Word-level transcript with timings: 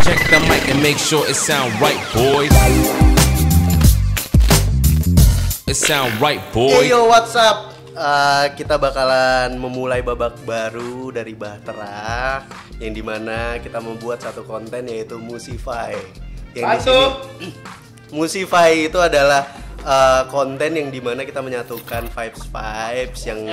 Check 0.00 0.16
the 0.32 0.40
mic 0.48 0.64
and 0.72 0.80
make 0.80 0.96
sure 0.96 1.28
it 1.28 1.36
sound 1.36 1.76
right, 1.76 2.00
boys. 2.16 2.48
It 5.68 5.76
sound 5.76 6.16
right, 6.16 6.40
boys. 6.56 6.72
Hey 6.72 6.88
yo, 6.88 7.04
what's 7.04 7.36
up? 7.36 7.76
Uh, 7.92 8.48
kita 8.56 8.80
bakalan 8.80 9.60
memulai 9.60 10.00
babak 10.00 10.40
baru 10.48 11.12
dari 11.12 11.36
Bahtera 11.36 12.40
yang 12.80 12.96
di 12.96 13.04
mana 13.04 13.60
kita 13.60 13.76
membuat 13.84 14.24
satu 14.24 14.40
konten 14.48 14.88
yaitu 14.88 15.20
Musify. 15.20 15.92
Yang 16.56 16.88
sini 16.88 17.52
Musify 18.08 18.88
itu 18.88 18.96
adalah 18.96 19.52
uh, 19.84 20.24
konten 20.32 20.80
yang 20.80 20.88
di 20.88 21.04
mana 21.04 21.28
kita 21.28 21.44
menyatukan 21.44 22.08
vibes 22.08 22.48
vibes 22.48 23.20
yang 23.28 23.44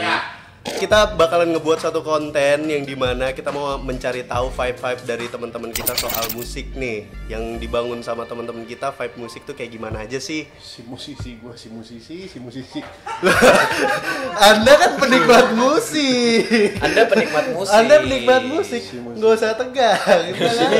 kita 0.75 1.15
bakalan 1.15 1.55
ngebuat 1.55 1.79
satu 1.79 2.03
konten 2.03 2.67
yang 2.67 2.83
di 2.83 2.93
mana 2.93 3.31
kita 3.31 3.49
mau 3.49 3.79
mencari 3.79 4.27
tahu 4.27 4.51
vibe 4.51 4.75
vibe 4.75 5.01
dari 5.07 5.25
teman-teman 5.25 5.71
kita 5.71 5.95
soal 5.95 6.27
musik 6.35 6.75
nih 6.75 7.07
yang 7.25 7.55
dibangun 7.55 8.03
sama 8.03 8.27
teman-teman 8.27 8.67
kita 8.67 8.91
vibe 8.91 9.15
musik 9.17 9.41
tuh 9.41 9.55
kayak 9.55 9.71
gimana 9.71 10.03
aja 10.03 10.19
sih 10.19 10.43
si 10.59 10.83
musisi 10.83 11.39
gua 11.39 11.55
si 11.55 11.71
musisi 11.71 12.27
si 12.27 12.37
musisi 12.37 12.83
Anda 14.49 14.73
kan 14.77 14.91
penikmat 14.97 15.57
musik. 15.57 16.77
Anda 16.77 17.09
penikmat 17.09 17.45
musik. 17.49 17.73
Anda 17.73 17.95
penikmat 17.99 18.43
musik. 18.45 18.81
Si. 18.83 18.95
Nggak 18.97 19.31
usah 19.33 19.57
tegang. 19.57 20.23
Sini 20.57 20.79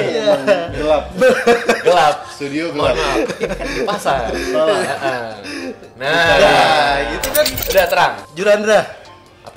gelap 0.78 1.04
Gelap. 1.82 2.16
studio 2.30 2.70
gelap 2.70 2.94
maaf, 2.94 3.18
kan 3.34 3.68
di 3.68 3.82
pasar. 3.82 4.22
Heeh. 4.30 5.28
Nah, 5.98 6.34
Nah, 6.38 6.94
gitu 7.10 7.28
kan. 7.34 7.46
udah 7.50 7.86
terang. 7.90 8.14
Jurandra, 8.38 8.80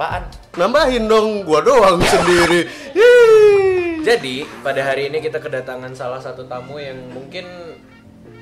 Apaan? 0.01 0.25
nambahin 0.57 1.05
dong 1.13 1.45
gua 1.45 1.61
doang 1.61 2.01
sendiri. 2.09 2.65
Hii. 2.97 4.01
Jadi 4.01 4.49
pada 4.65 4.81
hari 4.81 5.13
ini 5.13 5.21
kita 5.21 5.37
kedatangan 5.37 5.93
salah 5.93 6.17
satu 6.17 6.49
tamu 6.49 6.81
yang 6.81 6.97
mungkin 7.13 7.45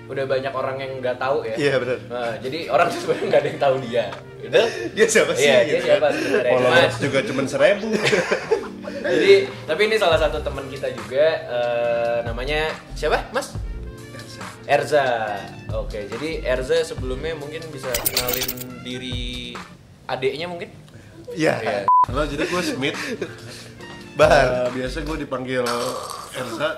udah 0.07 0.23
banyak 0.23 0.55
orang 0.55 0.79
yang 0.79 1.03
nggak 1.03 1.19
tahu 1.19 1.43
ya. 1.43 1.59
Iya, 1.59 1.75
benar. 1.83 1.99
Nah, 2.07 2.33
jadi 2.39 2.71
orang 2.71 2.87
sebenarnya 2.95 3.27
nggak 3.27 3.43
ada 3.43 3.49
yang 3.51 3.61
tahu 3.61 3.75
dia. 3.83 4.05
Gitu? 4.39 4.61
Dia 4.95 5.07
siapa 5.11 5.33
sih? 5.35 5.51
Iya, 5.51 5.59
dia 5.59 5.67
gitu 5.67 5.85
siapa 5.91 6.07
sebenarnya? 6.15 6.53
followers 6.55 6.79
Mas. 6.95 7.03
juga 7.03 7.19
cuma 7.27 7.41
seribu 7.51 7.89
Jadi, 9.19 9.35
tapi 9.67 9.81
ini 9.91 9.97
salah 9.99 10.19
satu 10.23 10.39
teman 10.39 10.65
kita 10.71 10.95
juga 10.95 11.27
eh, 11.43 12.19
namanya 12.23 12.71
siapa? 12.95 13.35
Mas? 13.35 13.59
Erza. 14.63 15.43
Oke, 15.75 16.07
jadi 16.07 16.39
Erza 16.47 16.87
sebelumnya 16.87 17.35
mungkin 17.35 17.67
bisa 17.75 17.91
kenalin 18.07 18.47
diri 18.87 19.59
adiknya 20.07 20.47
mungkin? 20.47 20.71
Iya. 21.31 21.85
halo 22.05 22.23
jadi 22.25 22.45
gua 22.47 22.63
Smith 22.63 22.97
Bahar. 24.19 24.67
Eh, 24.67 24.71
biasa 24.75 24.97
gua 25.03 25.15
dipanggil 25.15 25.63
Erza 26.33 26.69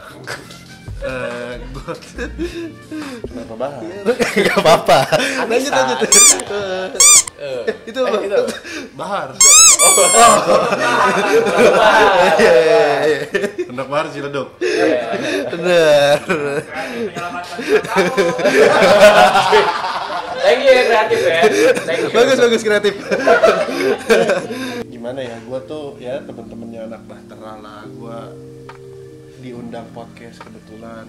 Eh, 1.01 1.53
gua 1.73 1.97
kenapa 3.25 3.55
bahar 3.57 3.81
Gak 4.45 4.53
apa-apa. 4.55 4.99
Lanjut 5.49 5.73
lanjut. 5.73 5.99
Anissa. 5.99 6.37
Eh, 6.45 6.89
Eh, 7.41 7.65
Itu 7.89 8.05
apa? 8.05 8.21
gitu. 8.21 8.37
bahar 8.93 9.33
Iya, 12.37 12.53
iya, 12.53 12.83
iya. 13.01 13.19
hendak 13.65 13.89
bahar 13.89 14.13
ciledug 14.13 14.53
Iya. 14.61 15.49
Bener. 15.49 16.21
Thank 20.41 20.61
you 20.61 20.71
ya 20.71 20.83
kreatif 20.85 21.19
ya. 21.21 21.41
Thank 21.81 22.01
you. 22.01 22.11
Bagus 22.11 22.37
bagus 22.39 22.63
kreatif. 22.63 22.95
gimana 24.87 25.21
ya 25.21 25.37
gua 25.43 25.59
tuh 25.63 25.97
ya 25.97 26.21
temen-temennya 26.21 26.87
anak 26.87 27.03
bahtera 27.05 27.57
lah 27.57 27.83
gua 27.91 28.29
diundang 29.39 29.89
podcast 29.91 30.37
kebetulan 30.39 31.09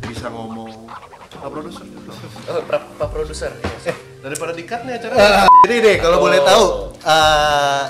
bisa 0.00 0.28
ngomong 0.28 0.86
Pak 1.32 1.48
produser 1.48 1.82
Oh, 2.46 2.62
pra- 2.62 2.86
Pak 2.92 3.08
produser. 3.08 3.50
eh 3.82 3.96
daripada 4.20 4.52
dikat 4.52 4.82
nih 4.82 4.94
acara 4.94 5.14
Ah, 5.16 5.46
Jadi 5.64 5.76
deh 5.80 5.96
kalau 5.98 6.18
boleh 6.20 6.38
Oh. 6.38 6.46
tahu 6.46 6.64
eh, 7.02 7.82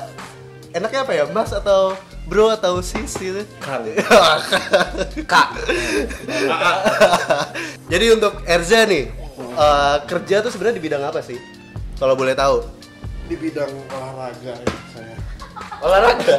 enaknya 0.72 1.00
apa 1.02 1.12
ya 1.12 1.24
Mas 1.28 1.52
atau 1.52 1.92
Bro 2.24 2.48
atau 2.50 2.80
Sis 2.80 3.12
gitu? 3.14 3.44
Kang. 3.60 3.84
Kak. 5.28 5.48
Jadi 7.84 8.06
untuk 8.10 8.40
Erza 8.44 8.84
nih 8.84 9.12
eh, 9.36 9.96
kerja 10.04 10.36
tuh 10.40 10.50
sebenarnya 10.50 10.76
di 10.76 10.84
bidang 10.84 11.02
apa 11.02 11.20
sih? 11.20 11.38
Kalau 11.94 12.14
boleh 12.14 12.34
tahu. 12.34 12.64
di 13.24 13.40
bidang 13.40 13.72
olahraga 13.88 14.52
ya, 14.52 14.68
saya 14.90 15.16
Olahraga. 15.80 16.34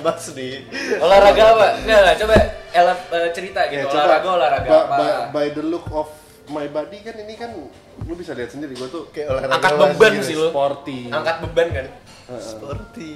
Mas 0.00 0.26
nih. 0.32 0.66
Olahraga 0.96 1.42
apa? 1.48 1.66
Enggak, 1.76 1.98
enggak, 2.00 2.16
coba 2.18 2.34
elap 2.72 2.98
eh, 3.08 3.30
cerita 3.30 3.60
gitu. 3.66 3.78
Ya, 3.78 3.86
coba 3.86 4.02
olahraga 4.02 4.28
olahraga 4.32 4.68
ba- 4.68 4.86
apa? 4.90 5.06
by 5.30 5.46
the 5.50 5.62
look 5.62 5.86
of 5.92 6.10
my 6.48 6.66
body 6.66 6.98
kan 6.98 7.14
ini 7.16 7.34
kan 7.34 7.54
lu 8.00 8.14
bisa 8.14 8.32
lihat 8.32 8.48
sendiri 8.48 8.74
gua 8.74 8.88
tuh 8.88 9.06
Kayak 9.10 9.26
olahraga 9.30 9.54
Angkat 9.54 9.72
beban 9.76 10.12
sih 10.18 10.34
lu. 10.34 10.48
sporty 10.48 10.98
Angkat 11.08 11.36
beban 11.42 11.68
kan? 11.70 11.86
Seperti 12.34 13.08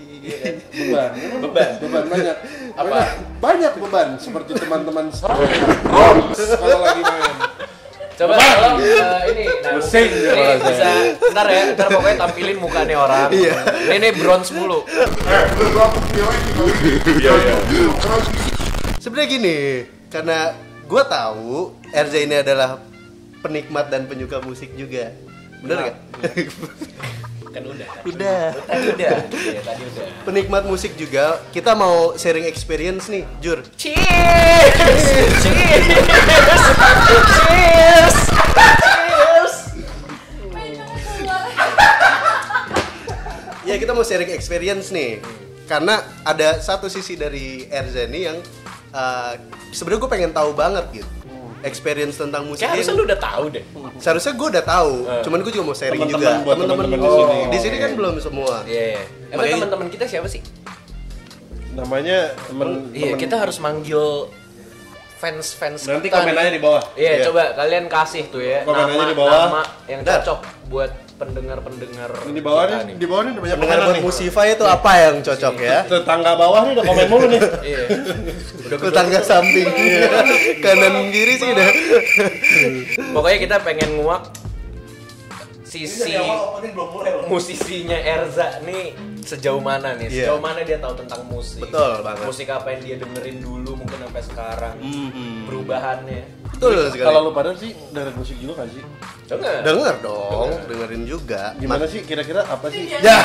beban 0.71 1.11
Beban. 1.43 1.71
beban 1.79 2.05
banyak 2.07 2.37
Apa? 2.73 2.87
banyak, 2.87 3.09
banyak 3.39 3.73
beban 3.77 4.09
seperti 4.17 4.51
teman-teman 4.55 5.07
kalau 6.55 6.79
lagi 6.81 7.03
main 7.03 7.35
Coba 8.23 8.39
tolong 8.39 8.79
eh, 8.79 9.21
ini 9.35 9.45
nah, 9.51 9.83
Pusing 9.83 10.11
ini 10.15 10.45
bisa 10.63 10.91
ntar 11.35 11.47
ya, 11.51 11.63
ntar 11.75 11.87
pokoknya 11.91 12.17
tampilin 12.23 12.59
muka 12.63 12.87
nih 12.87 12.95
orang. 12.95 13.35
Iya. 13.35 13.55
Ini 13.91 13.97
nih 13.99 14.13
bronze 14.15 14.55
mulu. 14.55 14.87
Sebenarnya 19.03 19.27
gini, 19.27 19.59
karena 20.07 20.55
gue 20.87 21.03
tahu 21.03 21.75
Erza 21.91 22.19
ini 22.23 22.39
adalah 22.39 22.79
penikmat 23.43 23.91
dan 23.91 24.07
penyuka 24.07 24.39
musik 24.39 24.71
juga. 24.79 25.11
Bener 25.59 25.91
nggak? 25.91 25.97
Kan 27.53 27.69
udah. 27.69 27.89
Udah. 28.09 28.43
Tadi 28.65 28.87
udah. 28.97 29.13
Iya, 29.29 29.61
tadi 29.61 29.83
udah. 29.85 30.07
Penikmat 30.25 30.65
musik 30.65 30.97
juga. 30.97 31.45
Kita 31.53 31.77
mau 31.77 32.17
sharing 32.17 32.49
experience 32.49 33.13
nih, 33.13 33.29
Jur. 33.45 33.61
Cheers! 33.77 34.73
Cheers! 34.73 35.37
Cheers! 35.45 36.65
Cheers! 37.29 38.17
Ya 43.69 43.77
kita 43.77 43.93
mau 43.93 44.01
sharing 44.01 44.33
experience 44.33 44.89
nih. 44.89 45.21
Karena 45.69 46.01
ada 46.25 46.57
satu 46.57 46.89
sisi 46.89 47.21
dari 47.21 47.69
Erza 47.69 48.09
nih 48.09 48.33
yang 48.33 48.41
uh, 48.97 49.37
sebenarnya 49.77 50.01
gue 50.01 50.11
pengen 50.11 50.33
tahu 50.33 50.57
banget 50.57 51.05
gitu. 51.05 51.22
Experience 51.63 52.17
tentang 52.17 52.43
musik 52.45 52.61
Kayak 52.61 52.75
harusnya 52.77 52.95
lu 52.95 53.05
udah 53.05 53.21
tahu 53.21 53.45
deh. 53.49 53.65
Seharusnya 53.97 54.33
gue 54.33 54.49
udah 54.51 54.65
tahu, 54.65 54.95
Eh. 55.05 55.23
cuman 55.23 55.39
gue 55.41 55.53
juga 55.53 55.65
mau 55.65 55.73
sharing 55.73 55.95
Teman-teman 55.97 56.21
juga. 56.21 56.31
buat 56.43 56.55
Teman-teman 56.57 56.85
di 56.85 56.91
di 56.93 56.99
sini. 56.99 57.23
sini. 57.23 57.41
Di 57.47 57.59
sini 57.59 57.77
kan 57.79 57.91
belum 57.93 58.15
semua. 58.19 58.55
Iya, 58.65 58.85
iya. 58.89 59.03
Emang 59.29 59.31
Makanya- 59.39 59.55
teman-teman 59.57 59.87
kita 59.89 60.05
siapa 60.07 60.27
sih? 60.27 60.43
namanya 61.73 62.19
temen 62.45 62.69
Iya, 62.91 63.01
temen- 63.09 63.17
kita 63.19 63.37
harus 63.39 63.57
manggil 63.57 64.29
fans-fans 65.17 65.87
nanti 65.87 66.11
kita 66.11 66.19
komen 66.19 66.35
nih. 66.35 66.43
aja 66.43 66.51
di 66.51 66.61
bawah 66.61 66.83
Iya, 66.95 67.13
coba 67.25 67.43
kalian 67.55 67.87
kasih 67.87 68.25
tuh 68.29 68.43
ya 68.43 68.61
Komen 68.61 68.77
nama, 68.77 68.93
aja 68.93 69.05
di 69.07 69.17
bawah. 69.17 69.41
nama 69.49 69.63
yang 69.87 70.01
cocok 70.03 70.41
buat 70.67 70.91
pendengar-pendengar 71.23 72.09
Ini 72.27 72.33
di 72.35 72.43
bawah 72.43 72.65
kita 72.67 72.83
nih, 72.83 72.95
di 72.99 73.07
bawah 73.07 73.23
nih 73.23 73.33
udah 73.39 73.43
banyak 73.43 73.59
Pendengar. 73.63 74.03
Musify 74.03 74.47
itu 74.59 74.65
apa 74.67 74.91
yang 74.99 75.15
cocok 75.23 75.55
ya? 75.63 75.79
Tetangga 75.93 76.33
bawah 76.35 76.61
nih 76.67 76.73
udah 76.75 76.85
komen 76.85 77.07
mulu 77.07 77.27
nih. 77.31 77.41
Iya. 77.63 77.83
Udah 78.67 78.79
Tetangga 78.83 79.21
samping 79.23 79.69
kanan 80.59 80.95
kiri 81.15 81.35
sih 81.39 81.49
udah. 81.55 81.69
Pokoknya 83.15 83.39
kita 83.39 83.57
pengen 83.63 84.03
nguak 84.03 84.23
sisi 85.63 86.13
musisinya 87.33 87.97
Erza 87.97 88.61
nih 88.67 88.93
sejauh 89.23 89.59
mana 89.59 89.95
nih? 89.95 90.07
Iya. 90.07 90.27
Sejauh 90.27 90.39
mana 90.39 90.61
dia 90.61 90.77
tahu 90.77 90.95
tentang 90.97 91.23
musik? 91.25 91.63
Betul 91.63 92.03
banget. 92.03 92.25
Musik 92.25 92.49
apa 92.49 92.69
yang 92.71 92.81
dia 92.83 92.97
dengerin 92.99 93.37
dulu 93.39 93.71
mungkin 93.75 93.99
sampai 93.99 94.23
sekarang. 94.23 94.77
Mhm. 94.79 95.47
Perubahannya. 95.47 96.23
Betul 96.53 96.77
sekali. 96.89 97.07
Kalau 97.07 97.21
lu 97.23 97.33
pada 97.33 97.51
sih 97.55 97.73
dari 97.89 98.13
musik 98.13 98.37
juga 98.37 98.63
kan 98.63 98.69
sih? 98.69 98.85
Denger. 99.25 99.65
Denger 99.65 99.95
dong, 100.01 100.51
dengerin 100.67 101.03
juga. 101.05 101.57
Gimana 101.57 101.87
sih 101.87 102.03
kira-kira 102.03 102.45
apa 102.45 102.67
sih? 102.69 102.85
Ya, 102.93 103.17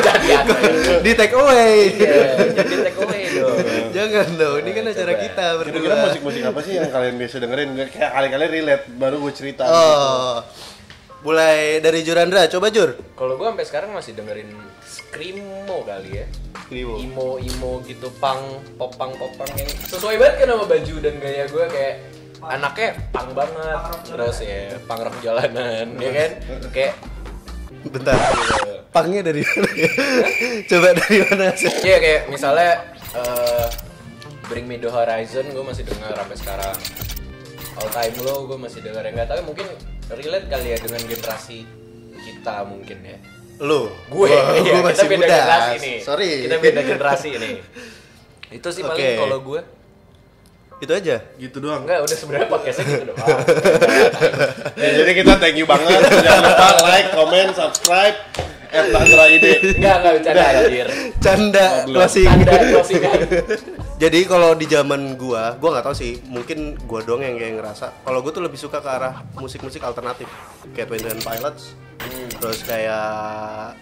Jadi 0.00 0.28
apa? 0.32 0.54
di 1.00 1.12
take 1.12 1.34
away. 1.34 1.76
Iya, 1.92 2.22
jadi 2.54 2.74
take 2.82 2.98
away 2.98 3.22
dong. 3.30 3.56
Jangan 3.94 4.28
dong, 4.34 4.54
ini 4.58 4.70
kan 4.72 4.84
acara 4.86 5.12
Coba. 5.12 5.20
kita 5.20 5.44
Kira-kira 5.60 5.68
berdua. 5.92 6.04
musik-musik 6.08 6.42
apa 6.42 6.60
sih 6.62 6.72
yang 6.74 6.88
kalian 6.88 7.14
biasa 7.16 7.34
dengerin? 7.38 7.68
Kayak 7.86 8.10
kali-kali 8.10 8.44
relate, 8.48 8.84
baru 8.90 9.16
gue 9.20 9.32
cerita. 9.32 9.62
Oh, 9.64 10.40
mulai 11.22 11.78
dari 11.78 12.00
Jurandra, 12.00 12.48
coba 12.48 12.66
Jur. 12.68 12.96
Kalau 13.12 13.34
gue 13.36 13.46
sampai 13.46 13.66
sekarang 13.66 13.90
masih 13.92 14.12
dengerin 14.12 14.48
screamo 15.12 15.84
kali 15.84 16.24
ya. 16.24 16.26
Skriwo. 16.64 16.96
Imo 16.96 17.36
imo 17.36 17.84
gitu 17.84 18.08
pang 18.16 18.40
popang 18.80 19.12
popang 19.20 19.50
yang 19.60 19.68
sesuai 19.84 20.16
banget 20.16 20.34
kan 20.40 20.56
sama 20.56 20.64
baju 20.64 20.94
dan 21.04 21.14
gaya 21.20 21.44
gue 21.44 21.64
kayak 21.68 21.94
anaknya 22.42 22.88
pang 23.12 23.28
banget 23.36 23.80
terus 24.08 24.40
ya 24.40 24.72
pang 24.88 25.04
rock 25.04 25.16
jalanan 25.20 25.86
ya 26.00 26.10
kan 26.16 26.30
kayak 26.72 26.96
Bentar. 27.82 28.14
Pangnya 28.94 29.26
dari 29.26 29.42
mana? 29.42 29.66
coba 30.70 30.88
dari 30.94 31.18
mana? 31.26 31.50
Iya 31.82 31.96
kayak 31.98 32.22
misalnya 32.30 32.72
eh, 33.18 33.66
Bring 34.46 34.70
Me 34.70 34.78
The 34.78 34.86
Horizon 34.86 35.50
gue 35.50 35.64
masih 35.66 35.82
dengar 35.90 36.14
sampai 36.14 36.36
sekarang 36.38 36.76
All 37.82 37.90
Time 37.90 38.16
Low 38.22 38.46
gue 38.46 38.58
masih 38.60 38.86
dengar 38.86 39.02
yang 39.02 39.18
nggak 39.18 39.34
tahu 39.34 39.50
mungkin 39.50 39.66
relate 40.14 40.46
kali 40.46 40.68
ya 40.72 40.78
dengan 40.78 41.02
generasi 41.10 41.58
kita 42.22 42.54
mungkin 42.70 42.98
ya 43.02 43.18
Lu, 43.58 43.80
gue. 44.08 44.26
Gua- 44.26 44.28
iya, 44.54 44.72
gua 44.72 44.88
kita 44.88 45.02
masih 45.02 45.06
beda 45.06 45.18
muda. 45.18 45.28
generasi 45.28 45.74
nih 45.78 45.96
Sorry. 45.98 46.30
kita 46.42 46.56
beda 46.58 46.80
generasi 46.82 47.28
nih 47.34 47.54
itu 48.56 48.68
sih 48.68 48.82
paling 48.82 49.16
kalau 49.18 49.38
gue 49.40 49.60
Itu 50.78 50.92
aja. 50.92 51.16
gitu 51.36 51.56
doang. 51.58 51.82
Enggak 51.82 52.02
udah 52.02 52.16
sebenarnya 52.16 52.48
podcastnya 52.48 52.84
gitu 52.88 53.04
doang. 53.08 53.22
Ya, 54.74 54.88
jadi 54.98 55.10
kita 55.14 55.32
thank 55.38 55.54
you 55.54 55.62
banget. 55.62 55.94
Jangan 55.94 56.42
lupa 56.42 56.68
like 56.84 57.08
comment 57.12 57.50
subscribe 57.52 58.16
Bahtera 58.72 59.24
Ide 59.28 59.52
enggak 59.70 59.94
enggak 59.96 60.12
bercanda 60.16 60.42
anjir 60.42 60.86
Canda 61.22 61.86
Belum. 61.86 62.02
closing. 62.02 62.26
Canda 62.26 62.52
closingan 62.74 63.18
Jadi 64.02 64.20
kalau 64.26 64.58
di 64.58 64.66
zaman 64.66 65.14
gua, 65.14 65.54
gua 65.62 65.78
nggak 65.78 65.86
tahu 65.86 65.94
sih, 65.94 66.18
mungkin 66.26 66.74
gua 66.90 67.06
doang 67.06 67.22
yang 67.22 67.38
kayak 67.38 67.62
ngerasa. 67.62 68.02
Kalau 68.02 68.18
gua 68.18 68.32
tuh 68.34 68.42
lebih 68.42 68.58
suka 68.58 68.82
ke 68.82 68.90
arah 68.90 69.22
musik-musik 69.38 69.86
alternatif, 69.86 70.26
kayak 70.74 70.90
Twenty 70.90 71.06
One 71.06 71.22
Pilots, 71.22 71.78
terus 72.42 72.66
kayak 72.66 73.78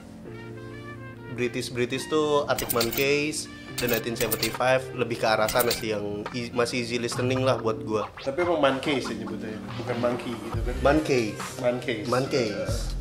British 1.32 1.72
British 1.72 2.04
tuh 2.12 2.44
Arctic 2.44 2.76
Monkeys, 2.76 3.48
The 3.80 3.88
1975 3.88 4.52
lebih 4.92 5.16
ke 5.16 5.26
arah 5.26 5.48
sana 5.48 5.68
sih 5.68 5.90
yang 5.90 6.04
i- 6.30 6.52
masih 6.52 6.84
easy 6.84 6.96
listening 6.96 7.40
lah 7.40 7.56
buat 7.56 7.80
gua. 7.80 8.12
tapi 8.14 8.44
emang 8.44 8.60
man 8.60 8.76
case 8.76 9.08
ya 9.08 9.16
nyebutnya 9.16 9.56
bukan 9.74 9.96
monkey 9.98 10.32
gitu 10.36 10.58
kan 10.60 10.74
Monkeys, 10.82 11.40
man 11.56 11.76
case 11.78 12.04
Monkeys. 12.04 12.52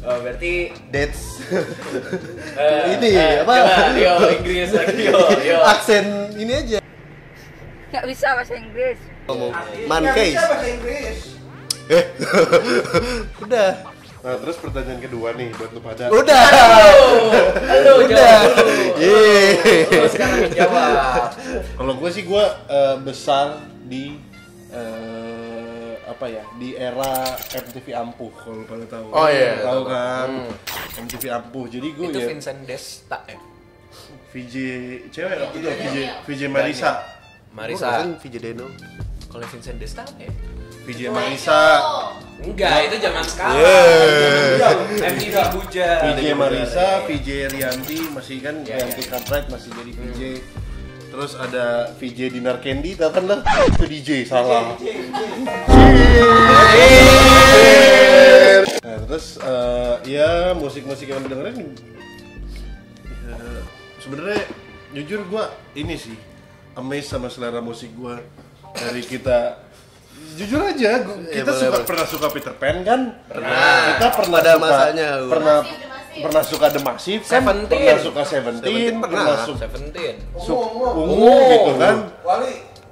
oh 0.02 0.18
berarti 0.20 0.72
That's 0.88 1.44
eh, 2.56 2.96
Ini, 2.96 3.10
eh, 3.12 3.34
apa? 3.44 3.54
coba, 3.60 3.92
yo 3.94 4.14
Inggris 4.34 4.72
lagi 4.72 5.04
yo 5.04 5.20
yo 5.42 5.58
aksen 5.62 6.06
ini 6.34 6.54
aja. 6.56 6.80
Nggak 7.90 8.06
bisa 8.08 8.28
bahasa 8.32 8.54
Inggris. 8.56 9.00
Ngomong 9.26 9.52
Monkeys. 9.86 10.40
Eh, 11.90 12.04
udah, 13.44 13.70
nah 14.20 14.36
terus 14.36 14.60
pertanyaan 14.60 15.00
kedua 15.00 15.32
nih 15.32 15.48
buat 15.54 15.72
lu 15.72 15.80
pada 15.80 16.12
udah, 16.12 16.46
Halo, 17.64 17.94
udah. 18.04 18.36
Lu 19.88 20.08
sekarang 20.08 20.52
jawab. 20.52 21.32
kalau 21.74 21.94
gue 21.96 22.10
sih 22.12 22.24
gue 22.24 22.44
eh, 22.68 22.96
besar 23.00 23.64
di 23.82 24.20
eh, 24.70 25.94
apa 26.04 26.26
ya 26.28 26.44
di 26.58 26.76
era 26.76 27.32
MTV 27.48 27.88
ampuh 27.96 28.32
kalau 28.36 28.64
pada 28.66 28.86
tahu 28.86 29.08
Oh, 29.14 29.28
iya. 29.30 29.64
tahu 29.64 29.82
kan 29.86 30.30
MTV 31.00 31.24
ampuh 31.32 31.66
jadi 31.66 31.88
gue 31.88 32.06
Itu 32.10 32.20
ya 32.20 32.28
Vincent 32.28 32.60
Desta 32.66 33.24
ya? 33.24 33.40
VJ 34.30 34.54
cewek 35.10 35.36
tuh 35.48 35.60
VJ 35.64 35.98
VJ 36.28 36.42
Marisa 36.50 36.92
Marisa. 37.50 38.04
Kan 38.04 38.14
VJ 38.20 38.36
Deno. 38.38 38.68
Kalau 39.26 39.42
Vincent 39.48 39.80
Desta 39.80 40.04
ya? 40.22 40.30
VJ 40.90 41.14
Marisa 41.14 41.62
Enggak, 42.40 42.88
itu 42.88 43.04
zaman 43.04 43.20
sekarang. 43.28 43.60
Yeah. 43.60 45.12
MTV 45.12 45.36
Buja. 45.54 45.90
VJ 46.08 46.24
Marisa 46.40 47.04
VJ 47.04 47.30
Rianti 47.52 48.00
masih 48.16 48.40
kan 48.40 48.64
Iya, 48.64 48.80
Rianti 48.80 49.04
iya. 49.06 49.10
Cartwright 49.12 49.48
masih 49.54 49.70
jadi 49.76 49.92
VJ 49.94 50.22
terus 51.10 51.34
ada 51.36 51.90
VJ 51.98 52.38
Dinar 52.38 52.62
Candy 52.62 52.94
tau 52.94 53.10
kan 53.10 53.26
lah 53.26 53.42
itu 53.44 53.86
DJ 53.86 54.10
salah. 54.30 54.78
Nah, 58.80 58.98
terus 59.10 59.42
eh, 59.42 59.96
ya 60.06 60.54
musik-musik 60.54 61.10
yang 61.10 61.26
dengerin 61.26 61.76
ya, 63.26 63.38
sebenarnya 64.00 64.42
jujur 64.94 65.26
gua 65.28 65.50
ini 65.74 65.98
sih 65.98 66.16
amazed 66.78 67.10
sama 67.10 67.28
selera 67.28 67.60
musik 67.60 67.90
gua. 67.98 68.22
Dari 68.70 69.02
kita 69.02 69.69
jujur 70.36 70.62
aja 70.62 70.92
gua- 71.00 71.20
Iya, 71.22 71.32
kita 71.40 71.48
boleh, 71.48 71.60
suka 71.60 71.72
boleh. 71.72 71.86
pernah 71.86 72.06
suka 72.06 72.28
Peter 72.30 72.54
Pan 72.54 72.76
kan 72.82 73.02
Pernah. 73.26 73.80
kita 73.90 74.08
pernah 74.12 74.38
Pada 74.38 74.52
suka 74.52 74.64
masanya, 74.64 75.08
gua. 75.18 75.30
pernah 75.30 75.58
pernah 76.20 76.44
suka 76.44 76.66
The 76.68 76.82
Massive 76.82 77.22
kan 77.22 77.32
Seventeen. 77.32 77.86
pernah 77.88 78.04
suka 78.04 78.22
Seventeen 78.24 78.64
Seventeen 78.66 78.96
pernah. 79.00 79.24
pernah 79.24 79.38
suka 79.42 79.60
Seventeen. 79.62 80.16
ungu 80.36 81.34
gitu 81.48 81.72
kan 81.78 81.96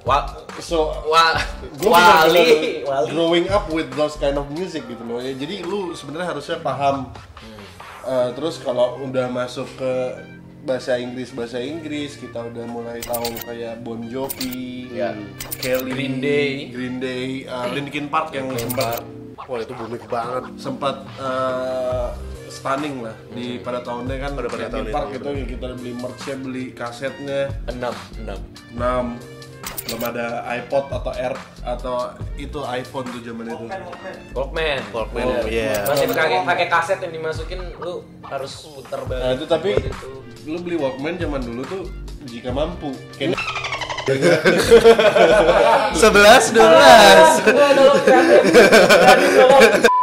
Wa 0.00 0.18
so 0.58 0.78
wa 1.04 1.36
gue 1.60 1.84
Wali. 1.84 2.48
Wali. 2.80 3.08
growing 3.12 3.46
up 3.46 3.68
with 3.68 3.92
those 3.92 4.16
kind 4.16 4.34
of 4.34 4.48
music 4.48 4.80
gitu 4.84 5.04
loh 5.04 5.20
ya 5.20 5.30
jadi 5.32 5.60
lu 5.62 5.92
sebenarnya 5.92 6.32
harusnya 6.32 6.58
paham 6.58 7.12
Eh, 8.00 8.28
terus 8.32 8.56
kalau 8.58 8.96
udah 9.02 9.28
masuk 9.28 9.68
ke 9.76 9.92
bahasa 10.60 10.96
Inggris 10.96 11.30
bahasa 11.30 11.58
Inggris 11.58 12.14
kita 12.14 12.44
udah 12.44 12.64
mulai 12.64 12.98
tahu 13.00 13.30
kayak 13.42 13.80
Bon 13.80 14.00
Jovi, 14.02 14.90
Ya. 14.90 15.14
Kelly, 15.56 15.90
Green 15.90 16.16
Day. 16.18 16.68
Green 16.68 16.96
Day, 16.98 17.44
uh, 17.44 17.70
Linkin 17.70 18.06
Park 18.06 18.32
yang 18.32 18.50
sempat 18.52 19.00
Wah 19.38 19.58
itu 19.58 19.72
booming 19.72 20.02
banget. 20.04 20.44
sempat 20.56 21.06
uh, 21.16 22.10
stunning 22.48 23.00
lah 23.00 23.14
di 23.30 23.56
pada 23.58 23.80
tahunnya 23.80 24.16
kan 24.18 24.30
Pada- 24.34 24.50
pada 24.50 24.66
Linkin 24.66 24.72
tahun 24.74 24.86
Park 24.92 25.08
itu, 25.08 25.16
itu 25.16 25.30
yang 25.30 25.48
kita 25.48 25.66
beli 25.74 25.92
merchnya 25.94 26.34
beli 26.36 26.64
kasetnya 26.70 27.40
Enam, 27.64 27.94
enam. 28.18 28.38
6 29.16 29.37
belum 29.88 30.04
ada 30.04 30.44
iPod 30.60 30.84
atau 30.92 31.10
Air 31.16 31.32
atau 31.64 32.12
itu 32.36 32.60
iPhone 32.68 33.08
tuh 33.08 33.24
zaman 33.24 33.48
itu 33.48 33.66
Walkman. 34.36 34.78
Walkman, 34.92 35.24
Bener. 35.24 35.44
iya. 35.48 35.80
Masih 35.88 36.12
pakai 36.12 36.44
pakai 36.44 36.66
kaset 36.68 36.98
yang 37.00 37.12
dimasukin 37.16 37.60
lu 37.80 38.04
harus 38.20 38.52
putar 38.68 39.00
balik. 39.08 39.20
nah 39.24 39.32
itu 39.32 39.44
tapi 39.48 39.70
itu. 39.80 40.10
lu 40.44 40.58
beli 40.60 40.76
Walkman 40.76 41.16
zaman 41.16 41.40
dulu 41.40 41.64
tuh 41.64 41.82
jika 42.28 42.52
mampu 42.52 42.92
Kayaknya 43.16 43.40
Sebelas. 46.00 46.48
Gua 46.52 47.68
tolong. 47.76 48.00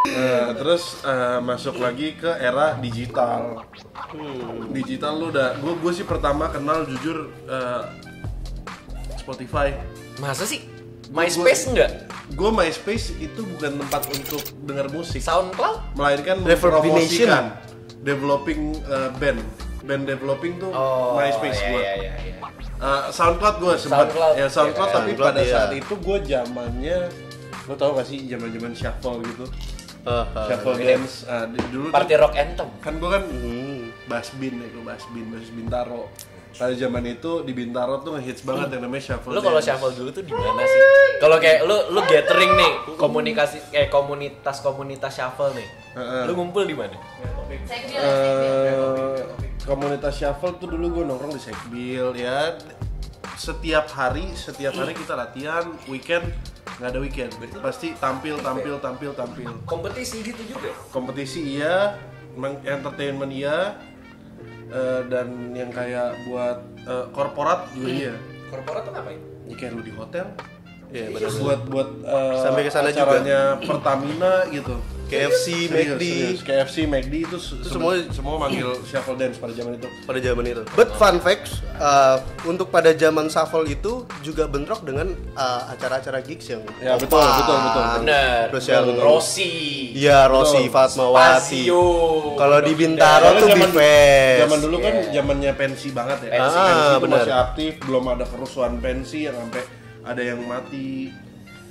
Nah, 0.06 0.54
terus 0.54 1.02
eh, 1.02 1.40
masuk 1.42 1.82
lagi 1.82 2.14
ke 2.14 2.30
era 2.38 2.78
digital. 2.78 3.66
Digital 4.70 5.14
lu 5.18 5.34
udah, 5.34 5.58
gue 5.58 5.74
gue 5.82 5.92
sih 5.92 6.06
pertama 6.06 6.54
kenal 6.54 6.86
jujur 6.86 7.34
eh, 7.50 7.82
Spotify. 9.26 9.74
Masa 10.16 10.46
sih? 10.46 10.62
MySpace 11.08 11.68
enggak? 11.68 11.92
Gue 12.32 12.50
MySpace 12.50 13.14
itu 13.16 13.42
bukan 13.48 13.78
tempat 13.80 14.06
untuk 14.08 14.42
dengar 14.64 14.88
musik, 14.88 15.18
SoundCloud? 15.20 15.94
melainkan 15.94 16.38
mempromosikan 16.40 17.58
developing 18.00 18.78
eh, 18.82 19.10
band. 19.16 19.42
Band 19.82 20.04
developing 20.04 20.58
tuh 20.58 20.70
MySpace 21.16 21.58
iya, 21.60 21.68
gue. 21.68 21.78
iya, 21.80 21.94
iya, 21.96 22.14
iya. 22.24 22.36
Eh, 22.76 23.04
SoundCloud 23.10 23.56
gue 23.60 23.74
sempat 23.76 24.10
SoundCloud. 24.10 24.34
ya 24.36 24.48
SoundCloud 24.48 24.54
Iya, 24.84 24.96
tapi 24.96 25.10
SoundCloud, 25.10 25.28
pada 25.28 25.42
iya. 25.42 25.52
saat 25.52 25.72
itu 25.74 25.94
gue 25.96 26.18
zamannya 26.24 26.98
lo 27.66 27.74
tau 27.74 27.94
gak 27.94 28.06
sih 28.06 28.20
zaman 28.24 28.50
zaman 28.52 28.74
shuffle 28.74 29.18
gitu 29.24 29.46
shuffle 30.46 30.76
ini. 30.76 30.86
dance 30.88 31.26
ah, 31.26 31.46
di- 31.46 31.66
dulu 31.68 31.90
tuh- 31.90 31.94
Party 31.94 32.14
Rock 32.16 32.34
Anthem. 32.36 32.70
kan 32.78 32.94
gue 32.96 33.10
kan 33.12 33.24
Hmm. 33.26 33.90
basbin 34.06 34.54
ya 34.56 34.68
gue 34.68 34.84
basbin 34.84 35.26
basis 35.28 35.50
bintaro 35.50 36.10
pada 36.56 36.72
zaman 36.72 37.04
itu 37.04 37.44
di 37.44 37.52
bintaro 37.52 38.00
tuh 38.00 38.16
ngehits 38.16 38.48
banget 38.48 38.80
yang 38.80 38.88
namanya 38.88 39.04
shuffle 39.12 39.36
Lu 39.36 39.44
kalau 39.44 39.60
shuffle 39.60 39.92
dulu 39.92 40.10
tuh 40.16 40.24
di 40.24 40.32
mana 40.32 40.64
sih? 40.64 40.82
Kalau 41.20 41.38
kayak 41.40 41.68
lu 41.68 41.76
lu 41.92 42.00
gathering 42.08 42.52
nih, 42.56 42.72
komunikasi 42.96 43.60
kayak 43.76 43.92
komunitas 43.92 44.64
komunitas 44.64 45.12
shuffle 45.12 45.52
nih. 45.52 45.68
Lu 46.28 46.32
ngumpul 46.32 46.64
di 46.64 46.76
mana? 46.76 46.96
Eh, 47.96 49.20
komunitas 49.68 50.16
shuffle 50.16 50.56
tuh 50.56 50.68
dulu 50.72 51.02
gue 51.02 51.04
nongkrong 51.04 51.34
di 51.36 51.42
Sekbil 51.42 52.08
ya 52.18 52.56
setiap 53.36 53.92
hari 53.92 54.32
setiap 54.32 54.72
hari 54.74 54.96
kita 54.96 55.12
latihan 55.14 55.68
weekend 55.92 56.24
nggak 56.80 56.90
ada 56.92 57.00
weekend 57.04 57.32
pasti 57.60 57.92
tampil 58.00 58.40
tampil 58.40 58.80
tampil 58.80 59.12
tampil 59.12 59.52
Kompetisi 59.68 60.24
gitu 60.24 60.40
juga. 60.48 60.72
kompetisi 60.90 61.60
iya 61.60 62.00
entertainment 62.64 63.32
iya 63.32 63.76
eh, 64.68 65.02
dan 65.06 65.28
yang 65.52 65.70
kayak 65.70 66.16
buat 66.24 66.58
eh, 66.82 67.06
korporat 67.12 67.70
juga 67.72 67.90
iya 67.90 68.14
Korporat 68.46 68.82
tuh 68.82 68.94
ngapain? 68.94 69.20
ya 69.46 69.56
kayak 69.56 69.72
lu 69.74 69.82
di 69.82 69.94
hotel 69.94 70.26
Iya 70.86 71.12
benar. 71.12 71.32
buat 71.36 71.62
buat 71.66 71.90
eh, 72.04 72.38
Sampai 72.40 72.62
ke 72.62 72.72
sana 72.72 72.90
juga. 72.90 73.20
Pertamina 73.60 74.46
gitu 74.48 74.78
KFC, 75.06 75.46
McD. 75.68 76.04
KFC, 76.42 76.76
McD 76.84 77.14
itu 77.24 77.38
Itu 77.38 77.62
semua 77.64 77.94
semua- 78.10 78.38
manggil 78.38 78.74
shuffle 78.90 79.14
dance 79.14 79.38
pada 79.38 79.52
zaman 79.52 79.76
itu 79.76 79.88
pada 80.04 80.18
zaman 80.18 80.44
itu. 80.44 80.64
But 80.74 80.90
fun 80.94 81.18
facts, 81.18 81.62
uh, 81.76 82.18
untuk 82.44 82.68
pada 82.68 82.90
zaman 82.92 83.28
shuffle 83.28 83.66
itu 83.66 83.94
juga 84.20 84.46
bentrok 84.46 84.82
dengan 84.82 85.08
uh, 85.34 85.70
acara-acara 85.70 86.20
gigs 86.20 86.48
yang 86.48 86.66
Ya, 86.78 86.96
betul, 86.96 87.16
popang. 87.16 87.38
betul, 87.38 87.58
betul. 87.60 87.84
Bener. 88.02 88.44
Terus 88.50 88.66
yang 88.68 88.86
Rossi. 88.98 89.54
Iya, 89.94 90.20
Rossi 90.26 90.62
Betul. 90.64 90.74
Fatmawati. 90.74 91.62
Kalau 92.36 92.58
di 92.60 92.74
Bintaro 92.74 93.28
tuh 93.38 93.48
zaman, 93.48 93.70
Bifest. 93.70 94.40
zaman 94.42 94.60
dulu 94.60 94.78
kan 94.80 94.94
Iya. 94.98 95.12
zamannya 95.16 95.52
pensi 95.54 95.88
banget 95.90 96.18
ya. 96.24 96.30
Pensi. 96.34 96.56
pensi 96.56 96.60
Ah, 96.60 96.90
itu 96.92 97.00
benar. 97.00 97.18
masih 97.22 97.36
aktif, 97.38 97.72
belum 97.82 98.04
ada 98.10 98.26
kerusuhan 98.26 98.74
pensi 98.78 99.18
yang 99.24 99.36
sampai 99.38 99.64
ada 100.02 100.22
yang 100.22 100.40
mati. 100.42 101.10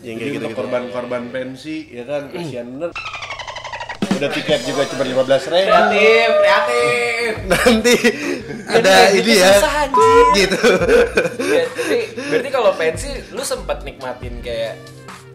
Yang 0.05 0.15
Jadi 0.15 0.21
kayak 0.21 0.29
untuk 0.29 0.37
gitu-gitu. 0.45 0.59
korban-korban 0.61 1.23
pensi 1.29 1.77
ya 1.89 2.05
kan 2.05 2.23
kasihan 2.29 2.67
bener. 2.69 2.91
udah 4.15 4.31
tiket 4.31 4.61
juga 4.63 4.83
cuma 4.87 5.03
lima 5.03 5.23
belas 5.23 5.43
ribu 5.43 5.65
Kreatif, 5.65 6.29
kreatif. 6.37 7.31
Nanti 7.45 7.95
ada 8.69 8.95
ini 9.11 9.19
gitu 9.19 9.33
ya. 9.35 9.53
Gitu. 10.37 10.61
Ya, 11.43 11.65
berarti, 11.67 11.99
berarti 12.23 12.49
kalau 12.49 12.71
pensi 12.75 13.09
lu 13.31 13.43
sempat 13.43 13.83
nikmatin 13.83 14.39
kayak 14.39 14.77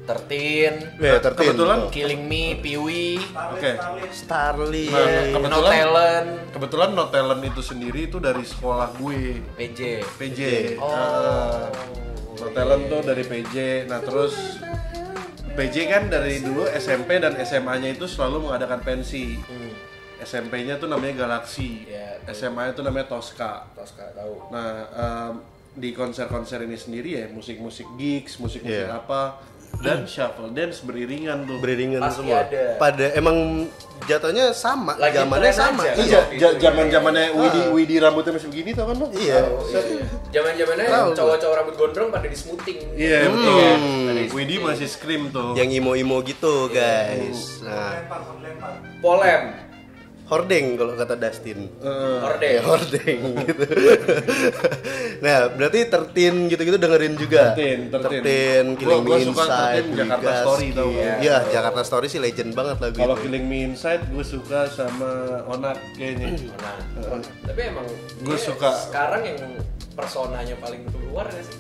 Tertin, 0.05 0.73
Ya, 0.97 1.21
tertin. 1.21 1.53
kebetulan 1.53 1.85
Killing 1.89 2.25
Me, 2.25 2.57
Piwi, 2.57 3.21
oke 3.29 3.71
Starly. 4.09 4.89
Nah, 4.89 5.05
No 5.05 5.37
kebetulan 5.37 5.69
Talent, 5.69 6.29
kebetulan 6.49 6.89
no 6.89 7.03
talent 7.07 7.41
itu 7.43 7.61
sendiri 7.61 7.99
itu 8.05 8.17
dari 8.17 8.41
sekolah 8.41 8.89
gue 8.95 9.37
PJ. 9.53 10.01
PJ 10.17 10.39
Oh. 10.75 10.89
Ah, 10.89 11.69
no 12.39 12.49
talent 12.49 12.83
tuh 12.85 13.01
dari 13.01 13.21
PJ 13.21 13.55
nah 13.85 13.99
terus 13.99 14.59
PJ 15.51 15.75
kan 15.85 16.03
dari 16.07 16.39
dulu 16.39 16.63
SMP 16.69 17.17
dan 17.17 17.35
SMA-nya 17.37 17.91
itu 17.91 18.05
selalu 18.05 18.47
mengadakan 18.47 18.79
pensi 18.79 19.35
Hmm. 19.37 19.73
SMP-nya 20.19 20.75
tuh 20.75 20.87
namanya 20.87 21.15
Galaxy 21.17 21.83
Ya, 21.85 22.19
tuh. 22.19 22.31
SMA 22.33 22.69
itu 22.69 22.79
namanya 22.79 23.07
Tosca 23.07 23.63
Tosca 23.69 24.03
tahu. 24.11 24.51
Nah, 24.51 24.71
em, 24.91 25.33
di 25.71 25.91
konser-konser 25.91 26.59
ini 26.61 26.75
sendiri 26.75 27.09
ya 27.13 27.25
musik-musik 27.29 27.87
gigs, 27.95 28.35
musik-musik 28.35 28.83
Iya. 28.83 28.99
apa 28.99 29.39
dan 29.79 30.03
shuffle 30.03 30.49
dance 30.49 30.81
beriringan 30.81 31.45
tuh. 31.45 31.57
Beriringan 31.57 32.01
Pasti 32.01 32.19
semua. 32.19 32.43
ada. 32.43 32.63
Pada 32.75 33.05
emang 33.13 33.37
jatuhnya 34.03 34.51
sama, 34.51 34.95
Lagi 34.95 35.15
zamannya 35.17 35.51
sama. 35.51 35.83
aja. 35.85 35.93
Iya, 35.95 36.19
Waktu 36.19 36.33
itu, 36.33 36.41
ja- 36.41 36.55
zaman-zamannya 36.59 37.25
iya. 37.25 37.37
Widi 37.37 37.59
Ah. 37.59 37.67
Widi 37.71 37.95
rambutnya 37.97 38.31
masih 38.33 38.49
begini 38.49 38.69
tau 38.73 38.85
kan 38.85 38.95
lo? 38.95 39.07
Iya. 39.11 39.39
Zaman-zamannya 40.29 40.85
Tahu. 40.85 41.09
cowok-cowok 41.15 41.55
rambut 41.55 41.75
gondrong 41.75 42.09
pada 42.09 42.27
di 42.27 42.35
smoothing. 42.35 42.79
Iya, 42.93 43.19
Hmm. 43.23 43.33
betul. 43.33 43.59
Di 44.11 44.23
Widi 44.29 44.55
masih 44.57 44.87
scream 44.87 45.23
tuh. 45.29 45.53
Yang 45.53 45.69
imo-imo 45.77 46.17
gitu, 46.21 46.67
guys. 46.69 47.61
Nah, 47.61 48.03
Polem, 48.99 49.43
hordeng 50.29 50.77
kalau 50.77 50.93
kata 50.93 51.15
Dustin. 51.15 51.59
Eh, 51.79 52.17
Horde. 52.19 52.47
Ya, 52.47 52.61
hordeng 52.61 53.19
gitu. 53.41 53.63
nah, 55.19 55.49
berarti 55.49 55.79
tertin 55.85 56.35
gitu-gitu 56.45 56.77
dengerin 56.77 57.13
juga. 57.15 57.51
Tertin, 57.51 57.89
Tertin. 57.89 58.21
Tertin, 58.21 58.65
Killing 58.77 59.01
Gua- 59.01 59.07
gua 59.07 59.17
Me 59.17 59.25
suka 59.25 59.43
Inside, 59.43 59.73
Tertin, 59.75 59.97
Jakarta. 59.97 60.31
Story 60.39 60.67
tau 60.71 60.87
gak? 60.91 61.15
Iya, 61.19 61.37
Jakarta 61.49 61.81
Story 61.81 62.07
sih 62.07 62.19
legend 62.19 62.51
banget 62.53 62.77
lagu 62.79 62.95
Kalau. 62.95 63.15
Killing 63.17 63.45
Me 63.45 63.59
Inside 63.65 64.03
gue 64.05 64.21
suka 64.23 64.59
sama 64.69 65.09
Onat 65.45 65.77
kayaknya. 65.93 66.27
Nah, 66.59 67.21
tapi 67.43 67.61
emang 67.65 67.87
dia 68.19 68.37
suka. 68.37 68.69
sekarang 68.83 69.23
yang 69.23 69.41
personanya 69.93 70.53
paling 70.55 70.83
keluar 70.87 71.25
ya 71.27 71.39
sih. 71.39 71.57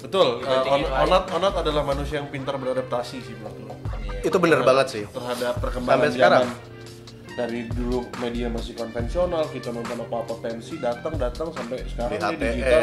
Betul, 0.00 0.42
Dibandingin 0.42 0.84
On-. 0.84 1.06
Onat 1.06 1.24
Onat 1.30 1.54
adalah 1.56 1.82
manusia 1.82 2.18
yang 2.18 2.26
pintar 2.26 2.58
beradaptasi 2.58 3.16
sih 3.18 3.34
menurut 3.34 3.56
gue. 3.56 3.76
Itu 4.22 4.36
bener 4.36 4.60
banget 4.60 4.86
sih. 4.90 5.04
terhadap 5.06 5.56
perkembangan 5.58 5.98
Sampai 6.02 6.10
sekarang. 6.12 6.44
zaman. 6.44 6.70
Dari 7.32 7.64
dulu 7.66 8.04
media 8.18 8.44
masih 8.46 8.74
konvensional, 8.74 9.48
kita 9.48 9.72
nonton 9.72 9.96
apa-apa 9.98 10.36
pensi, 10.38 10.76
datang 10.76 11.16
datang 11.16 11.48
sampai 11.48 11.80
Di 11.80 11.88
sekarang 11.88 12.18
dia 12.18 12.36
digital. 12.36 12.80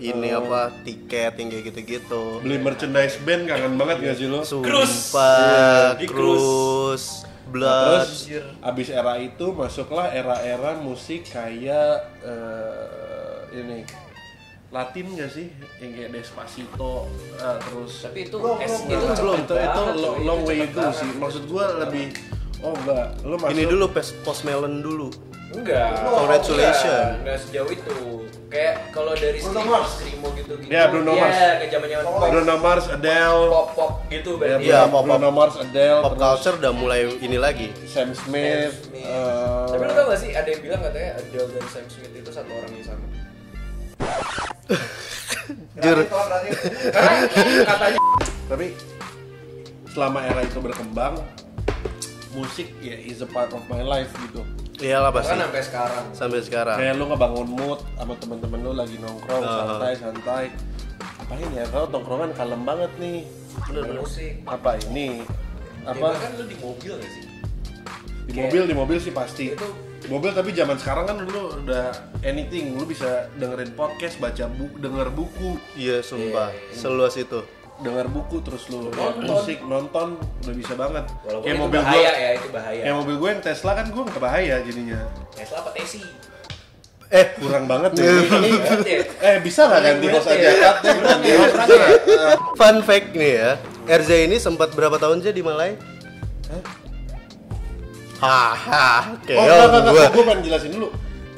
Ini 0.00 0.28
Eh. 0.28 0.32
apa 0.34 0.60
tiket 0.80 1.32
yang 1.36 1.48
kayak 1.50 1.64
gitu-gitu. 1.66 2.22
Beli 2.40 2.56
merchandise 2.56 3.20
band 3.20 3.44
kangen 3.44 3.76
banget 3.76 3.96
gak 4.00 4.16
sih 4.16 4.26
lo? 4.26 4.40
Sumpah, 4.40 5.92
Di 5.94 6.06
Cruise, 6.06 7.28
Nah, 7.42 7.50
Blood. 7.50 8.06
terus 8.06 8.30
abis 8.62 8.88
era 8.90 9.18
itu 9.18 9.46
masuklah 9.50 10.08
era-era 10.08 10.78
musik 10.78 11.26
kayak 11.26 11.98
eh, 12.22 13.52
ini 13.52 13.82
Latin 14.70 15.06
gak 15.12 15.28
sih 15.28 15.50
yang 15.76 15.90
kayak 15.92 16.10
Despacito 16.14 17.10
eh, 17.34 17.58
terus 17.60 18.06
Tapi 18.06 18.20
itu 18.22 18.36
es- 18.56 18.86
bro, 18.86 18.94
itu 18.96 19.06
cepet 19.10 19.34
itu, 19.36 19.52
itu 19.52 19.58
banget, 19.58 19.96
long, 19.98 20.16
long 20.22 20.40
Itu 20.40 20.48
way 20.48 20.58
itu 20.62 20.80
sih 20.94 21.10
maksud 21.12 21.42
gua 21.44 21.64
lebih 21.76 22.06
oh 22.60 22.72
enggak 22.74 23.06
lu 23.22 23.34
masuk 23.34 23.52
Ini 23.52 23.62
dulu 23.64 23.84
post 24.22 24.40
melon 24.42 24.80
dulu. 24.80 25.08
Enggak. 25.50 25.98
Congratulations. 26.06 26.86
Enggak, 26.86 27.18
enggak 27.18 27.36
sejauh 27.42 27.70
itu. 27.70 27.98
Kayak 28.46 28.74
kalau 28.90 29.14
dari 29.14 29.38
Bruno 29.38 29.50
screamo, 29.56 29.72
Mars. 29.72 29.90
screamo 29.94 30.28
gitu-gitu. 30.34 30.70
Ya, 30.70 30.82
Bruno 30.86 31.12
Mars. 31.12 31.34
Iya, 31.34 31.50
ke 31.56 31.66
zaman-zaman 31.70 32.02
pop, 32.04 32.20
Bruno 32.24 32.54
Mars, 32.56 32.84
Adele 32.86 33.42
pop 33.46 33.68
pop 33.74 33.92
gitu 34.06 34.30
ya, 34.30 34.38
berarti. 34.38 34.62
Iya, 34.64 34.80
Bruno, 34.80 34.90
pop- 34.92 35.06
Bruno 35.08 35.30
Mars, 35.32 35.54
Adele 35.56 36.00
Pop 36.00 36.12
terus 36.12 36.22
culture 36.22 36.56
udah 36.58 36.72
mulai 36.72 37.00
ini 37.18 37.38
lagi. 37.38 37.66
Sam 37.84 38.10
Smith, 38.10 38.74
Smith. 38.84 39.06
eh, 39.06 39.66
Tapi 39.68 39.82
lu 39.84 39.92
tau 39.92 40.04
gak 40.06 40.18
sih 40.18 40.30
ada 40.30 40.46
yang 40.46 40.60
bilang 40.60 40.80
katanya 40.80 41.10
Adele 41.16 41.48
dan 41.48 41.64
Sam 41.66 41.86
Smith 41.88 42.12
itu 42.12 42.30
satu 42.30 42.50
orang 42.50 42.70
yang 42.70 42.86
sama. 42.86 43.04
Jur, 45.80 45.98
Karena 46.06 47.14
katanya 47.64 47.98
tapi 48.46 48.66
selama 49.88 50.18
era 50.22 50.42
itu 50.42 50.58
berkembang 50.58 51.14
musik 52.32 52.70
ya 52.78 52.94
is 52.94 53.18
a 53.18 53.28
part 53.28 53.50
of 53.50 53.62
my 53.66 53.80
life 53.80 54.10
gitu 54.20 54.42
iyalah 54.80 55.10
pasti. 55.10 55.30
kan 55.30 55.44
sampai 55.44 55.62
sekarang. 55.62 56.04
Sampai 56.10 56.40
sekarang. 56.40 56.76
kayak 56.76 56.94
lu 56.94 57.04
ngebangun 57.06 57.48
mood 57.48 57.80
sama 57.92 58.14
temen-temen 58.16 58.58
lu 58.60 58.72
lagi 58.72 58.96
nongkrong 58.96 59.42
Ah. 59.42 59.56
santai 59.68 59.92
santai 59.94 60.44
apain 61.18 61.48
ya 61.50 61.64
kalau 61.66 61.86
nongkrongan 61.90 62.30
kalem 62.32 62.62
banget 62.62 62.92
nih 62.96 63.18
Bener 63.66 63.98
musik. 63.98 64.40
apa 64.44 64.80
ini 64.86 65.20
Ya, 65.80 65.90
apa 65.90 66.12
bahkan 66.12 66.30
lu 66.34 66.44
di 66.44 66.56
mobil 66.56 66.92
gak 66.94 67.10
sih? 67.10 67.24
di 68.22 68.32
mobil 68.34 68.62
di 68.62 68.74
mobil 68.74 68.96
sih 68.96 69.10
pasti 69.10 69.44
Itu- 69.50 69.74
mobil 70.06 70.30
tapi 70.30 70.50
zaman 70.50 70.76
sekarang 70.76 71.04
kan 71.04 71.16
lu 71.20 71.40
udah 71.58 71.92
anything 72.20 72.72
lu 72.72 72.84
bisa 72.84 73.28
dengerin 73.34 73.72
podcast 73.72 74.16
baca 74.16 74.44
buku 74.46 74.76
denger 74.76 75.08
buku 75.08 75.56
Iya, 75.74 76.00
sumpah. 76.00 76.48
Iya, 76.48 76.60
iya. 76.66 76.74
Seluas 76.74 77.14
itu. 77.14 77.40
Denger 77.80 78.06
buku 78.06 78.36
terus 78.40 78.68
lu 78.68 78.88
Nonton. 78.88 79.24
musik 79.24 79.58
nonton 79.62 80.08
udah 80.40 80.54
bisa 80.54 80.72
banget 80.74 81.04
Walaupun 81.22 81.42
kayak 81.42 81.50
itu 81.50 81.62
mobil 81.62 81.80
bahaya 81.80 81.96
gua 82.02 82.12
ya, 82.14 82.30
itu 82.34 82.48
bahaya. 82.50 82.82
kayak 82.82 82.96
mobil 82.96 83.14
gue 83.16 83.28
yang 83.30 83.42
Tesla 83.42 83.72
kan 83.72 83.86
gue 83.86 84.02
nggak 84.02 84.20
bahaya 84.20 84.56
jadinya 84.60 84.98
Tesla 85.32 85.56
apa 85.58 85.70
Tesi? 85.72 86.00
Eh, 87.10 87.26
kurang 87.36 87.64
banget 87.66 87.90
ya 87.98 88.06
eh 89.18 89.36
bisa 89.40 89.66
nggak 89.66 89.82
ganti 89.82 90.06
host 90.06 90.28
Bener 90.28 90.46
aja 90.46 90.50
aja 91.58 92.28
fun 92.54 92.76
fact 92.80 93.10
nih 93.12 93.32
ya. 93.34 93.50
RZ 93.90 94.10
ini 94.22 94.36
sempat 94.36 94.70
berapa 94.70 94.94
tahun 94.94 95.18
sih 95.18 95.32
di 95.32 95.42
Malai? 95.42 95.74
Haha, 98.20 99.16
oh 99.16 99.40
enggak 99.40 99.56
enggak 99.56 99.68
keong 99.72 99.80
gua. 99.82 99.90
enggak 99.96 100.10
gue 100.12 100.22
pengen 100.22 100.40
jelasin 100.44 100.70
dulu 100.70 100.88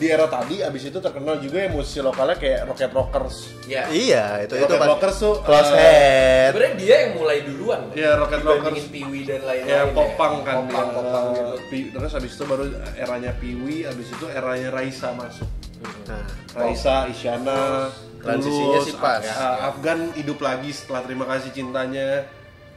di 0.03 0.11
era 0.11 0.27
tadi 0.27 0.59
abis 0.59 0.91
itu 0.91 0.99
terkenal 0.99 1.39
juga 1.39 1.63
yang 1.63 1.73
musisi 1.73 2.03
lokalnya 2.03 2.35
kayak 2.35 2.67
Rocket 2.67 2.91
Rockers 2.91 3.37
Ya. 3.63 3.87
Iya, 3.87 4.43
itu 4.43 4.59
itu 4.59 4.67
Rocket 4.67 4.91
Rockers 4.91 5.17
tuh 5.17 5.35
close 5.41 5.71
eh, 5.71 5.79
head. 5.79 6.51
Sebenarnya 6.51 6.75
dia 6.75 6.95
yang 6.99 7.13
mulai 7.15 7.39
duluan. 7.47 7.81
Iya, 7.95 8.11
Rocket 8.19 8.43
Rockers. 8.43 8.91
Piwi 8.91 9.21
dan 9.23 9.41
lain-lain. 9.47 9.71
ya 9.71 9.81
popang 9.95 10.35
kan 10.43 10.67
Popang, 10.67 10.87
dia. 10.91 10.99
popang 10.99 11.27
gitu. 11.71 11.95
Terus 11.95 12.13
abis 12.13 12.33
itu 12.35 12.45
baru 12.45 12.65
eranya 12.99 13.33
Piwi 13.39 13.87
abis 13.87 14.11
itu 14.11 14.27
eranya 14.27 14.69
Raisa 14.75 15.15
masuk 15.15 15.47
Nah, 15.83 16.27
Raisa, 16.55 17.07
Isyana, 17.07 17.91
Transisinya 18.19 18.79
sih 18.83 18.95
pas. 18.95 19.19
Af- 19.19 19.35
uh, 19.35 19.67
Afgan 19.71 20.15
hidup 20.15 20.39
lagi 20.39 20.71
setelah 20.71 21.03
terima 21.03 21.27
kasih 21.27 21.51
cintanya. 21.51 22.23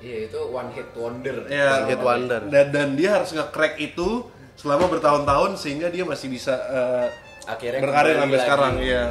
Iya, 0.01 0.25
itu 0.25 0.39
one 0.49 0.69
hit 0.73 0.89
wonder. 0.93 1.45
Ya, 1.45 1.81
One 1.81 1.87
hit 1.89 2.01
wonder. 2.01 2.41
Dan, 2.49 2.73
dan 2.73 2.87
dia 2.93 3.17
harus 3.17 3.29
nge-crack 3.29 3.77
itu 3.77 4.25
selama 4.55 4.87
bertahun-tahun 4.87 5.59
sehingga 5.59 5.87
dia 5.91 6.03
masih 6.03 6.27
bisa 6.31 6.55
uh, 6.55 7.07
Akhirnya 7.45 7.79
berkarir 7.83 8.15
sampai 8.17 8.39
sekarang 8.41 8.73
ya. 8.81 9.03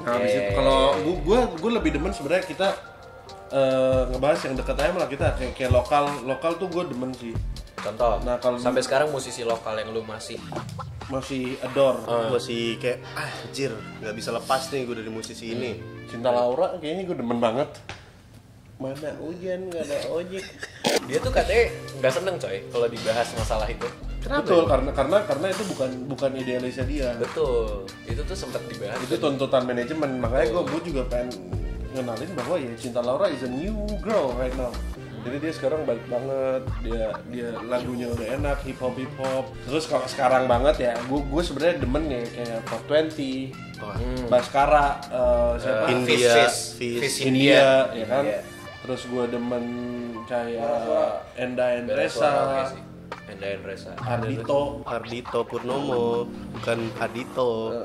Nah, 0.00 0.16
habis 0.16 0.32
itu 0.32 0.50
kalau 0.56 0.96
gua 1.02 1.16
gua, 1.20 1.38
gua 1.58 1.70
lebih 1.76 1.90
demen 1.98 2.12
sebenarnya 2.14 2.44
kita 2.46 2.68
uh, 3.52 4.02
ngebahas 4.08 4.40
yang 4.48 4.54
deket 4.56 4.76
aja 4.80 4.90
malah 4.94 5.10
kita 5.10 5.26
kayak, 5.36 5.52
kayak 5.58 5.72
lokal 5.74 6.04
lokal 6.24 6.56
tuh 6.56 6.68
gue 6.70 6.84
demen 6.88 7.10
sih. 7.12 7.34
Contoh, 7.80 8.20
Nah, 8.24 8.36
kalau- 8.40 8.60
sampai 8.60 8.84
sekarang 8.84 9.08
musisi 9.08 9.40
lokal 9.40 9.76
yang 9.76 9.92
lu 9.92 10.04
masih 10.04 10.36
masih 11.10 11.56
adore. 11.64 12.00
Gua 12.06 12.40
sih 12.40 12.78
kayak 12.78 13.02
ah, 13.12 13.28
anjir, 13.44 13.72
nggak 14.00 14.14
bisa 14.14 14.30
lepas 14.30 14.70
nih 14.70 14.86
gue 14.86 14.96
dari 15.04 15.10
musisi 15.10 15.52
ini. 15.52 15.70
Cinta 16.06 16.30
Laura 16.30 16.76
kayaknya 16.78 17.04
gue 17.06 17.16
demen 17.18 17.38
banget 17.42 17.68
mana 18.80 19.12
hujan 19.20 19.68
nggak 19.68 19.84
ada 19.84 19.98
ojek 20.08 20.44
dia 21.04 21.18
tuh 21.20 21.28
katanya 21.28 21.68
nggak 22.00 22.12
seneng 22.12 22.36
coy 22.40 22.56
kalau 22.72 22.86
dibahas 22.88 23.28
masalah 23.36 23.68
itu. 23.68 23.88
betul 24.20 24.64
karena 24.64 24.90
karena 24.92 25.16
karena 25.24 25.46
itu 25.48 25.62
bukan 25.68 25.90
bukan 26.08 26.30
idealisnya 26.36 26.84
dia 26.84 27.08
Betul. 27.16 27.88
Itu 28.04 28.20
tuh 28.24 28.36
sempat 28.36 28.60
dibahas. 28.68 29.00
itu 29.00 29.16
tuntutan 29.16 29.64
manajemen 29.64 30.20
makanya 30.20 30.52
gue 30.52 30.62
gue 30.64 30.80
juga 30.92 31.02
pengen 31.08 31.28
ngenalin 31.92 32.30
bahwa 32.36 32.56
ya 32.56 32.72
Cinta 32.76 33.00
Laura 33.00 33.28
is 33.28 33.44
a 33.44 33.50
new 33.50 33.76
girl 34.00 34.32
right 34.36 34.52
now 34.56 34.68
jadi 35.20 35.36
dia 35.36 35.52
sekarang 35.52 35.84
baik 35.84 36.00
banget 36.08 36.62
dia 36.80 37.04
dia 37.28 37.48
lagunya 37.64 38.08
udah 38.08 38.26
enak 38.40 38.58
hip 38.64 38.80
hop 38.80 38.96
hip 38.96 39.12
hop 39.20 39.44
terus 39.68 39.84
kalau 39.84 40.08
sekarang 40.08 40.48
banget 40.48 40.76
ya 40.80 40.92
gue 40.96 41.20
gue 41.20 41.42
sebenarnya 41.44 41.76
demen 41.80 42.04
ya 42.08 42.22
kayak 42.24 42.60
420 42.64 44.28
Baskara 44.28 44.86
eh, 45.08 45.52
siapa 45.58 45.84
Eh, 45.88 45.92
India, 45.96 46.08
Fish, 46.08 46.28
Fish. 46.30 46.56
Fish. 46.76 47.00
Fish 47.00 47.18
India, 47.24 47.88
ya 47.92 48.06
kan 48.06 48.24
India. 48.24 48.40
Terus 48.80 49.04
gue 49.06 49.24
demen 49.28 49.64
kayak 50.24 50.64
Enda 51.36 51.66
Endresa. 51.76 52.32
Enda 53.30 53.46
Endresa. 53.54 53.92
Ardito 54.00 54.82
Ardito 54.82 55.40
Purnomo, 55.46 56.26
bukan 56.56 56.78
Adito. 56.98 57.82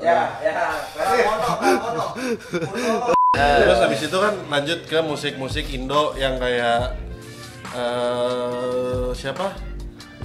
Terus 3.36 3.78
habis 3.84 4.00
itu 4.00 4.16
kan 4.16 4.32
lanjut 4.48 4.80
ke 4.88 4.96
musik-musik 5.04 5.68
Indo 5.68 6.16
yang 6.16 6.40
kayak 6.40 6.96
eh 7.76 9.12
siapa? 9.12 9.52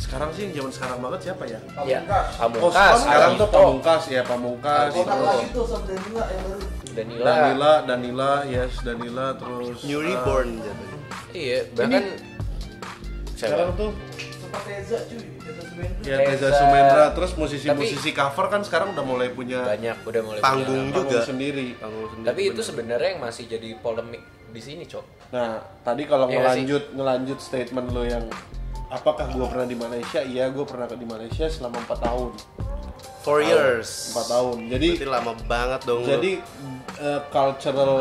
sekarang 0.01 0.33
sih 0.33 0.49
yang 0.49 0.65
zaman 0.65 0.71
sekarang 0.73 0.97
banget 0.97 1.19
siapa 1.29 1.43
ya? 1.45 1.59
Ya, 1.85 2.01
oh 2.41 2.49
Pamungkas, 2.49 3.05
sekarang 3.05 3.31
tuh 3.37 3.45
Ardhito, 3.45 3.53
Pamungkas. 3.53 4.01
ya 4.09 4.21
Pamungkas 4.25 4.89
Ardhito. 4.97 5.61
terus 5.61 5.71
Danila. 6.93 7.25
Danila 7.25 7.71
Danila 7.87 8.31
yes 8.45 8.73
Danila 8.83 9.25
terus 9.35 9.83
New 9.87 9.99
eh, 10.01 10.07
Reborn 10.11 10.49
jatuhnya. 10.59 10.97
Iya, 11.31 11.59
bahkan 11.73 12.03
sekarang 13.35 13.69
tuh 13.73 13.91
ya 16.03 16.15
Reza. 16.19 16.27
Reza 16.27 16.49
Sumendra 16.59 17.05
terus 17.15 17.31
musisi-musisi 17.39 18.11
cover 18.11 18.45
kan 18.51 18.61
sekarang 18.67 18.91
udah 18.93 19.05
mulai 19.07 19.31
punya 19.31 19.63
banyak 19.63 19.97
udah 20.03 20.21
mulai 20.21 20.39
Panggung 20.43 20.67
punya. 20.67 20.91
panggung 20.91 21.07
juga. 21.07 21.19
sendiri 21.23 21.67
Panggung 21.79 22.07
sendiri, 22.11 22.27
Tapi 22.27 22.41
itu 22.51 22.61
sebenarnya 22.61 23.09
yang 23.15 23.21
masih 23.23 23.43
jadi 23.47 23.69
polemik 23.79 24.21
di 24.51 24.59
sini, 24.59 24.83
Cok. 24.83 25.31
Nah, 25.31 25.63
tadi 25.87 26.03
kalau 26.03 26.27
sih? 26.27 26.35
ngelanjut 26.35 26.83
ngelanjut 26.91 27.39
statement 27.39 27.87
lo 27.95 28.03
yang 28.03 28.27
apakah 28.91 29.31
gue 29.31 29.45
pernah 29.47 29.63
di 29.63 29.77
Malaysia? 29.79 30.19
Iya, 30.19 30.51
gue 30.51 30.65
pernah 30.67 30.91
di 30.91 31.07
Malaysia 31.07 31.47
selama 31.47 31.79
4 31.87 31.95
tahun. 32.03 32.31
Four 33.21 33.39
years. 33.39 34.11
4 34.11 34.25
tahun. 34.27 34.55
Jadi 34.67 34.87
Berarti 34.95 35.07
lama 35.07 35.31
banget 35.45 35.81
dong. 35.83 36.01
jadi 36.03 36.31
eh, 36.97 37.21
cultural 37.27 37.93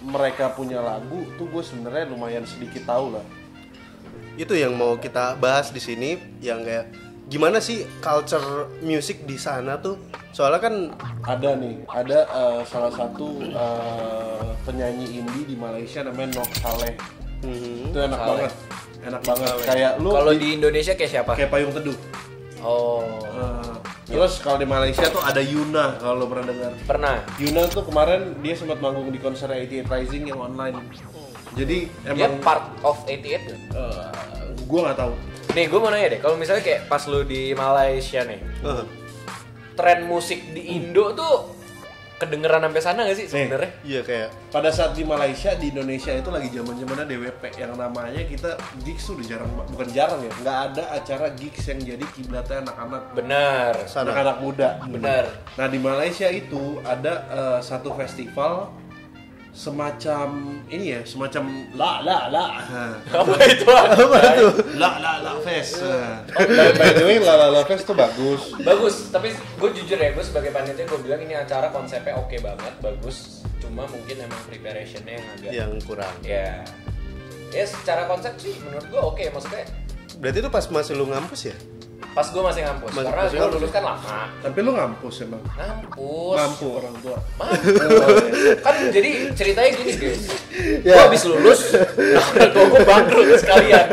mereka 0.00 0.50
punya 0.50 0.78
lagu 0.78 1.26
tuh 1.34 1.46
gue 1.46 1.60
sebenarnya 1.60 2.06
lumayan 2.06 2.44
sedikit 2.44 2.82
tahu 2.84 3.10
lah. 3.12 3.26
itu 4.36 4.52
yang 4.52 4.70
mau 4.70 4.94
kita 4.94 5.32
bahas 5.34 5.72
di 5.72 5.78
sini 5.78 6.10
yang 6.38 6.60
kayak 6.60 6.92
gimana 7.26 7.56
sih 7.56 7.88
culture 7.98 8.44
music 8.78 9.24
di 9.24 9.34
sana 9.34 9.74
tuh 9.76 9.96
soalnya 10.30 10.60
kan 10.60 10.74
Ada 11.24 11.56
nih, 11.56 11.80
ada 11.88 12.18
eh, 12.22 12.60
salah 12.62 12.92
satu 12.92 13.40
eh, 13.40 14.44
penyanyi 14.62 15.16
indie 15.16 15.42
di 15.46 15.56
Malaysia 15.56 16.04
namanya 16.04 16.36
Nok 16.36 16.50
Saleh. 16.54 16.92
hmm, 17.40 17.90
Itu 17.90 17.98
enak 17.98 18.14
Saleh. 18.14 18.28
banget. 18.28 18.52
Enak 19.02 19.22
banget. 19.24 19.48
Kayak 19.64 19.92
lu 19.96 20.08
Kalau 20.12 20.30
di- 20.30 20.38
di 20.38 20.48
Indonesia 20.54 20.92
kayak 20.92 21.10
siapa? 21.10 21.32
kayak 21.32 21.48
payung 21.48 21.72
teduh. 21.72 21.96
Oh, 22.60 23.00
Eh, 23.32 23.72
terus 24.06 24.38
kalau 24.38 24.56
di 24.56 24.64
Malaysia 24.64 25.10
tuh 25.10 25.18
ada 25.18 25.42
Yuna 25.42 25.98
kalau 25.98 26.22
lo 26.22 26.26
pernah 26.30 26.46
dengar. 26.46 26.72
pernah. 26.86 27.16
Yuna 27.36 27.66
tuh 27.66 27.82
kemarin 27.82 28.38
dia 28.38 28.54
sempat 28.54 28.78
manggung 28.78 29.10
di 29.10 29.18
konser 29.18 29.50
88 29.50 29.86
Rising 29.86 30.24
yang 30.30 30.38
online. 30.38 30.78
Jadi 31.56 31.88
Dia 31.90 32.12
emang 32.12 32.38
part 32.38 32.68
of 32.80 33.02
88 33.02 33.18
nggak? 33.42 33.58
eh, 33.72 34.06
gua 34.64 34.80
nggak 34.86 34.98
tahu. 34.98 35.12
Nih, 35.56 35.72
gue 35.72 35.80
mau 35.80 35.88
nanya 35.88 36.12
deh, 36.12 36.20
kalau 36.20 36.36
misalnya 36.36 36.60
kayak 36.60 36.84
pas 36.84 37.00
lu 37.08 37.24
di 37.24 37.56
Malaysia 37.56 38.20
nih, 38.22 38.40
eh, 38.44 38.84
tren 39.72 40.04
musik 40.04 40.52
di 40.52 40.76
Indo 40.76 41.16
tuh 41.16 41.55
kedengeran 42.16 42.64
sampai 42.64 42.80
sana 42.80 43.00
gak 43.04 43.16
sih 43.16 43.26
sebenarnya? 43.28 43.70
iya 43.84 44.00
kayak 44.00 44.28
Pada 44.48 44.72
saat 44.72 44.96
di 44.96 45.04
Malaysia, 45.04 45.52
di 45.52 45.68
Indonesia 45.68 46.08
itu 46.10 46.32
lagi 46.32 46.48
zaman 46.48 46.74
zamannya 46.74 47.04
DWP 47.04 47.42
yang 47.60 47.76
namanya 47.76 48.22
kita 48.24 48.56
gigs 48.80 49.04
tuh 49.04 49.20
udah 49.20 49.26
jarang, 49.28 49.50
bukan 49.68 49.88
jarang 49.92 50.20
ya, 50.24 50.32
nggak 50.40 50.58
ada 50.72 50.82
acara 50.96 51.26
gigs 51.36 51.62
yang 51.68 51.80
jadi 51.84 52.04
kiblatnya 52.16 52.64
anak-anak 52.64 53.02
Benar, 53.12 53.72
anak-anak 53.84 54.36
muda. 54.40 54.68
benar. 54.88 55.24
Nah 55.60 55.66
di 55.68 55.76
Malaysia 55.76 56.28
itu 56.28 56.80
ada 56.80 57.14
eh, 57.28 57.58
satu 57.60 57.92
festival 57.92 58.72
semacam 59.56 60.60
ini 60.68 60.92
ya, 60.92 61.00
semacam 61.08 61.72
la 61.72 62.04
la 62.04 62.28
la. 62.28 62.44
Apa 63.08 63.34
itu? 63.48 63.64
Apa 63.64 64.18
itu? 64.36 64.48
La 64.76 65.00
La 65.00 65.12
La 65.24 65.32
Fest. 65.40 65.80
Oh, 65.80 66.12
by, 66.76 66.92
the 66.92 67.04
way, 67.08 67.16
La 67.16 67.40
La 67.40 67.48
La 67.48 67.62
Fest 67.64 67.88
tuh 67.88 67.96
bagus. 67.96 68.52
Bagus, 68.60 69.08
tapi 69.08 69.32
gue 69.32 69.70
jujur 69.72 69.96
ya, 69.96 70.12
gue 70.12 70.24
sebagai 70.24 70.52
panitia 70.52 70.84
gue 70.84 71.00
bilang 71.00 71.24
ini 71.24 71.32
acara 71.32 71.72
konsepnya 71.72 72.20
oke 72.20 72.36
banget, 72.36 72.74
bagus. 72.84 73.40
Cuma 73.56 73.88
mungkin 73.88 74.28
emang 74.28 74.42
preparationnya 74.44 75.16
yang 75.16 75.26
agak 75.40 75.50
yang 75.56 75.72
kurang 75.88 76.14
ya 76.20 76.60
ya 77.56 77.64
secara 77.64 78.04
konsep 78.10 78.36
sih 78.36 78.54
menurut 78.66 78.86
gue 78.90 79.00
oke 79.00 79.24
maksudnya 79.32 79.64
berarti 80.20 80.38
itu 80.44 80.50
pas 80.52 80.64
masih 80.68 80.92
lu 80.98 81.06
ngampus 81.08 81.52
ya 81.52 81.56
pas 82.16 82.24
gue 82.32 82.40
masih 82.40 82.64
ngampus. 82.64 82.90
Masih- 82.96 83.12
karena 83.12 83.28
gue 83.28 83.48
lulus 83.60 83.70
kan 83.76 83.82
lama. 83.84 84.18
Tapi 84.40 84.58
lu 84.64 84.70
ngampus 84.72 85.14
emang. 85.20 85.42
ngampus. 85.44 86.36
Mampu 86.40 86.66
orang 86.80 86.94
tua. 87.04 87.18
Mampus. 87.36 88.16
kan 88.64 88.74
jadi 88.88 89.10
ceritanya 89.36 89.70
gini 89.76 89.92
guys. 90.00 90.24
Gue 90.80 90.96
habis 90.96 91.22
lulus 91.28 91.60
nah 91.76 92.24
orang 92.32 92.50
tua 92.56 92.64
gue 92.72 92.82
bangkrut 92.88 93.26
sekalian. 93.36 93.86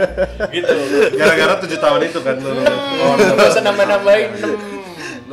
Gitu. 0.55 0.75
Gara-gara 1.19 1.53
tujuh 1.59 1.79
tahun 1.83 2.01
itu 2.07 2.19
kan 2.23 2.35
lu. 2.39 2.63
oh, 2.63 3.13
gak 3.19 3.47
usah 3.51 3.63
nambah-nambahin. 3.67 4.29
6 4.39 4.72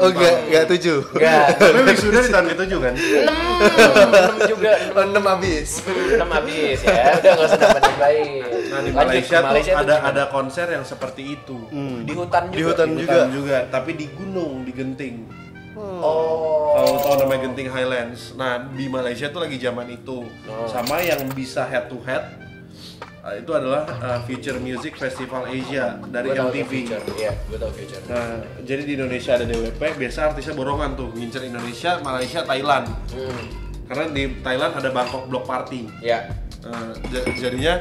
oh 0.01 0.09
enggak 0.09 0.37
enggak 0.47 0.65
tujuh. 0.69 0.99
Enggak, 1.13 1.45
Tapi 1.61 1.79
wisuda 1.87 2.19
di 2.19 2.31
tahun 2.31 2.47
ketujuh 2.51 2.79
kan? 2.81 2.95
6 2.95 4.51
juga. 4.51 4.71
Oh, 4.93 5.05
enam 5.05 5.25
habis. 5.27 5.69
6 5.85 6.17
habis 6.21 6.79
ya. 6.81 7.05
Udah 7.15 7.31
gak 7.31 7.47
usah 7.47 7.59
nambah-nambahin 7.59 8.29
Nah 8.71 8.81
di 8.81 8.91
Malaysia, 8.91 9.37
tuh 9.37 9.49
Malaysia 9.51 9.73
tuh 9.73 9.81
ada 9.81 9.95
gimana? 9.95 10.11
ada 10.11 10.23
konser 10.29 10.67
yang 10.67 10.85
seperti 10.85 11.23
itu. 11.35 11.57
di 12.03 12.13
hutan 12.13 12.43
juga? 12.49 12.57
di 12.57 12.63
hutan 12.63 12.89
Di 12.89 12.97
juga. 12.99 13.13
hutan 13.13 13.31
juga, 13.31 13.59
tapi 13.69 13.91
di 13.93 14.07
gunung, 14.11 14.63
di 14.63 14.73
Genting. 14.73 15.17
oh. 15.77 16.73
Kalau 16.73 16.93
tahu 16.99 17.15
namanya 17.21 17.41
Genting 17.45 17.69
Highlands. 17.69 18.21
Nah 18.35 18.65
di 18.67 18.87
Malaysia 18.87 19.27
tuh 19.29 19.41
lagi 19.41 19.57
zaman 19.57 19.87
itu. 19.89 20.25
Sama 20.67 21.01
yang 21.01 21.25
bisa 21.31 21.65
head 21.65 21.87
to 21.87 21.99
head 22.03 22.25
uh, 23.21 23.35
itu 23.35 23.51
adalah 23.51 23.85
uh, 24.01 24.21
Future 24.25 24.59
Music 24.59 24.95
Festival 24.95 25.47
Asia 25.47 25.99
dari 26.09 26.31
Gua 26.31 26.49
MTV. 26.49 26.71
Future. 26.71 27.03
Iya, 27.15 27.33
gue 27.37 27.59
tau 27.59 27.73
Future. 27.73 28.03
Nah, 28.07 28.41
jadi 28.63 28.83
di 28.85 28.93
Indonesia 28.95 29.33
ada 29.35 29.45
DWP, 29.45 29.83
biasa 29.97 30.19
artisnya 30.31 30.55
borongan 30.55 30.95
tuh, 30.95 31.09
ngincer 31.13 31.43
Indonesia, 31.45 32.01
Malaysia, 32.01 32.41
Thailand. 32.43 32.87
Hmm. 33.13 33.45
Karena 33.85 34.05
di 34.09 34.23
Thailand 34.39 34.73
ada 34.75 34.89
Bangkok 34.89 35.27
Block 35.27 35.45
Party. 35.45 35.91
Ya. 35.99 36.31
Eh, 36.61 36.93
ja- 37.11 37.27
jadinya 37.35 37.75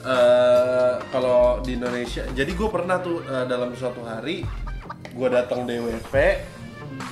eh, 0.00 0.94
kalau 1.10 1.60
di 1.60 1.76
Indonesia, 1.76 2.24
jadi 2.32 2.48
gue 2.48 2.68
pernah 2.70 2.96
tuh 2.98 3.20
eh, 3.22 3.44
dalam 3.44 3.74
suatu 3.74 4.00
hari 4.00 4.46
gue 5.10 5.28
datang 5.28 5.66
DWP, 5.66 6.14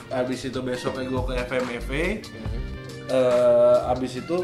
habis 0.08 0.40
itu 0.42 0.62
besoknya 0.62 1.04
gue 1.04 1.22
ke 1.24 1.32
FMFV, 1.44 1.92
eh, 3.08 3.78
habis 3.84 4.16
itu 4.16 4.38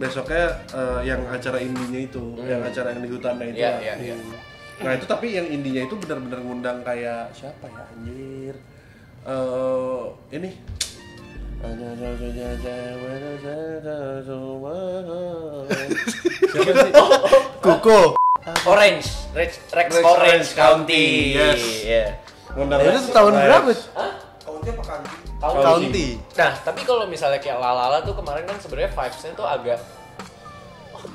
besoknya 0.00 0.56
eh, 0.72 1.00
yang 1.04 1.20
acara 1.28 1.60
indinya 1.60 2.00
itu, 2.00 2.24
yang 2.48 2.64
acara 2.64 2.96
yang 2.96 3.04
di 3.04 3.10
hutannya 3.12 3.46
itu. 3.52 3.60
Iya, 3.60 3.70
lah. 3.70 3.80
iya, 3.84 3.94
iya. 4.00 4.14
Nah 4.80 4.96
itu 4.96 5.04
tapi 5.04 5.36
yang 5.36 5.44
indinya 5.44 5.84
itu 5.84 5.92
benar-benar 6.00 6.40
ngundang 6.40 6.80
kayak 6.80 7.28
siapa 7.36 7.68
ya 7.68 7.84
anjir? 7.84 8.56
Eh 9.28 10.04
ini 10.32 10.50
Siapa 16.48 16.72
sih? 16.72 16.92
kuko 17.60 18.16
Orange, 18.64 19.04
Rex, 19.36 19.60
Rex, 19.68 19.88
Rex 19.92 20.00
Orange 20.00 20.16
Orange 20.16 20.48
County. 20.56 21.36
County, 21.36 21.36
yes. 21.36 21.60
Iya. 21.84 22.04
Ngundang 22.56 22.80
itu 22.80 23.12
tahun 23.12 23.32
berapa 23.36 23.68
County. 23.68 24.72
county 24.72 25.29
Nah, 26.36 26.52
tapi 26.60 26.80
kalau 26.84 27.04
misalnya 27.08 27.40
kayak 27.40 27.56
Lalala 27.56 28.04
tuh 28.04 28.12
kemarin 28.12 28.44
kan 28.44 28.60
sebenarnya 28.60 28.92
vibes-nya 28.92 29.32
tuh 29.32 29.48
agak 29.48 29.80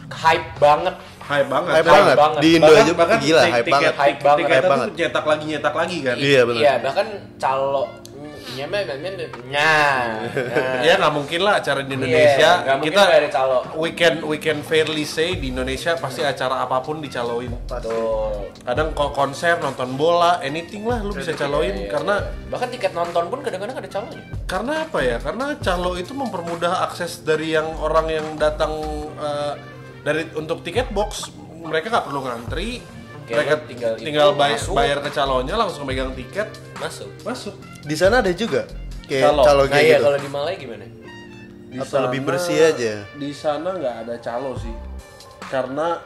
hype 0.10 0.50
banget. 0.58 0.96
Hype 1.26 1.50
banget. 1.50 1.72
hype 1.74 1.88
banget 1.90 2.18
banget. 2.18 2.42
di 2.42 2.50
Indo 2.58 2.74
aja 2.74 2.92
gila 3.18 3.42
tik- 3.42 3.54
hype 3.54 3.70
banget 3.70 3.94
Hype 3.96 4.22
banget, 4.22 4.46
hype 4.50 4.70
banget. 4.70 4.90
nyetak 4.98 5.26
lagi 5.26 5.46
nyetak 5.46 5.76
lagi 5.78 5.98
kan. 6.02 6.16
Iya, 6.18 6.42
benar. 6.46 6.62
Iya, 6.62 6.74
bahkan 6.82 7.08
calo 7.38 7.84
nya 8.56 8.66
nya. 9.46 9.74
Ya 10.82 10.94
nggak 10.96 11.14
mungkin 11.14 11.40
lah 11.42 11.60
acara 11.60 11.82
di 11.82 11.92
Iya, 11.92 11.98
Indonesia. 11.98 12.50
mungkin 12.74 12.84
kita 12.88 13.02
ada 13.04 13.30
calo. 13.30 13.58
we 13.76 13.90
can 13.92 14.24
we 14.24 14.38
can 14.38 14.60
fairly 14.62 15.04
say 15.04 15.36
di 15.36 15.52
Indonesia 15.52 15.94
pasti 15.96 16.22
acara 16.22 16.64
apa 16.64 16.80
pun 16.80 17.00
dicaloin. 17.00 17.52
Tuh. 17.68 18.50
Kadang 18.62 18.92
kok 18.92 19.12
konser, 19.12 19.60
nonton 19.60 19.94
bola, 19.94 20.40
anything 20.40 20.84
lah 20.84 21.00
lu 21.00 21.12
bisa 21.12 21.32
caloin 21.34 21.76
Iya, 21.76 21.92
karena 21.92 22.16
iya. 22.18 22.48
bahkan 22.48 22.70
tiket 22.70 22.92
nonton 22.92 23.24
pun 23.28 23.40
kadang-kadang 23.42 23.76
ada 23.76 23.90
calonya. 23.90 24.24
karena 24.46 24.74
apa 24.84 25.00
ya? 25.02 25.18
Karena 25.20 25.46
calo 25.58 25.92
itu 25.96 26.14
mempermudah 26.14 26.86
akses 26.86 27.22
dari 27.22 27.52
yang 27.52 27.68
orang 27.78 28.08
yang 28.08 28.28
datang 28.36 28.72
eh, 29.18 29.54
dari 30.02 30.24
untuk 30.34 30.62
tiket 30.62 30.90
box 30.90 31.30
mereka 31.62 31.90
nggak 31.90 32.06
perlu 32.06 32.22
ngantri. 32.22 32.78
Kayak 33.26 33.36
mereka 33.36 33.56
tinggal 33.66 33.92
itu, 33.96 34.06
tinggal 34.06 34.30
bay- 34.34 34.54
masuk. 34.54 34.74
bayar 34.74 34.98
ke 35.02 35.10
calonnya 35.10 35.56
langsung 35.56 35.84
megang 35.84 36.14
tiket 36.14 36.48
Masuk. 36.78 37.10
masuk. 37.22 37.56
di 37.82 37.94
sana 37.94 38.22
ada 38.22 38.30
juga 38.30 38.70
kayak 39.06 39.24
Calo. 39.28 39.42
calo 39.42 39.62
Nah, 39.62 39.70
kayak 39.72 39.82
iya 39.84 39.96
gitu 39.96 40.06
kalau 40.06 40.20
di 40.20 40.30
Malaya 40.30 40.56
gimana? 40.56 40.86
Di 41.66 41.78
Atau 41.78 42.00
lebih 42.06 42.22
bersih 42.24 42.58
aja? 42.64 42.94
Di 43.12 43.30
sana 43.32 43.70
nggak 43.74 43.96
ada 44.06 44.16
calo 44.18 44.56
sih, 44.56 44.72
karena 45.46 46.00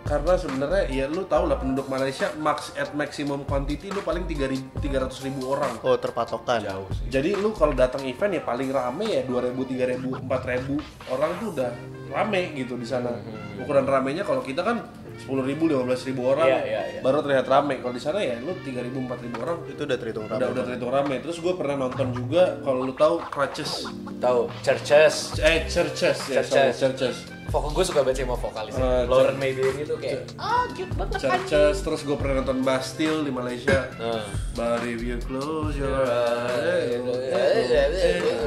karena 0.00 0.32
sebenarnya 0.32 0.82
ya 0.88 1.04
lu 1.06 1.24
tau 1.24 1.44
lah 1.44 1.60
penduduk 1.60 1.84
Malaysia 1.86 2.32
max 2.36 2.72
at 2.72 2.88
maximum 2.94 3.44
quantity 3.44 3.92
lu 3.92 4.00
paling 4.00 4.24
3.000 4.24 4.80
300 4.80 5.12
ribu 5.22 5.52
orang. 5.52 5.76
oh 5.82 5.92
terpatokan 5.94 6.64
Jadi 7.06 7.36
lu 7.36 7.52
kalau 7.52 7.76
datang 7.76 8.00
event 8.02 8.32
ya 8.32 8.40
paling 8.40 8.72
rame 8.72 9.04
ya 9.06 9.22
2000, 9.22 9.52
3000, 9.60 10.24
4000 10.24 10.80
orang 11.12 11.30
tuh 11.36 11.48
udah 11.52 11.70
rame 12.08 12.40
gitu 12.56 12.80
di 12.80 12.86
sana. 12.86 13.12
Ukuran 13.60 13.84
ramenya 13.84 14.24
kalau 14.24 14.40
kita 14.40 14.64
kan 14.64 14.88
sepuluh 15.20 15.44
ribu, 15.44 15.68
lima 15.68 15.84
belas 15.84 16.00
ribu 16.02 16.24
orang, 16.26 16.48
Iya, 16.48 16.60
iya, 16.64 16.82
iya. 16.90 17.00
baru 17.00 17.20
terlihat 17.20 17.44
rame. 17.44 17.78
Kalau 17.78 17.92
di 17.92 18.00
sana 18.00 18.18
ya 18.18 18.40
lu 18.40 18.56
tiga 18.60 18.80
ribu, 18.80 18.98
empat 19.00 19.20
ribu 19.20 19.36
orang 19.40 19.60
Itu 19.68 19.84
udah 19.84 19.96
terhitung 19.96 20.24
udah 20.24 20.36
rame. 20.36 20.50
udah 20.50 20.62
terhitung 20.64 20.90
rame. 20.90 21.14
Terus 21.20 21.36
gue 21.38 21.52
pernah 21.52 21.76
nonton 21.78 22.08
juga 22.10 22.56
kalau 22.60 22.80
lu 22.82 22.92
tahu 22.92 23.20
Crutches, 23.26 23.84
Tahu 24.16 24.48
Churches. 24.60 25.36
eh 25.38 25.64
Churches 25.64 26.18
ya, 26.26 26.40
Churches. 26.40 26.74
sorry, 26.74 26.96
Churches. 26.96 27.16
Vokal 27.50 27.70
gue 27.74 27.82
suka 27.84 28.00
banget 28.00 28.22
sih 28.22 28.24
sama 28.24 28.38
vokalisnya. 28.38 28.78
Eh, 28.80 29.02
Lauren 29.04 29.34
Mayberry 29.34 29.82
itu 29.82 29.94
kayak 29.96 30.22
ah 30.38 30.70
cute 30.70 30.94
banget 30.94 31.18
kan. 31.18 31.34
Churches, 31.42 31.76
terus 31.82 32.00
gue 32.00 32.14
pernah 32.14 32.34
nonton 32.38 32.62
Bastille 32.62 33.20
di 33.20 33.32
Malaysia. 33.34 33.90
Nah. 33.98 34.22
But 34.54 34.86
if 34.86 35.02
you 35.02 35.18
close 35.18 35.74
your 35.74 35.90
eyes, 35.90 36.94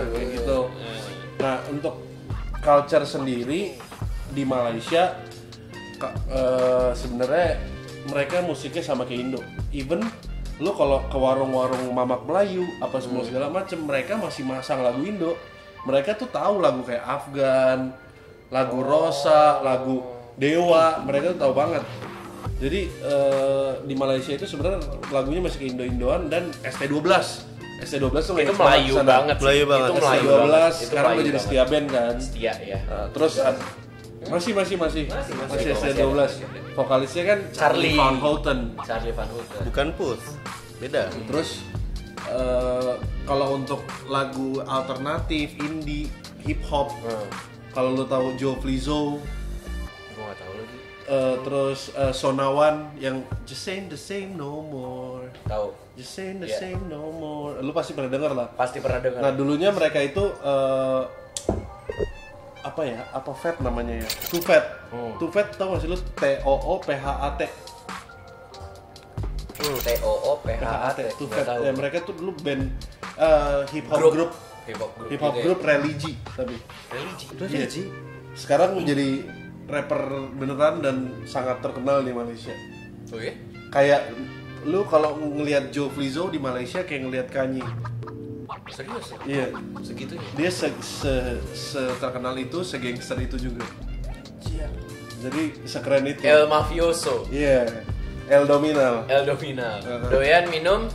kayak 0.09 0.27
gitu. 0.33 0.59
Nah 1.37 1.59
untuk 1.67 1.99
culture 2.57 3.03
sendiri 3.03 3.75
di 4.31 4.43
Malaysia 4.43 5.19
eh, 6.27 6.91
sebenarnya 6.93 7.59
mereka 8.05 8.41
musiknya 8.41 8.81
sama 8.81 9.03
kayak 9.03 9.21
Indo. 9.21 9.39
Even 9.69 10.03
lu 10.57 10.69
kalau 10.71 11.01
ke 11.07 11.15
warung-warung 11.15 11.89
mamak 11.89 12.23
Melayu 12.23 12.61
apa 12.77 12.99
semua 12.99 13.23
segala 13.23 13.49
macem 13.49 13.79
mereka 13.79 14.15
masih 14.15 14.43
masang 14.43 14.79
lagu 14.79 15.01
Indo. 15.01 15.33
Mereka 15.83 16.15
tuh 16.15 16.27
tahu 16.27 16.59
lagu 16.59 16.79
kayak 16.81 17.03
Afgan, 17.03 17.91
lagu 18.47 18.79
Rosa, 18.79 19.59
lagu 19.59 19.99
Dewa, 20.33 21.03
mereka 21.03 21.35
tuh 21.35 21.39
tahu 21.41 21.53
banget. 21.53 21.83
Jadi 22.57 22.87
eh, 22.87 23.71
di 23.83 23.91
Malaysia 23.93 24.31
itu 24.31 24.45
sebenarnya 24.45 24.79
lagunya 25.09 25.41
masih 25.41 25.59
ke 25.59 25.67
Indo-Indoan 25.67 26.27
dan 26.27 26.47
ST12. 26.63 27.03
ST12 27.83 28.15
tuh 28.23 28.35
Itu 28.39 28.55
Melayu 28.55 28.93
ke 28.95 28.99
sana. 29.03 29.09
banget. 29.11 29.35
sih. 29.35 29.43
Melayu 29.43 29.63
banget. 29.67 29.89
Itu 29.89 29.93
Melayu 29.99 30.23
ST12 30.23 30.31
banget. 30.31 30.71
Itu 30.71 30.85
sekarang 30.87 31.03
Melayu 31.03 31.19
udah 31.19 31.23
jadi 31.23 31.33
banget. 31.35 31.43
setia 31.43 31.63
band 31.67 31.87
kan. 31.91 32.15
Setia 32.15 32.53
ya. 32.63 32.79
Nah, 32.87 33.05
terus 33.11 33.33
ad- 33.37 33.63
masih 34.25 34.51
masih 34.51 34.75
masih 34.75 35.03
Masih, 35.05 35.33
masih, 35.33 35.33
masih 35.35 35.67
masih 35.69 35.91
ST12. 35.93 36.11
ada. 36.11 36.25
Vokalisnya 36.73 37.23
kan 37.25 37.39
Charlie. 37.51 37.93
Van 37.93 38.17
Houten. 38.17 38.59
Charlie 38.81 39.11
Van 39.11 39.27
Houten. 39.27 39.61
Bukan 39.63 39.87
Puth. 39.93 40.25
Beda. 40.77 41.07
Terus 41.25 41.61
eh, 42.25 42.93
kalau 43.21 43.55
untuk 43.55 43.79
lagu 44.05 44.59
alternatif, 44.61 45.53
indie, 45.57 46.07
hip 46.41 46.59
hop, 46.65 46.89
Hmm. 46.95 47.27
kalau 47.71 47.93
lu 47.93 48.05
tahu 48.05 48.33
Joe 48.35 48.55
Flizzo, 48.55 49.19
gak 50.13 50.35
tahu 50.35 50.53
lagi. 50.55 50.77
eh, 51.05 51.35
terus 51.41 51.79
eh, 51.91 52.11
Sonawan 52.11 52.75
yang 52.97 53.19
Just 53.43 53.67
Ain't 53.67 53.87
the 53.87 53.99
Same 53.99 54.33
No 54.33 54.61
More, 54.61 55.27
Tahu. 55.43 55.71
Just 55.93 56.15
Ain't 56.17 56.39
the 56.39 56.47
Iya. 56.47 56.57
same 56.59 56.81
No 56.87 57.11
More, 57.11 57.59
lu 57.59 57.69
pasti 57.69 57.91
pernah 57.91 58.09
denger 58.09 58.31
lah. 58.31 58.47
Pasti 58.51 58.79
pernah 58.79 58.97
dengar. 58.97 59.19
Nah 59.19 59.31
dulunya 59.31 59.69
mereka 59.69 59.99
itu 59.99 60.23
eh, 60.25 61.01
apa 62.63 62.81
ya? 62.87 62.99
Apa 63.11 63.31
fat 63.35 63.59
namanya 63.59 63.99
ya? 63.99 64.07
Too 64.31 64.39
fat. 64.39 64.63
Hmm. 64.89 65.13
Too 65.19 65.29
fat 65.29 65.51
tau 65.59 65.75
gak 65.75 65.83
sih 65.83 65.89
lu? 65.91 65.99
T 65.99 66.23
O 66.47 66.53
O 66.55 66.73
P 66.79 66.95
H 66.95 67.05
A 67.05 67.29
T. 67.35 67.41
T 69.59 69.87
O 70.01 70.13
O 70.31 70.33
P 70.39 70.47
H 70.55 70.63
A 70.63 70.89
T. 70.95 70.99
Too 71.19 71.27
fat. 71.27 71.45
Ya, 71.59 71.71
mereka 71.75 72.01
tuh 72.07 72.15
dulu 72.15 72.31
band 72.39 72.71
eh, 73.19 73.61
hip 73.75 73.85
hop 73.91 73.99
Grup. 73.99 74.11
group. 74.15 74.31
Hip 74.63 74.79
hop 74.79 74.91
group. 74.95 75.09
Hip 75.11 75.21
hop 75.21 75.33
ya. 75.35 75.43
group 75.43 75.59
religi 75.61 76.13
tapi. 76.33 76.55
Religi. 76.89 77.25
Iya. 77.51 77.67
Sekarang 78.33 78.79
menjadi 78.79 79.27
rapper 79.67 80.31
beneran 80.33 80.83
dan 80.83 80.95
sangat 81.27 81.59
terkenal 81.59 82.01
di 82.01 82.11
Malaysia. 82.15 82.55
Oh 83.11 83.19
iya? 83.19 83.35
Kayak 83.69 84.09
lu 84.63 84.87
kalau 84.87 85.19
ngelihat 85.19 85.75
Joe 85.75 85.91
Flizzo 85.91 86.31
di 86.31 86.39
Malaysia 86.39 86.87
kayak 86.87 87.01
ngelihat 87.07 87.27
Kanye. 87.29 87.63
Serius 88.69 89.05
ya? 89.11 89.17
Iya. 89.25 89.47
Segitunya. 89.81 90.29
Dia 90.37 90.49
se, 90.49 90.69
se, 90.81 91.13
se- 91.53 91.95
terkenal 91.99 92.37
itu, 92.37 92.61
segangster 92.61 93.17
itu 93.21 93.37
juga. 93.49 93.65
Jadi 95.23 95.43
sekeren 95.63 96.03
itu. 96.03 96.19
El 96.23 96.47
Mafioso. 96.51 97.27
Iya. 97.31 97.85
El 98.27 98.43
Dominal. 98.47 99.07
El 99.07 99.23
Dominal. 99.27 99.79
Uh-huh. 99.83 100.09
Doyan 100.11 100.47
minum 100.51 100.87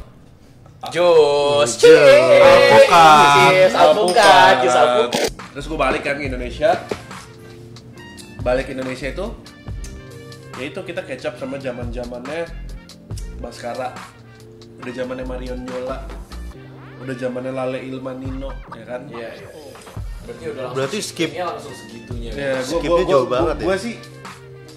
jus. 0.93 1.71
Jus. 1.81 1.99
Alpukat. 2.39 3.51
Yes, 3.53 3.73
alpukat. 3.75 4.55
Jus 4.65 4.77
alpukat. 4.77 5.29
Terus 5.57 5.65
gue 5.67 5.79
balik 5.81 6.03
kan 6.05 6.17
ke 6.21 6.29
Indonesia. 6.29 6.77
Balik 8.39 8.71
ke 8.71 8.73
Indonesia 8.73 9.11
itu, 9.11 9.27
ya 10.57 10.65
itu 10.71 10.81
kita 10.87 11.03
kecap 11.03 11.35
sama 11.37 11.59
zaman 11.59 11.91
zamannya 11.91 12.47
Baskara, 13.43 13.91
udah 14.79 14.93
zamannya 14.95 15.27
Marion 15.27 15.67
Yola, 15.67 16.07
udah 16.99 17.15
zamannya 17.15 17.53
Lale 17.53 17.79
Ilmanino, 17.81 18.51
ya 18.71 18.85
kan? 18.85 19.01
Iya, 19.07 19.29
iya. 19.33 19.49
Berarti 20.23 20.45
udah 20.45 20.61
langsung 20.61 20.77
Berarti 20.77 20.99
skip. 20.99 21.31
skipnya 21.31 21.45
langsung 21.47 21.73
segitunya. 21.73 22.31
Ya, 22.31 22.53
gua, 22.55 22.65
Skipnya 22.65 22.91
gua, 22.91 22.99
gua, 22.99 23.09
jauh 23.09 23.23
gua- 23.23 23.33
banget 23.33 23.57
ya. 23.57 23.65
gua 23.65 23.77
sih 23.77 23.95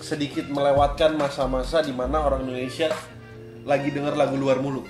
sedikit 0.01 0.45
melewatkan 0.47 1.11
masa-masa 1.13 1.77
di 1.79 1.91
mana 1.91 2.17
orang 2.19 2.43
Indonesia 2.43 2.87
lagi 3.63 3.89
denger 3.89 4.13
lagu 4.13 4.35
luar 4.35 4.57
mulu. 4.57 4.83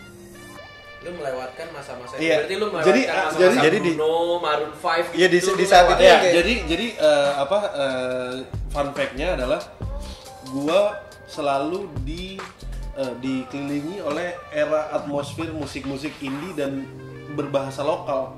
Lu 1.01 1.09
melewatkan 1.11 1.67
masa-masa 1.71 2.13
itu. 2.13 2.21
Iya. 2.23 2.35
Berarti 2.37 2.53
lu 2.53 2.65
melewatkan 2.67 2.87
Jadi, 2.87 3.01
masa-masa 3.03 3.39
jadi- 3.39 3.57
jadi 3.59 3.77
di- 3.79 3.93
Bruno, 3.95 4.13
Maroon 4.39 4.73
5 4.75 5.05
gitu. 5.07 5.17
Iya, 5.17 5.27
di- 5.27 5.41
lu 5.41 5.53
di 5.55 5.65
saat 5.65 5.83
lewat. 5.83 5.95
itu 5.95 6.03
Ya, 6.03 6.15
kayak- 6.15 6.35
jadi 6.35 6.53
jadi 6.67 6.87
eh, 6.99 7.31
apa 7.37 7.57
eh, 7.73 8.33
fun 8.69 8.87
fact-nya 8.91 9.27
adalah 9.33 9.61
gua 10.47 10.81
selalu 11.25 11.79
di 12.01 12.37
eh, 12.91 13.13
dikelilingi 13.17 13.97
oleh 13.99 14.35
era 14.51 14.91
atmosfer 14.91 15.47
musik-musik 15.49 16.11
indie 16.19 16.53
dan 16.53 16.83
berbahasa 17.33 17.81
lokal. 17.81 18.37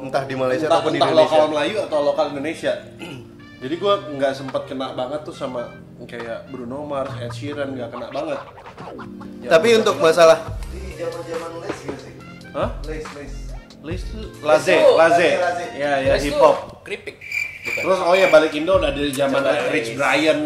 Entah 0.00 0.24
di 0.24 0.34
Malaysia 0.38 0.66
entah, 0.68 0.80
ataupun 0.80 0.92
di 0.96 1.00
entah 1.00 1.10
Indonesia. 1.12 1.36
lokal 1.36 1.46
Melayu 1.52 1.76
atau 1.84 1.98
lokal 2.04 2.26
Indonesia. 2.32 2.72
Jadi 3.62 3.74
gua 3.76 3.94
nggak 4.08 4.32
sempat 4.32 4.62
kena 4.64 4.96
banget 4.96 5.20
tuh 5.24 5.36
sama 5.36 5.68
kayak 6.08 6.48
Bruno 6.48 6.88
Mars, 6.88 7.12
Ed 7.20 7.32
Sheeran 7.36 7.76
nggak 7.76 7.92
kena 7.92 8.08
banget. 8.08 8.40
Ya, 9.44 9.48
Tapi 9.52 9.68
untuk 9.76 10.00
masalah 10.00 10.56
di 10.72 10.96
zaman 10.96 11.20
zaman 11.28 11.50
les 11.60 11.78
gak 11.84 11.98
sih? 12.00 12.14
Hah? 12.56 12.68
Les 12.88 13.04
les. 13.16 13.32
List 13.80 14.12
tuh 14.12 14.28
Laze, 14.44 14.76
Laze. 14.76 15.28
Laze. 15.40 15.66
Ya, 15.72 16.04
ya 16.04 16.14
hip 16.20 16.36
hop. 16.36 16.84
Keripik. 16.84 17.16
Bukan. 17.60 17.82
Terus 17.84 17.98
oh 18.04 18.14
ya 18.16 18.28
balik 18.28 18.52
Indo 18.56 18.76
udah 18.76 18.92
dari 18.92 19.12
zaman 19.12 19.40
Rich. 19.72 19.96
Brian, 19.96 20.40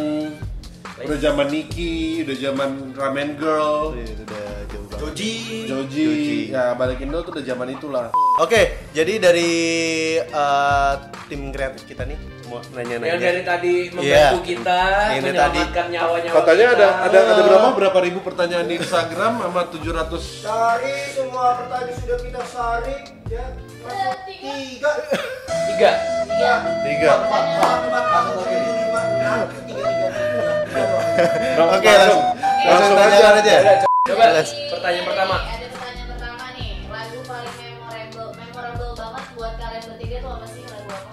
udah 0.97 1.19
zaman 1.21 1.47
Nicki, 1.49 1.93
udah 2.23 2.37
zaman 2.37 2.71
Ramen 2.93 3.35
Girl, 3.35 3.93
Iya, 3.93 4.15
udah 4.17 4.43
jauh 4.65 4.87
banget. 4.87 5.01
Joji. 5.01 5.35
Joji. 5.67 6.07
Ya 6.49 6.71
balik 6.73 6.99
Indo 7.01 7.19
tuh 7.21 7.33
udah 7.33 7.45
zaman 7.45 7.69
itulah. 7.69 8.07
Oke, 8.37 8.61
jadi 8.91 9.19
dari 9.21 9.53
eh, 10.19 10.93
tim 11.25 11.51
kreatif 11.51 11.83
kita 11.85 12.03
nih 12.05 12.19
mau 12.45 12.59
Yang 12.61 12.71
nanya-nanya. 12.77 13.19
dari 13.21 13.43
tadi 13.43 13.73
membantu 13.89 14.05
Iya. 14.05 14.29
kita 14.45 14.79
Ini 15.09 15.21
menyelamatkan 15.25 15.87
nyawa-nyawa 15.89 16.35
Katanya 16.37 16.67
kita. 16.69 16.77
ada 16.77 16.89
ada 17.01 17.19
ada 17.25 17.43
berapa 17.43 17.69
berapa 17.73 17.99
ribu 18.01 18.19
pertanyaan 18.21 18.67
di 18.67 18.75
Instagram 18.77 19.33
sama 19.41 19.61
700 19.67 20.23
Sari 20.43 20.97
semua 21.11 21.47
pertanyaan 21.57 21.97
sudah 21.97 22.19
kita 22.21 22.43
saring 22.45 23.05
ya. 23.27 23.45
Tiga. 24.25 24.93
tiga. 25.65 25.91
Tiga. 26.25 26.53
tiga. 26.83 27.13
Empat, 27.21 27.45
masuk 27.45 27.63
lagi 27.63 27.95
lima, 27.95 28.03
enam, 28.03 28.03
tiga, 28.05 28.34
tiga, 28.34 28.34
Oke, 31.15 31.91
langsung 31.91 32.23
langsung 32.67 32.95
tanyakan 32.99 33.35
aja. 33.41 33.55
Coba 34.05 34.25
Les. 34.37 34.51
pertanyaan 34.69 35.05
pertama. 35.09 35.37
Ada 35.49 35.67
pertanyaan 35.73 36.09
pertama 36.13 36.45
nih, 36.59 36.71
lagu 36.93 37.19
paling 37.25 37.55
memorable, 37.57 38.31
memorable 38.37 38.93
banget 38.93 39.25
buat 39.33 39.53
kalian 39.57 39.83
bertiga 39.89 40.17
tuh 40.21 40.31
apa 40.35 40.47
sih 40.51 40.63
lagu 40.69 40.91
apa? 40.93 41.13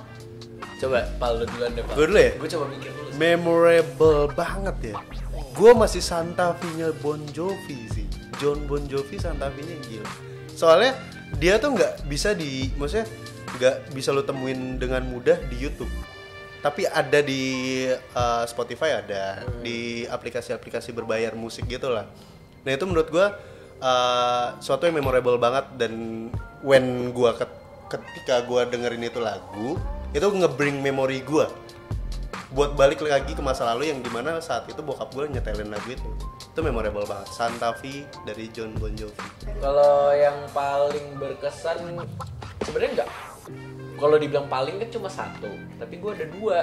Coba 0.81 0.99
Pal 1.21 1.33
lu 1.37 1.45
duluan 1.45 1.71
deh, 1.77 1.83
Pal. 1.85 1.93
Gue 1.95 2.05
dulu 2.09 2.19
ya? 2.19 2.31
Gue 2.35 2.49
coba 2.49 2.65
mikir 2.73 2.91
dulu. 2.91 3.07
sih. 3.07 3.17
Memorable 3.21 4.21
banget 4.33 4.77
ya. 4.81 4.95
Gue 5.51 5.71
masih 5.77 6.01
Santa 6.01 6.57
Fe-nya 6.57 6.89
Bon 6.99 7.21
Jovi 7.31 7.79
sih. 7.91 8.07
John 8.41 8.65
Bon 8.65 8.81
Jovi 8.89 9.21
Santa 9.21 9.53
Fe-nya 9.53 9.77
gila. 9.85 10.09
Soalnya 10.51 10.97
dia 11.37 11.61
tuh 11.61 11.77
nggak 11.77 12.09
bisa 12.11 12.35
di, 12.35 12.73
maksudnya 12.75 13.07
nggak 13.55 13.75
bisa 13.95 14.09
lo 14.11 14.25
temuin 14.25 14.81
dengan 14.81 15.05
mudah 15.07 15.37
di 15.47 15.55
YouTube. 15.59 15.91
Tapi 16.61 16.85
ada 16.85 17.19
di 17.25 17.43
uh, 17.89 18.45
Spotify 18.45 19.01
ada, 19.01 19.41
di 19.65 20.05
aplikasi-aplikasi 20.05 20.93
berbayar 20.93 21.33
musik 21.33 21.65
gitu 21.65 21.89
lah. 21.89 22.05
Nah 22.61 22.71
itu 22.71 22.85
menurut 22.85 23.09
gue 23.09 23.25
uh, 23.81 24.47
suatu 24.61 24.85
yang 24.85 25.01
memorable 25.01 25.41
banget 25.41 25.65
dan 25.81 26.29
when 26.61 27.09
gue 27.09 27.31
ketika 27.89 28.45
gue 28.45 28.61
dengerin 28.69 29.03
itu 29.03 29.19
lagu 29.19 29.75
itu 30.13 30.23
nge-bring 30.23 30.79
memori 30.79 31.25
gue 31.25 31.49
buat 32.51 32.75
balik 32.75 32.99
lagi 33.07 33.31
ke 33.31 33.39
masa 33.39 33.63
lalu 33.63 33.95
yang 33.95 34.03
di 34.03 34.11
mana 34.11 34.43
saat 34.43 34.67
itu 34.67 34.83
bokap 34.83 35.07
gue 35.15 35.23
nyetelin 35.31 35.71
lagu 35.71 35.87
itu. 35.95 36.09
Itu 36.51 36.59
memorable 36.59 37.07
banget. 37.07 37.31
Santa 37.31 37.71
Fe 37.71 38.03
dari 38.27 38.51
John 38.51 38.75
Bon 38.75 38.91
Jovi. 38.91 39.15
Kalau 39.63 40.11
yang 40.11 40.35
paling 40.51 41.15
berkesan 41.15 41.95
sebenarnya 42.67 42.91
enggak. 42.91 43.09
Kalau 44.01 44.17
dibilang 44.17 44.49
paling 44.49 44.81
kan 44.81 44.89
cuma 44.89 45.05
satu, 45.07 45.45
tapi 45.77 46.01
gue 46.01 46.11
ada 46.11 46.25
dua 46.27 46.57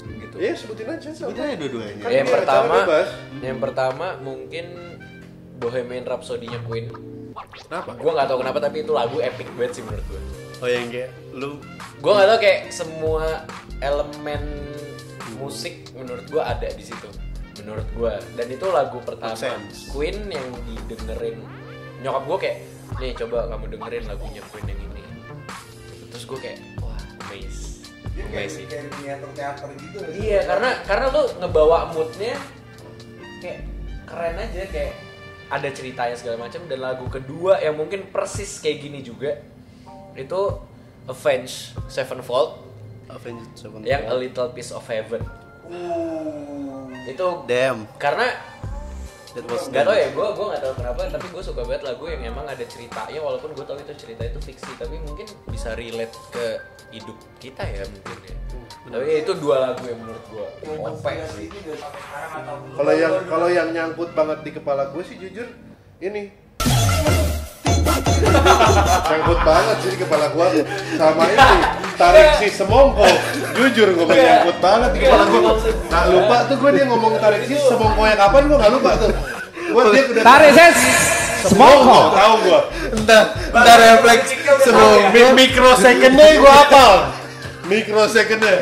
gitu. 0.00 0.34
Ya 0.40 0.56
sebutin 0.56 0.88
aja 0.88 1.08
itu 1.12 1.22
aja 1.28 1.52
dua-duanya 1.52 1.92
yang 2.08 2.24
Kan 2.24 2.32
pertama, 2.32 2.64
cara 2.72 2.84
bebas. 2.88 3.08
yang 3.44 3.58
pertama 3.60 4.06
mungkin 4.18 4.64
Bohemian 5.60 6.08
Rhapsody-nya 6.08 6.64
Queen. 6.64 6.88
Kenapa? 7.68 7.92
Gue 7.94 8.10
nggak 8.10 8.26
tahu 8.26 8.38
kenapa 8.40 8.58
tapi 8.58 8.82
itu 8.82 8.92
lagu 8.92 9.20
epic 9.20 9.46
banget 9.54 9.72
sih 9.76 9.82
menurut 9.84 10.06
gue. 10.08 10.20
oh 10.58 10.68
yang 10.68 10.88
kayak 10.88 11.10
lu 11.34 11.58
Gue 11.98 12.12
nggak 12.12 12.28
tahu 12.28 12.38
kayak 12.40 12.60
semua 12.70 13.44
elemen 13.82 14.42
musik 15.34 15.90
menurut 15.92 16.22
gua 16.30 16.54
ada 16.54 16.70
di 16.70 16.84
situ 16.84 17.08
menurut 17.58 17.82
gua 17.92 18.14
dan 18.34 18.46
itu 18.46 18.62
lagu 18.70 19.02
pertama 19.02 19.34
sense. 19.34 19.90
Queen 19.90 20.22
yang 20.30 20.46
didengerin 20.64 21.42
nyokap 21.98 22.22
gua 22.24 22.38
kayak 22.38 22.56
nih 22.98 23.10
coba 23.16 23.50
kamu 23.50 23.74
dengerin 23.74 24.04
lagunya 24.06 24.42
Queen 24.48 24.66
yang 24.70 24.78
ini 24.78 24.91
gua 26.32 26.40
kayak 26.40 26.58
wah 26.80 26.96
amazed 27.28 27.84
Dia 28.16 28.24
kayak 28.28 28.48
amazing 28.48 28.68
kayak 28.68 28.86
teater-teater 28.96 29.68
gitu. 29.76 29.96
Iya, 30.16 30.40
karena 30.48 30.70
karena 30.84 31.06
lu 31.12 31.22
ngebawa 31.44 31.78
moodnya 31.92 32.34
kayak 33.40 33.60
keren 34.08 34.36
aja 34.40 34.62
kayak 34.68 34.92
ada 35.52 35.68
ceritanya 35.68 36.16
segala 36.16 36.36
macam 36.48 36.60
dan 36.64 36.80
lagu 36.80 37.04
kedua 37.12 37.60
yang 37.60 37.76
mungkin 37.76 38.08
persis 38.08 38.60
kayak 38.64 38.88
gini 38.88 39.00
juga 39.04 39.40
itu 40.16 40.40
Avenged 41.08 41.76
Sevenfold 41.88 42.60
Avenged 43.12 43.52
Sevenfold. 43.56 43.84
yang 43.84 44.08
A 44.08 44.14
Little 44.16 44.48
Piece 44.52 44.72
of 44.72 44.84
Heaven. 44.88 45.20
Uh. 45.68 46.88
Itu 47.08 47.44
Damn, 47.48 47.88
karena 47.96 48.28
that 49.32 49.44
was 49.48 49.68
Gak 49.72 49.84
tau 49.88 49.96
ya, 49.96 50.08
gue 50.12 50.26
gue 50.36 50.46
gak 50.52 50.62
tau 50.62 50.74
kenapa, 50.76 51.00
tapi 51.08 51.26
gue 51.32 51.42
suka 51.42 51.60
banget 51.64 51.82
lagu 51.88 52.04
yang 52.08 52.22
emang 52.28 52.46
ada 52.46 52.64
ceritanya 52.68 53.20
walaupun 53.20 53.50
gue 53.56 53.64
tau 53.64 53.76
itu 53.80 53.94
cerita 53.96 54.22
itu 54.28 54.38
fiksi, 54.40 54.72
tapi 54.76 54.96
mungkin 55.00 55.26
bisa 55.48 55.72
relate 55.76 56.14
ke 56.32 56.46
hidup 56.92 57.16
kita 57.40 57.64
ya 57.64 57.82
mungkin 57.88 58.16
ya. 58.28 58.34
Tapi 58.92 59.04
ya 59.08 59.18
itu 59.24 59.32
dua 59.40 59.56
lagu 59.72 59.82
yang 59.88 59.98
menurut 60.04 60.24
gue 60.28 60.46
OP 60.68 61.06
sih. 61.38 61.48
Atau 61.48 62.56
Kalau 62.76 62.92
yang 62.92 63.14
kalau 63.24 63.48
yang 63.48 63.68
nyangkut 63.72 64.12
banget 64.12 64.38
di 64.44 64.50
kepala 64.52 64.92
gue 64.92 65.02
sih 65.06 65.16
jujur 65.16 65.48
ini. 66.02 66.28
nyangkut 69.08 69.40
banget 69.42 69.76
sih 69.82 69.90
di 69.96 69.98
kepala 70.04 70.26
gue 70.30 70.46
sama 70.94 71.24
ini 71.26 71.81
tarik 72.02 72.28
si 72.36 72.46
semongko 72.50 73.06
jujur 73.54 73.88
gue 73.94 74.04
mah 74.04 74.16
nyangkut 74.16 74.58
banget 74.58 74.90
di 74.90 74.98
kepala 75.00 75.24
gue 75.24 75.40
nah 75.86 76.02
lupa 76.10 76.36
tuh 76.44 76.56
gue 76.58 76.70
dia 76.74 76.84
ngomong 76.90 77.14
tarik 77.16 77.42
si 77.46 77.54
semongko 77.54 78.02
yang 78.02 78.18
kapan 78.18 78.42
gue 78.44 78.58
nggak 78.58 78.72
lupa 78.72 78.90
tuh. 78.98 79.10
Gue 79.62 79.82
dia 79.88 80.02
udah 80.04 80.24
tarik 80.26 80.50
ses. 80.52 80.78
Semongko 81.42 81.98
tahu 82.12 82.34
gue 82.44 82.60
Entar, 82.92 83.24
entar 83.50 83.76
refleks 83.78 84.26
sebelum 84.62 85.00
Mi- 85.10 85.34
mikrosecondnya 85.38 86.26
gue 86.36 86.52
hafal. 86.52 86.92
Mikrosecondnya. 87.66 88.56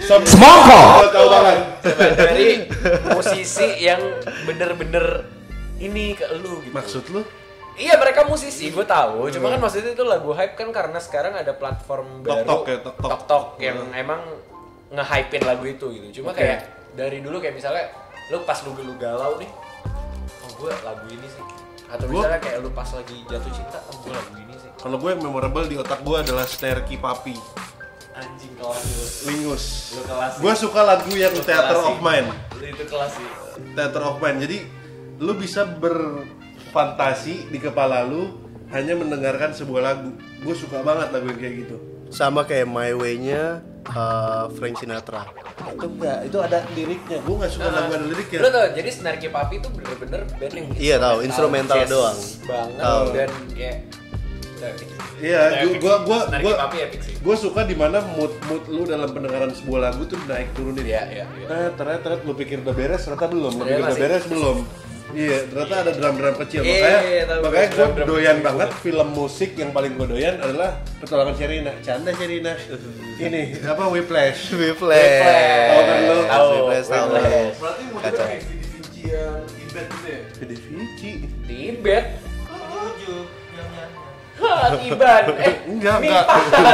Semongko 0.00 0.78
gue 1.00 1.10
tahu 1.10 1.26
banget. 1.28 1.58
Dari 2.18 2.48
musisi 3.10 3.68
yang 3.80 4.02
bener-bener 4.44 5.24
ini 5.80 6.12
ke 6.12 6.26
lu 6.36 6.60
gitu. 6.60 6.74
maksud 6.76 7.04
lu 7.08 7.22
Iya 7.80 7.96
mereka 7.96 8.22
musisi, 8.22 8.68
gue 8.68 8.84
tahu. 8.84 9.32
Cuma 9.32 9.48
kan 9.48 9.56
maksudnya 9.58 9.90
itu 9.90 10.04
lagu 10.04 10.30
hype 10.30 10.52
kan 10.52 10.68
karena 10.68 11.00
sekarang 11.00 11.32
ada 11.32 11.50
platform 11.50 12.20
baru 12.20 12.44
Tok-tok 12.44 12.62
ya, 12.66 12.76
tok-tok. 12.78 13.08
tok-tok 13.08 13.44
yang 13.56 13.78
emang 13.90 14.20
nge-hypein 14.90 15.42
lagu 15.42 15.64
itu 15.64 15.86
gitu. 15.90 16.20
Cuma 16.20 16.30
Oke. 16.30 16.44
kayak 16.44 16.58
dari 16.92 17.18
dulu 17.18 17.40
kayak 17.40 17.56
misalnya 17.56 17.88
lu 18.28 18.44
pas 18.44 18.60
lu 18.60 18.76
lu 18.76 18.94
galau 18.94 19.40
nih, 19.40 19.48
oh 20.38 20.50
gue 20.52 20.70
lagu 20.78 21.06
ini 21.08 21.24
sih. 21.24 21.44
Atau 21.88 22.06
Gua- 22.06 22.22
misalnya 22.22 22.38
kayak 22.38 22.58
lu 22.60 22.70
pas 22.70 22.86
lagi 22.86 23.16
jatuh 23.24 23.50
cinta, 23.50 23.78
oh 23.82 23.96
gue 23.98 24.12
lagu 24.12 24.34
ini 24.36 24.54
sih. 24.54 24.70
kalau 24.76 24.96
gue 24.96 25.10
yang 25.10 25.22
memorable 25.22 25.64
di 25.64 25.74
otak 25.74 26.00
gue 26.00 26.16
adalah 26.16 26.44
Sterky 26.44 26.94
Papi 26.96 27.34
Anjing 28.12 28.54
kelas 28.54 28.80
lu. 28.84 29.04
Lingus 29.26 29.64
Lu 29.92 30.02
kelas 30.04 30.30
sih. 30.32 30.40
gue 30.40 30.52
suka 30.54 30.80
lagu 30.82 31.10
yang 31.10 31.32
Lu 31.32 31.40
Theater 31.40 31.76
of. 31.80 31.98
Mind 31.98 32.28
Lu 32.52 32.64
itu 32.64 32.84
kelas 32.84 33.10
sih. 33.10 33.26
Theater 33.72 34.02
of 34.04 34.16
Mind 34.18 34.38
jadi 34.38 34.58
lu 35.16 35.32
bisa 35.34 35.64
berfantasi 36.70 37.50
di 37.50 37.58
kepala 37.58 38.06
lu 38.06 38.30
hanya 38.70 38.94
mendengarkan 38.94 39.50
sebuah 39.50 39.82
lagu 39.82 40.14
gue 40.14 40.54
suka 40.54 40.78
banget 40.80 41.10
lagu 41.10 41.26
yang 41.26 41.40
kayak 41.40 41.54
gitu 41.60 41.76
sama 42.06 42.42
kayak 42.42 42.66
My 42.66 42.90
Way-nya 42.90 43.58
uh, 43.86 44.46
Frank 44.52 44.78
Sinatra. 44.78 45.26
itu 45.60 45.86
enggak 45.88 46.18
itu 46.26 46.38
ada 46.38 46.62
liriknya 46.70 47.18
gue 47.18 47.34
nggak 47.36 47.50
suka 47.50 47.68
lagu 47.68 47.90
ada 47.92 48.02
liriknya 48.04 48.38
Lu 48.38 48.48
tau, 48.48 48.66
jadi 48.70 48.88
Snarky 48.88 49.28
Papi 49.28 49.58
itu 49.58 49.68
bener-bener 49.68 50.20
band 50.28 50.52
yang 50.52 50.66
Iya, 50.72 50.96
tahu, 50.96 51.16
instrumental 51.22 51.76
jazz 51.76 51.90
doang. 51.90 52.18
banget 52.44 52.78
Tahu. 52.78 53.04
dan 53.10 53.30
kayak. 53.52 53.76
Iya, 55.20 55.40
gua 55.76 55.94
gua 56.02 56.18
Snarky 56.26 56.44
gua 56.44 56.54
Papi 56.60 56.76
epic 56.80 57.00
sih. 57.02 57.14
gue 57.16 57.36
suka 57.36 57.60
di 57.62 57.74
mana 57.74 57.98
mood 58.14 58.30
mood 58.46 58.62
lu 58.66 58.82
dalam 58.84 59.10
pendengaran 59.10 59.50
sebuah 59.50 59.80
lagu 59.84 60.06
tuh 60.06 60.18
naik 60.24 60.50
turunin. 60.52 60.82
Iya, 60.82 61.02
iya, 61.10 61.24
iya. 61.26 61.46
Teret, 61.46 61.74
teret, 61.74 62.00
teret, 62.02 62.20
lu 62.22 62.32
pikir 62.32 62.60
udah 62.60 62.72
beres, 62.72 63.02
ternyata 63.02 63.26
belum. 63.26 63.52
Lu 63.52 63.60
Ternyata 63.60 63.74
pikir 63.76 63.84
udah 63.86 63.98
beres 63.98 64.24
belum. 64.26 64.56
Iya, 65.10 65.38
ternyata 65.50 65.74
ada 65.82 65.92
drum-drum 65.96 66.34
kecil. 66.46 66.60
Iya, 66.62 66.70
makanya 66.70 67.00
iya, 67.10 67.22
tahu, 67.26 67.40
makanya 67.42 67.66
gue 67.66 67.74
drum-drum 67.74 68.06
doyan 68.06 68.36
kecil. 68.38 68.46
banget 68.46 68.70
film 68.78 69.08
musik 69.10 69.50
yang 69.58 69.70
paling 69.74 69.92
gue 69.98 70.06
doyan 70.06 70.36
adalah 70.38 70.70
Petualangan 71.02 71.34
Sherina. 71.34 71.72
Canda 71.82 72.10
Sherina. 72.14 72.52
Ini 73.18 73.42
apa 73.66 73.82
Whiplash. 73.90 74.40
Whiplash. 74.54 75.20
Tahu 75.20 75.80
kan? 75.82 75.98
Tahu. 76.30 76.48
Whiplash, 76.54 76.88
tahu. 76.88 77.06
Whiplash. 77.10 77.56
Berarti 77.58 77.84
Kacau. 77.90 78.24
kayak 78.26 78.42
Vidi 78.46 78.66
Vinci 78.70 79.00
yang 79.10 79.40
Tibet 79.48 79.86
gitu 79.90 80.08
ya? 80.08 80.20
Vici. 80.38 81.12
Tibet. 81.46 82.06
Tujuh 82.50 83.39
Tiban. 84.76 85.22
Eh, 85.40 85.54
Enggak, 85.66 85.96
Nih, 85.98 86.08
enggak. 86.08 86.24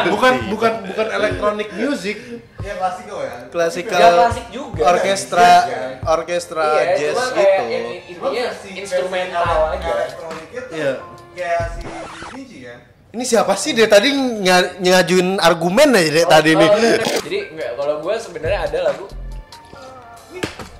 Bukan 0.08 0.34
bukan 0.48 0.72
bukan 0.86 1.06
electronic 1.12 1.68
music. 1.72 2.16
Ya 2.58 2.74
pasti 2.76 3.02
kok 3.04 3.20
ya. 3.20 3.34
Klasikal 3.46 3.98
Ya, 3.98 4.08
klasik 4.12 4.46
juga. 4.50 4.80
orkestra 4.88 5.50
Iya. 5.62 5.82
orkestra 6.04 6.64
Iya, 6.64 6.84
jazz 6.96 7.14
cuma 7.14 7.24
gitu. 7.28 7.62
kayak 7.62 7.82
intinya 8.08 8.44
instrumental 8.74 9.44
aja. 9.70 9.88
Elektronik 9.88 10.48
itu 10.48 10.70
Iya. 10.72 10.92
kayak 11.32 11.62
si 11.70 11.80
Vinci 12.28 12.58
kan? 12.62 12.80
Ini 13.08 13.24
siapa 13.24 13.54
sih 13.54 13.70
dia 13.72 13.86
tadi 13.86 14.10
nga- 14.42 14.76
ngajuin 14.76 15.38
argumen 15.38 15.94
aja 15.94 16.10
deh 16.12 16.26
tadi 16.26 16.50
nih. 16.52 16.68
Oh, 16.68 16.76
iya. 16.76 16.96
Jadi 17.24 17.38
enggak 17.50 17.70
kalau 17.74 17.94
gue 18.00 18.14
sebenarnya 18.16 18.60
ada 18.62 18.78
lagu 18.84 19.04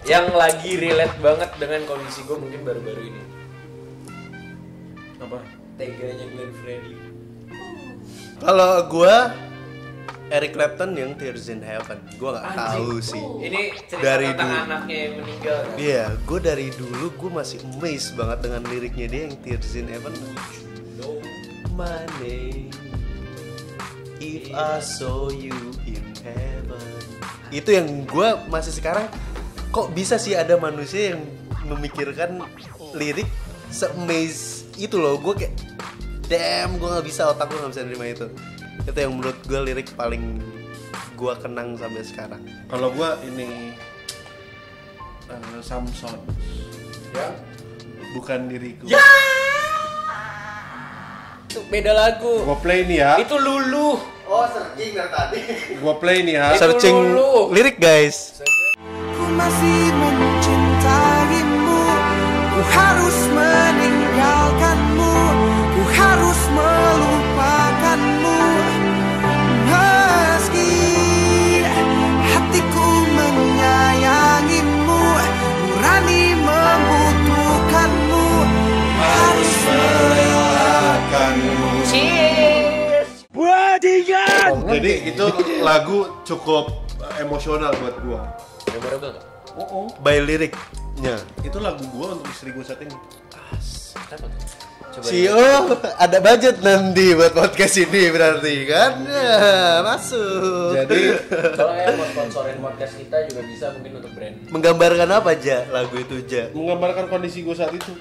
yang 0.04 0.30
lagi 0.32 0.70
relate 0.76 1.18
banget 1.18 1.50
dengan 1.56 1.80
kondisi 1.84 2.22
gue 2.22 2.36
mungkin 2.36 2.60
baru-baru 2.62 3.02
ini. 3.04 3.20
Teganya 5.76 6.26
Glenn 6.32 6.52
Fredly. 6.60 6.96
Kalau 8.36 8.84
gua 8.88 9.32
Eric 10.26 10.58
Clapton 10.58 10.98
yang 10.98 11.14
Tears 11.14 11.46
in 11.46 11.62
Heaven. 11.62 12.02
Gua 12.18 12.40
nggak 12.40 12.46
tahu 12.52 12.98
sih. 12.98 13.20
Ini 13.20 13.60
cerita 13.86 14.02
Dari 14.02 14.26
tentang 14.32 14.48
dulu. 14.50 14.64
anaknya 14.66 14.96
yang 14.98 15.14
meninggal. 15.22 15.58
kan? 15.62 15.76
Iya, 15.78 16.04
gue 16.18 16.38
dari 16.42 16.66
dulu 16.74 17.06
gue 17.14 17.30
masih 17.30 17.58
amazed 17.62 18.12
banget 18.18 18.38
dengan 18.42 18.62
liriknya 18.66 19.06
dia 19.06 19.20
yang 19.30 19.36
Tears 19.38 19.72
in 19.78 19.86
Heaven. 19.86 20.10
No. 20.98 21.22
My 21.76 22.02
name, 22.18 22.72
if 24.18 24.48
I 24.50 24.80
saw 24.80 25.28
you 25.28 25.54
in 25.84 26.02
heaven. 26.24 26.96
Itu 27.52 27.70
yang 27.70 27.86
gue 28.08 28.28
masih 28.48 28.72
sekarang 28.72 29.06
kok 29.68 29.92
bisa 29.92 30.16
sih 30.16 30.32
ada 30.32 30.56
manusia 30.56 31.12
yang 31.14 31.22
memikirkan 31.68 32.40
lirik 32.96 33.28
se-amaze 33.68 34.55
itu 34.76 34.96
loh. 35.00 35.16
Gue 35.20 35.34
kayak 35.36 35.54
damn 36.26 36.76
gue 36.76 36.88
nggak 36.88 37.06
bisa 37.06 37.32
otak 37.32 37.48
gue 37.50 37.58
nggak 37.58 37.72
bisa 37.72 37.82
nerima 37.84 38.06
itu. 38.08 38.26
Itu 38.86 38.96
yang 38.96 39.12
menurut 39.16 39.38
gue 39.44 39.60
lirik 39.60 39.90
paling 39.96 40.40
gue 41.16 41.32
kenang 41.40 41.74
sampai 41.80 42.04
sekarang. 42.04 42.42
Kalau 42.68 42.92
gua 42.92 43.16
ini 43.24 43.72
eh, 45.32 45.60
Samson. 45.64 46.20
Ya. 47.16 47.32
Bukan 48.12 48.52
diriku. 48.52 48.84
Itu 51.48 51.64
beda 51.72 51.92
lagu. 51.96 52.44
Gua 52.44 52.58
play 52.60 52.84
nih 52.84 52.98
ya. 53.00 53.12
Itu 53.16 53.40
lulu. 53.40 53.96
Oh 54.26 54.44
searching 54.50 54.92
dari 54.92 55.08
tadi. 55.08 55.40
Gua 55.80 55.96
play 55.96 56.20
nih 56.20 56.34
ya. 56.36 56.46
Itu 56.52 56.60
Searching 56.60 56.96
dulu. 56.96 57.54
lirik 57.56 57.80
guys. 57.80 58.44
Ku 59.16 59.24
masih 59.32 59.80
mencintaimu 59.96 61.80
Ku 62.52 62.60
harus 62.76 63.16
meninggalkanmu 64.26 65.14
Ku 65.76 65.82
harus 65.94 66.40
melupakanmu 66.50 68.40
Meski 69.70 70.74
hatiku 72.34 72.88
menyayangimu 73.14 75.02
Nurani 75.66 76.24
membutuhkanmu 76.42 78.26
Harus 78.98 79.54
merelakanmu 79.70 81.70
Cheers. 81.86 83.10
Jadi 84.66 85.14
itu 85.14 85.26
lagu 85.62 86.10
cukup 86.26 86.82
emosional 87.22 87.70
buat 87.78 87.94
gua. 88.02 88.34
Memorable 88.74 89.14
nggak? 89.14 89.24
By 90.02 90.18
liriknya. 90.20 91.16
Itu 91.40 91.62
lagu 91.62 91.86
gua 91.94 92.18
untuk 92.18 92.26
istri 92.28 92.50
gua 92.52 92.66
saat 92.66 92.82
ini. 92.82 92.92
Coba 94.06 95.02
CEO 95.02 95.66
ada 95.98 96.18
budget 96.22 96.62
nanti 96.62 97.12
buat 97.12 97.34
podcast 97.34 97.74
ini 97.82 98.08
berarti 98.14 98.54
kan? 98.70 99.02
Ya, 99.02 99.82
masuk. 99.82 100.78
Jadi 100.78 101.20
Kalau 101.58 101.74
yang 101.74 101.98
mau 101.98 102.06
sponsorin 102.14 102.58
podcast 102.62 102.94
kita 102.96 103.16
juga 103.26 103.40
bisa 103.44 103.66
mungkin 103.74 103.92
untuk 103.98 104.12
brand. 104.14 104.36
menggambarkan 104.54 105.08
apa 105.10 105.28
aja 105.34 105.66
lagu 105.74 105.98
itu 105.98 106.22
ja? 106.30 106.48
menggambarkan 106.54 107.10
kondisi 107.10 107.42
gua 107.42 107.58
saat 107.58 107.74
itu. 107.74 107.92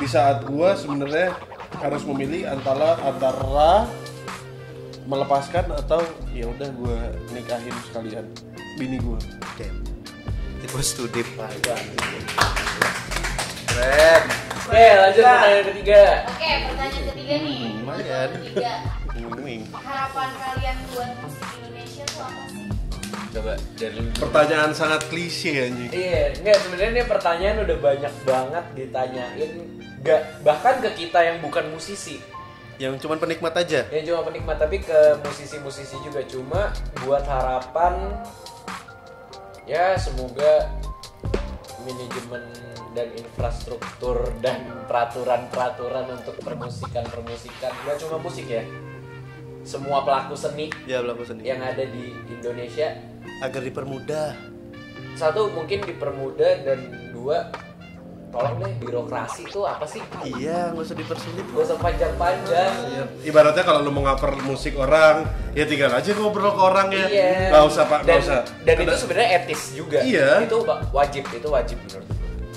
Di 0.00 0.08
saat 0.08 0.42
gua 0.48 0.74
sebenarnya 0.74 1.36
harus 1.78 2.02
memilih 2.08 2.48
antara 2.48 2.96
antara 3.04 3.86
melepaskan 5.04 5.68
atau 5.84 6.00
ya 6.32 6.48
udah 6.48 6.68
gua 6.80 6.98
nikahin 7.36 7.76
sekalian 7.92 8.24
bini 8.80 8.98
gua. 9.04 9.20
Damn. 9.60 9.84
bos 10.72 10.96
to 10.96 11.04
deep. 11.12 11.28
Keren. 13.72 14.22
Oke, 14.62 14.84
lanjut 14.94 15.22
pertanyaan 15.22 15.66
ketiga. 15.66 16.02
Oke, 16.28 16.50
pertanyaan 16.68 17.04
ketiga 17.08 17.34
nih. 17.40 17.58
Lumayan. 17.80 18.28
Ketiga. 18.36 18.72
Wing. 19.42 19.62
Harapan 19.74 20.28
kalian 20.32 20.76
buat 20.94 21.10
musik 21.18 21.48
Indonesia 21.58 22.04
tuh 22.06 22.22
apa 22.22 22.42
sih? 22.46 22.66
Coba 23.32 23.52
dari. 23.74 23.98
Pertanyaan 24.14 24.72
sangat 24.72 25.00
klise 25.08 25.50
anjing. 25.56 25.90
Iya, 25.90 26.36
enggak 26.38 26.56
sebenarnya 26.62 26.90
ini 26.94 27.04
pertanyaan 27.04 27.56
udah 27.64 27.78
banyak 27.80 28.14
banget 28.22 28.64
ditanyain 28.72 29.52
nggak 30.02 30.22
bahkan 30.42 30.82
ke 30.82 30.90
kita 30.98 31.22
yang 31.22 31.38
bukan 31.38 31.62
musisi 31.70 32.18
Yang 32.74 33.06
cuman 33.06 33.22
penikmat 33.22 33.54
aja. 33.54 33.86
yang 33.86 34.02
cuma 34.02 34.26
penikmat 34.26 34.58
tapi 34.58 34.82
ke 34.82 34.98
musisi-musisi 35.22 35.94
juga 36.02 36.26
cuma 36.26 36.74
buat 37.06 37.22
harapan 37.22 38.10
ya 39.62 39.94
semoga 39.94 40.66
manajemen 41.86 42.42
dan 42.92 43.08
infrastruktur 43.10 44.16
dan 44.38 44.60
peraturan-peraturan 44.84 46.12
untuk 46.12 46.36
permusikan 46.38 47.04
permusikan 47.04 47.72
nggak 47.78 47.96
cuma 47.98 48.16
musik 48.18 48.46
ya 48.46 48.62
semua 49.62 50.02
pelaku 50.02 50.34
seni 50.34 50.68
Ya 50.84 50.98
berlaku 50.98 51.22
sendiri. 51.24 51.46
yang 51.48 51.60
ada 51.60 51.82
di 51.82 52.04
Indonesia 52.28 52.98
Agar 53.40 53.60
dipermudah. 53.60 54.34
satu 55.12 55.48
mungkin 55.48 55.80
dipermudah 55.80 56.52
dan 56.62 56.78
dua 57.10 57.52
tolong 58.28 58.58
deh 58.58 58.72
birokrasi 58.80 59.44
tuh 59.46 59.62
apa 59.62 59.84
sih 59.84 60.00
Iya, 60.24 60.72
nggak 60.72 60.82
usah 60.82 60.96
dipersulit. 60.96 61.44
gak 61.46 61.62
usah 61.62 61.76
panjang-panjang 61.76 62.72
Iya. 62.88 63.04
Ibaratnya 63.22 63.60
kalau 63.60 63.80
lu 63.80 63.92
mau 63.92 64.02
cover 64.02 64.40
musik 64.42 64.72
orang, 64.74 65.22
ya 65.52 65.62
tinggal 65.62 65.92
aja 65.92 66.10
ngobrol 66.12 66.48
ke 66.50 66.62
orangnya. 66.62 67.06
Iya. 67.06 67.52
Gak 67.52 67.64
usah 67.66 67.84
pak, 67.84 68.00
dan, 68.02 68.08
gak 68.10 68.24
usah. 68.24 68.40
Dan 68.62 68.74
Kena- 68.74 68.84
itu 68.88 68.94
sebenarnya 68.96 69.28
etis 69.38 69.62
juga. 69.72 69.98
Iya. 70.00 70.28
Itu 70.42 70.58
wa- 70.60 70.80
wajib, 70.90 71.28
itu 71.28 71.44
wajib 71.46 71.76
menurut. 71.78 72.08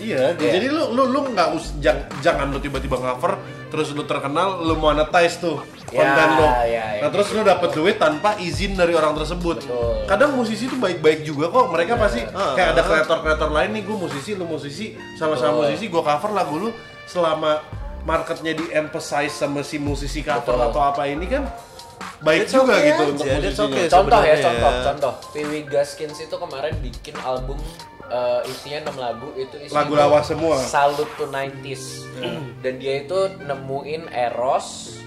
Iya, 0.06 0.38
Iya. 0.38 0.52
jadi 0.52 0.68
lu 0.70 0.84
lu 0.91 1.04
lu 1.08 1.20
nggak 1.28 1.48
us 1.52 1.74
jang- 1.78 2.06
jangan 2.20 2.48
lu 2.48 2.60
tiba-tiba 2.60 2.96
cover 2.96 3.41
terus 3.65 3.89
lu 3.91 4.04
terkenal 4.04 4.62
lu 4.62 4.76
monetize 4.76 5.38
tuh 5.38 5.58
Ya, 5.88 6.02
konten 6.02 6.30
lu. 6.34 6.46
ya, 6.46 6.65
ya. 6.68 6.84
Nah, 7.00 7.10
terus 7.10 7.28
lu 7.30 7.41
dapet 7.41 7.70
duit 7.72 7.96
tanpa 7.96 8.36
izin 8.38 8.74
dari 8.74 8.91
orang 8.91 9.13
tersebut. 9.13 9.62
Betul. 9.62 10.06
Kadang 10.06 10.34
musisi 10.34 10.65
tuh 10.65 10.76
baik-baik 10.76 11.24
juga 11.24 11.48
kok. 11.48 11.70
Mereka 11.70 11.94
pasti 11.96 12.22
Ah. 12.28 12.54
kayak 12.54 12.70
ada 12.74 12.82
kreator-kreator 12.84 13.50
lain 13.50 13.70
nih, 13.72 13.84
gue 13.84 13.98
musisi, 14.00 14.32
lu 14.34 14.46
musisi, 14.46 14.86
sama-sama 15.13 15.56
Betul. 15.56 15.63
musisi, 15.70 15.86
gue 15.88 16.04
cover 16.04 16.32
lagu 16.32 16.56
lu 16.58 16.70
selama 17.06 17.62
marketnya 18.02 18.54
di 18.54 18.65
emphasize 18.72 19.32
sama 19.32 19.62
si 19.62 19.78
musisi 19.78 20.20
cover 20.20 20.56
Betul. 20.56 20.68
atau 20.68 20.82
apa 20.84 21.06
ini 21.06 21.26
kan 21.26 21.44
baik 22.18 22.44
That's 22.44 22.54
juga 22.56 22.74
okay 22.74 22.82
gitu 22.84 22.96
aja, 22.98 23.12
untuk 23.12 23.26
musisinya. 23.28 23.65
okay. 23.68 23.86
Contoh 23.88 24.22
ya, 24.22 24.36
contoh, 24.41 24.72
contoh. 24.84 25.13
Piwi 25.32 25.60
Gaskins 25.63 26.18
itu 26.18 26.36
kemarin 26.36 26.74
bikin 26.80 27.15
album 27.20 27.58
eh, 28.08 28.41
isinya 28.46 28.80
6 28.88 28.98
lagu 28.98 29.28
itu 29.34 29.56
isinya 29.58 29.80
Lagu 29.82 29.94
lawas 29.94 30.26
semua. 30.26 30.56
Salute 30.58 31.13
to 31.15 31.26
90s. 31.26 32.06
Dan 32.60 32.78
dia 32.78 33.02
itu 33.02 33.18
nemuin 33.39 34.08
Eros 34.10 34.98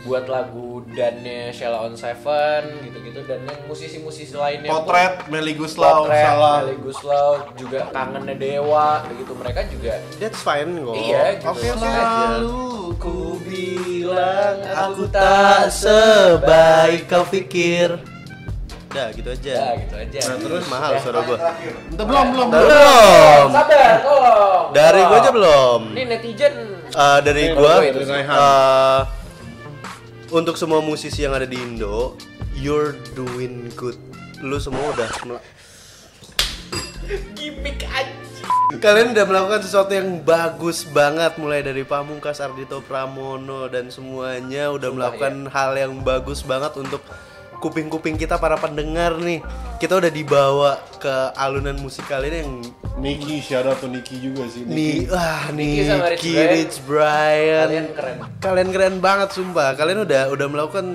buat 0.00 0.24
lagu 0.24 0.86
dannya 0.88 1.50
Sheila 1.50 1.82
on 1.82 1.92
Seven 1.92 2.80
gitu-gitu 2.80 3.18
dan 3.26 3.42
yang 3.42 3.60
musisi-musisi 3.66 4.30
lainnya 4.30 4.70
pun- 4.70 4.86
Potret 4.86 5.26
Meli 5.26 5.52
Guslau 5.52 6.06
Potret, 6.06 6.22
salah. 6.24 6.58
Melly 6.62 6.78
Guslau 6.78 7.30
juga 7.58 7.90
kangennya 7.90 8.32
Dewa 8.32 9.02
begitu 9.04 9.32
mereka 9.34 9.66
juga 9.66 9.98
That's 10.16 10.38
fine 10.38 10.80
kok. 10.80 10.94
Iya, 10.94 11.22
gitu. 11.34 11.50
Oke 11.50 11.66
oke 11.68 11.82
Selalu 11.82 12.62
ku 12.96 13.16
bilang 13.42 14.56
Aku 14.86 15.04
tak 15.10 15.66
sebaik 15.68 17.04
kau 17.04 17.26
pikir. 17.26 17.98
Dah 18.88 19.12
gitu 19.12 19.28
aja. 19.28 19.52
Ya 19.52 19.68
gitu 19.84 19.94
aja. 20.00 20.18
Nah, 20.32 20.36
terus 20.40 20.64
Mahal 20.72 20.92
suara 21.04 21.20
gua. 21.28 21.38
Entah 21.92 22.06
belum 22.08 22.26
belum 22.32 22.46
belum. 22.48 22.64
Belum. 22.64 23.46
Sabar, 23.52 23.94
tolong. 24.00 24.66
Dari 24.72 25.00
gua 25.04 25.16
aja 25.20 25.30
belum. 25.30 25.80
Ini 25.92 26.02
netizen. 26.08 26.54
Eh, 26.88 27.18
dari 27.20 27.42
gua 27.52 27.84
eh, 27.84 29.00
untuk 30.32 30.56
semua 30.56 30.80
musisi 30.80 31.24
yang 31.24 31.36
ada 31.36 31.44
di 31.44 31.60
Indo, 31.60 32.16
you're 32.56 32.96
doing 33.12 33.68
good. 33.76 33.96
Lu 34.40 34.56
semua 34.56 34.92
udah 34.96 35.08
Gimik 37.32 37.88
aja. 37.88 38.12
kalian 38.68 39.16
udah 39.16 39.24
melakukan 39.24 39.64
sesuatu 39.64 39.96
yang 39.96 40.20
bagus 40.20 40.84
banget 40.84 41.40
mulai 41.40 41.64
dari 41.64 41.88
Pamungkas, 41.88 42.44
Ardito 42.44 42.84
Pramono 42.84 43.64
dan 43.72 43.88
semuanya 43.88 44.68
udah 44.68 44.92
melakukan 44.92 45.48
hal 45.48 45.72
yang 45.72 46.04
bagus 46.04 46.44
banget 46.44 46.76
untuk 46.76 47.00
kuping-kuping 47.58 48.14
kita 48.14 48.36
para 48.36 48.54
pendengar 48.54 49.16
nih. 49.16 49.42
Kita 49.76 49.94
udah 49.94 50.08
dibawa 50.08 50.70
ke 50.96 51.10
alunan 51.34 51.74
musik 51.76 52.02
kalian 52.04 52.34
yang 52.36 52.52
Niki, 52.96 53.38
shout 53.38 53.62
out 53.62 53.78
to 53.78 53.86
Niki 53.86 54.18
juga 54.18 54.42
sih. 54.44 54.62
nih 54.62 55.06
ah 55.08 55.50
Nicky 55.50 55.80
sama 55.84 56.10
Rich 56.10 56.22
Brian. 56.24 56.50
Rich 56.52 56.76
Brian. 56.82 57.62
Kalian 57.64 57.86
keren. 57.92 58.16
Kalian 58.38 58.68
keren 58.68 58.94
banget 58.98 59.28
sumpah. 59.30 59.72
Kalian 59.72 60.02
udah 60.02 60.22
udah 60.28 60.46
melakukan 60.48 60.86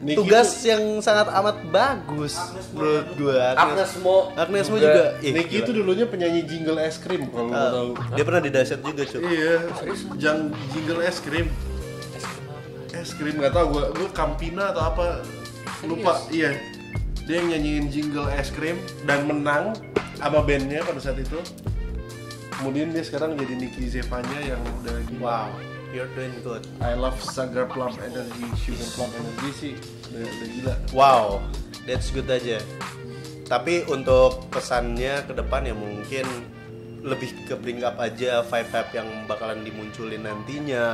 Niki 0.00 0.14
tugas 0.16 0.48
tuh- 0.54 0.68
yang 0.68 0.82
sangat 1.00 1.32
amat 1.32 1.56
bagus 1.66 2.36
menurut 2.70 3.08
gua. 3.16 3.56
Agnes 3.56 3.92
Mo. 3.98 4.30
Agnes 4.34 4.66
Mo 4.68 4.76
juga. 4.76 5.16
Ih, 5.18 5.32
Niki 5.32 5.56
itu 5.60 5.70
dulunya 5.72 6.04
penyanyi 6.04 6.44
jingle 6.44 6.78
es 6.78 6.94
krim 6.96 7.26
kalau 7.26 7.50
Ah, 7.50 7.70
tahu. 7.72 7.90
dia 8.12 8.22
pernah 8.22 8.38
di 8.38 8.50
dahsyat 8.50 8.80
juga 8.80 9.02
cuy. 9.02 9.22
Iya, 9.24 9.54
jang 10.14 10.38
jingle 10.70 11.00
es 11.00 11.18
krim. 11.18 11.48
Es 12.92 13.10
krim 13.12 13.34
nggak 13.34 13.50
tahu 13.50 13.66
gua, 13.72 13.84
gua 13.90 14.08
Campina 14.12 14.70
atau 14.70 14.82
apa 14.84 15.06
lupa. 15.88 16.20
Iya, 16.32 16.56
dia 17.24 17.40
yang 17.40 17.56
nyanyiin 17.56 17.86
jingle 17.88 18.28
es 18.36 18.52
krim 18.52 18.76
dan 19.08 19.24
menang 19.24 19.72
sama 20.20 20.44
bandnya 20.44 20.84
pada 20.84 21.00
saat 21.00 21.20
itu. 21.20 21.40
Kemudian 22.54 22.94
dia 22.94 23.02
sekarang 23.02 23.34
jadi 23.34 23.54
Niki 23.58 23.88
Zevanya 23.90 24.38
yang 24.40 24.62
udah 24.80 24.96
gila. 25.10 25.20
Wow, 25.20 25.48
you're 25.90 26.10
doing 26.14 26.32
good. 26.46 26.62
I 26.80 26.94
love 26.94 27.18
Sugar 27.18 27.66
Plum 27.66 27.92
Energy, 27.98 28.46
Sugar 28.56 28.88
Plum 28.94 29.10
Energy 29.20 29.50
sih 29.52 29.74
udah, 30.12 30.22
udah 30.22 30.48
gila. 30.48 30.74
Wow, 30.94 31.24
that's 31.84 32.14
good 32.14 32.30
aja. 32.30 32.62
Tapi 33.44 33.84
untuk 33.92 34.48
pesannya 34.48 35.26
ke 35.28 35.32
depan 35.36 35.68
ya 35.68 35.74
mungkin 35.76 36.24
lebih 37.04 37.36
ke 37.44 37.54
bring 37.60 37.84
up 37.84 38.00
aja 38.00 38.40
vibe-vibe 38.48 38.90
yang 38.96 39.08
bakalan 39.28 39.60
dimunculin 39.60 40.24
nantinya 40.24 40.84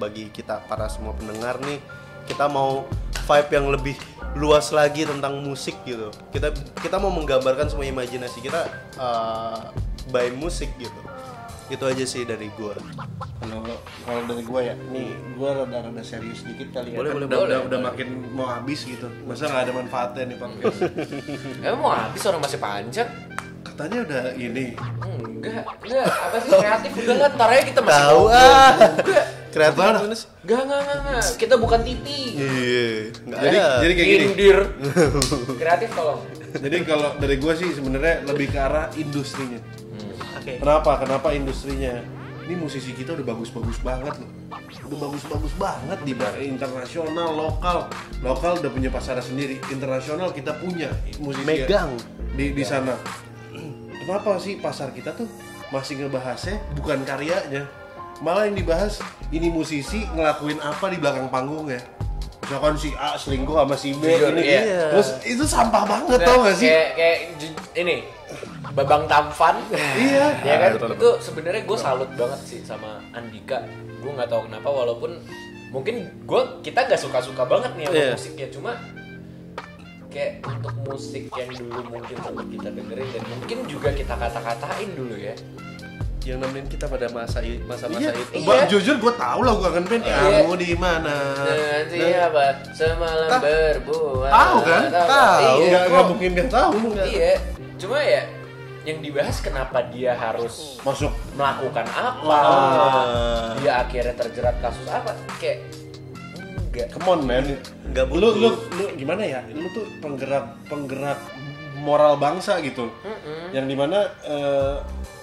bagi 0.00 0.32
kita 0.32 0.64
para 0.64 0.88
semua 0.88 1.12
pendengar 1.12 1.60
nih. 1.60 1.76
Kita 2.24 2.48
mau 2.48 2.88
vibe 3.28 3.50
yang 3.52 3.66
lebih 3.68 3.96
luas 4.36 4.72
lagi 4.72 5.04
tentang 5.04 5.44
musik 5.44 5.76
gitu. 5.84 6.08
Kita 6.32 6.48
kita 6.80 6.96
mau 6.96 7.12
menggambarkan 7.12 7.68
semua 7.68 7.84
imajinasi 7.84 8.40
kita 8.40 8.64
uh, 8.96 9.68
by 10.08 10.32
musik 10.32 10.72
gitu. 10.80 10.96
Itu 11.68 11.84
aja 11.84 12.00
sih 12.08 12.24
dari 12.24 12.48
gua. 12.56 12.72
Kalau 13.44 13.60
kalau 14.08 14.22
dari 14.24 14.40
gua 14.40 14.60
ya, 14.64 14.74
nih 14.88 15.12
gua 15.36 15.52
rada-rada 15.64 16.00
serius 16.00 16.40
dikit 16.40 16.72
kali 16.72 16.96
ya. 16.96 17.04
Boleh, 17.04 17.12
Kan 17.12 17.16
boleh, 17.20 17.26
udah, 17.28 17.38
boleh, 17.38 17.44
udah, 17.44 17.60
udah 17.68 17.78
boleh. 17.84 17.88
makin 17.92 18.08
mau 18.32 18.48
habis 18.48 18.88
gitu. 18.88 19.04
Masa 19.28 19.52
nggak 19.52 19.62
ada 19.68 19.72
manfaatnya 19.76 20.22
nih 20.32 20.36
podcast? 20.40 20.78
Emang 21.68 21.80
mau 21.84 21.92
habis 21.92 22.22
orang 22.24 22.40
masih 22.40 22.56
panjang? 22.56 23.08
Katanya 23.62 23.98
udah 24.06 24.22
ini. 24.34 24.74
Enggak, 24.74 25.64
enggak. 25.84 26.06
Apa 26.06 26.36
sih 26.42 26.50
kreatif 26.50 26.90
udah 26.98 27.16
lah, 27.16 27.30
ntar 27.32 27.48
aja 27.50 27.62
kita 27.62 27.80
masih 27.80 27.94
Tahu 27.98 28.22
ah. 28.26 28.70
Enggak. 28.74 29.24
Kreatif 29.48 29.84
sih? 30.14 30.28
Enggak, 30.44 30.60
enggak, 30.60 30.80
enggak, 30.80 30.96
enggak. 30.98 31.24
Kita 31.38 31.54
bukan 31.56 31.80
TV. 31.82 32.06
Iya, 32.36 32.88
nggak 33.24 33.38
Jadi 33.38 33.56
ada. 33.56 33.66
jadi 33.80 33.92
kayak 33.94 34.08
gini. 34.08 34.24
Indir. 34.28 34.58
Kreatif 35.56 35.88
tolong. 35.94 36.20
Jadi 36.48 36.76
kalau 36.84 37.10
dari 37.16 37.36
gua 37.36 37.52
sih 37.54 37.68
sebenarnya 37.70 38.14
lebih 38.24 38.46
ke 38.48 38.58
arah 38.58 38.86
industrinya. 38.94 39.60
Oke. 40.38 40.52
Kenapa? 40.58 40.92
Kenapa 40.98 41.28
industrinya? 41.32 41.94
Ini 42.48 42.56
musisi 42.56 42.96
kita 42.96 43.12
udah 43.12 43.26
bagus-bagus 43.28 43.76
banget 43.84 44.14
loh. 44.16 44.30
Udah 44.88 44.98
bagus-bagus 45.04 45.52
banget 45.60 45.98
di 46.00 46.16
bar- 46.16 46.40
internasional, 46.40 47.28
lokal. 47.36 47.92
Lokal 48.24 48.56
udah 48.64 48.70
punya 48.72 48.88
pasar 48.88 49.20
sendiri. 49.20 49.60
Internasional 49.68 50.32
kita 50.32 50.56
punya 50.56 50.88
musisi 51.20 51.44
Megang. 51.44 51.92
di 52.32 52.56
di 52.56 52.64
sana. 52.64 52.96
Kenapa 54.08 54.40
sih 54.40 54.56
pasar 54.56 54.88
kita 54.96 55.12
tuh 55.12 55.28
masih 55.68 56.00
ngebahasnya 56.00 56.56
bukan 56.80 57.04
karyanya? 57.04 57.68
Malah 58.24 58.48
yang 58.48 58.56
dibahas 58.56 59.04
ini 59.28 59.52
musisi 59.52 60.08
ngelakuin 60.16 60.56
apa 60.64 60.88
di 60.88 60.96
belakang 60.96 61.28
panggung 61.28 61.68
ya. 61.68 61.76
Misalkan 62.40 62.80
si 62.80 62.96
A 62.96 63.20
selingkuh 63.20 63.52
sama 63.52 63.76
si 63.76 63.92
B 63.92 64.08
Jujur, 64.08 64.32
ini. 64.32 64.48
iya. 64.48 64.88
Terus 64.96 65.20
itu 65.28 65.44
sampah 65.44 65.84
banget 65.84 66.24
tau 66.24 66.40
gak 66.40 66.56
sih? 66.56 66.72
Kayak, 66.72 66.88
kayak 66.96 67.18
ini 67.76 67.96
Babang 68.72 69.04
Tampan. 69.04 69.60
Iya. 69.76 70.26
ya 70.40 70.56
kan 70.56 70.70
itu 70.88 71.08
sebenarnya 71.20 71.68
gue 71.68 71.76
salut 71.76 72.08
banget 72.16 72.40
sih 72.48 72.60
sama 72.64 73.04
Andika 73.12 73.60
gue 74.00 74.08
nggak 74.08 74.32
tahu 74.32 74.48
kenapa 74.48 74.68
walaupun 74.72 75.20
mungkin 75.68 76.08
gue 76.24 76.40
kita 76.64 76.88
nggak 76.88 76.96
suka 76.96 77.20
suka 77.20 77.44
banget 77.44 77.76
nih 77.76 77.84
sama 77.84 77.98
Iya. 78.00 78.12
musiknya 78.16 78.48
cuma 78.48 78.72
kayak 80.18 80.32
untuk 80.42 80.74
musik 80.82 81.24
yang 81.30 81.50
dulu 81.54 81.78
mungkin 81.88 82.16
sempat 82.18 82.46
kita 82.50 82.68
dengerin 82.74 83.06
dan 83.08 83.22
mungkin 83.30 83.58
juga 83.70 83.88
kita 83.94 84.14
kata-katain 84.14 84.90
dulu 84.92 85.14
ya 85.14 85.34
yang 86.26 86.42
nemenin 86.42 86.66
kita 86.66 86.84
pada 86.84 87.06
masa 87.08 87.38
masa-masa 87.64 88.04
Iya, 88.04 88.10
itu. 88.12 88.42
Iya. 88.44 88.66
jujur 88.68 88.94
gue 88.98 89.12
tau 89.14 89.40
lah 89.40 89.54
gue 89.54 89.68
akan 89.70 89.84
band 89.86 90.02
Iya. 90.02 90.16
kamu 90.18 90.52
di 90.58 90.70
mana. 90.76 91.16
dengan 91.38 91.56
Nah, 91.80 91.80
siapa 91.88 92.44
semalam 92.68 93.28
berbuat 93.38 94.28
Tahu 94.28 94.56
kan? 94.60 94.82
Tahu. 94.92 95.56
iya 95.62 95.78
Nggak 95.86 96.04
mungkin 96.04 96.28
nggak 96.34 96.48
tahu. 96.50 96.70
iya 97.06 97.32
cuma 97.78 97.98
ya 98.02 98.22
yang 98.84 98.98
dibahas 98.98 99.36
kenapa 99.38 99.78
dia 99.86 100.12
harus 100.12 100.82
masuk 100.82 101.14
melakukan 101.32 101.86
apa 101.88 102.36
Ah. 102.36 103.54
dia 103.56 103.72
akhirnya 103.78 104.12
terjerat 104.12 104.56
kasus 104.58 104.84
apa 104.84 105.14
kayak 105.38 105.62
enggak 106.68 106.86
come 106.92 107.08
on 107.08 107.20
man. 107.24 107.44
Nggak 107.90 108.04
lu 108.12 108.28
butuh. 108.28 108.32
lu 108.36 108.50
lu 108.76 108.84
gimana 108.94 109.22
ya? 109.24 109.40
Lu 109.50 109.66
tuh 109.72 109.84
penggerak 110.04 110.44
penggerak 110.68 111.18
moral 111.80 112.20
bangsa 112.20 112.60
gitu. 112.60 112.92
Yang 113.50 113.66
di 113.72 113.76
mana 113.76 113.98
eh, 114.28 114.76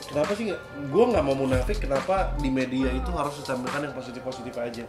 kenapa 0.10 0.32
sih 0.34 0.52
gue 0.90 1.04
nggak 1.06 1.24
mau 1.24 1.38
munafik 1.38 1.86
kenapa 1.86 2.34
di 2.42 2.50
media 2.50 2.90
itu 2.90 3.12
harus 3.14 3.38
ditampilkan 3.42 3.92
yang 3.92 3.96
positif 3.96 4.22
positif 4.26 4.54
aja? 4.58 4.84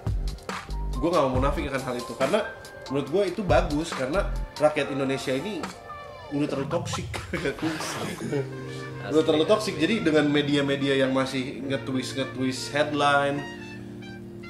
Gue 0.96 1.08
nggak 1.12 1.24
mau 1.28 1.38
munafik 1.38 1.68
akan 1.68 1.82
hal 1.84 1.94
itu. 2.00 2.12
Karena 2.16 2.40
menurut 2.88 3.08
gue 3.10 3.22
itu 3.36 3.42
bagus 3.42 3.92
karena 3.92 4.30
rakyat 4.56 4.94
Indonesia 4.94 5.34
ini 5.34 5.60
udah 6.34 6.48
terlalu 6.50 6.68
toksik 6.70 7.06
udah 9.14 9.22
terlalu 9.22 9.46
toksik 9.46 9.78
jadi 9.78 10.02
dengan 10.02 10.26
media-media 10.26 11.06
yang 11.06 11.14
masih 11.14 11.62
nge-twist 11.62 12.18
nge-twist 12.18 12.74
headline 12.74 13.38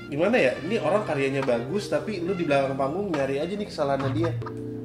gimana 0.06 0.36
ya? 0.36 0.52
Ini 0.58 0.78
orang 0.78 1.02
karyanya 1.02 1.42
bagus 1.42 1.86
tapi 1.86 2.20
lu 2.20 2.32
di 2.32 2.44
belakang 2.44 2.74
panggung 2.74 3.10
nyari 3.10 3.38
aja 3.38 3.52
nih 3.52 3.66
kesalahannya 3.66 4.10
dia. 4.12 4.32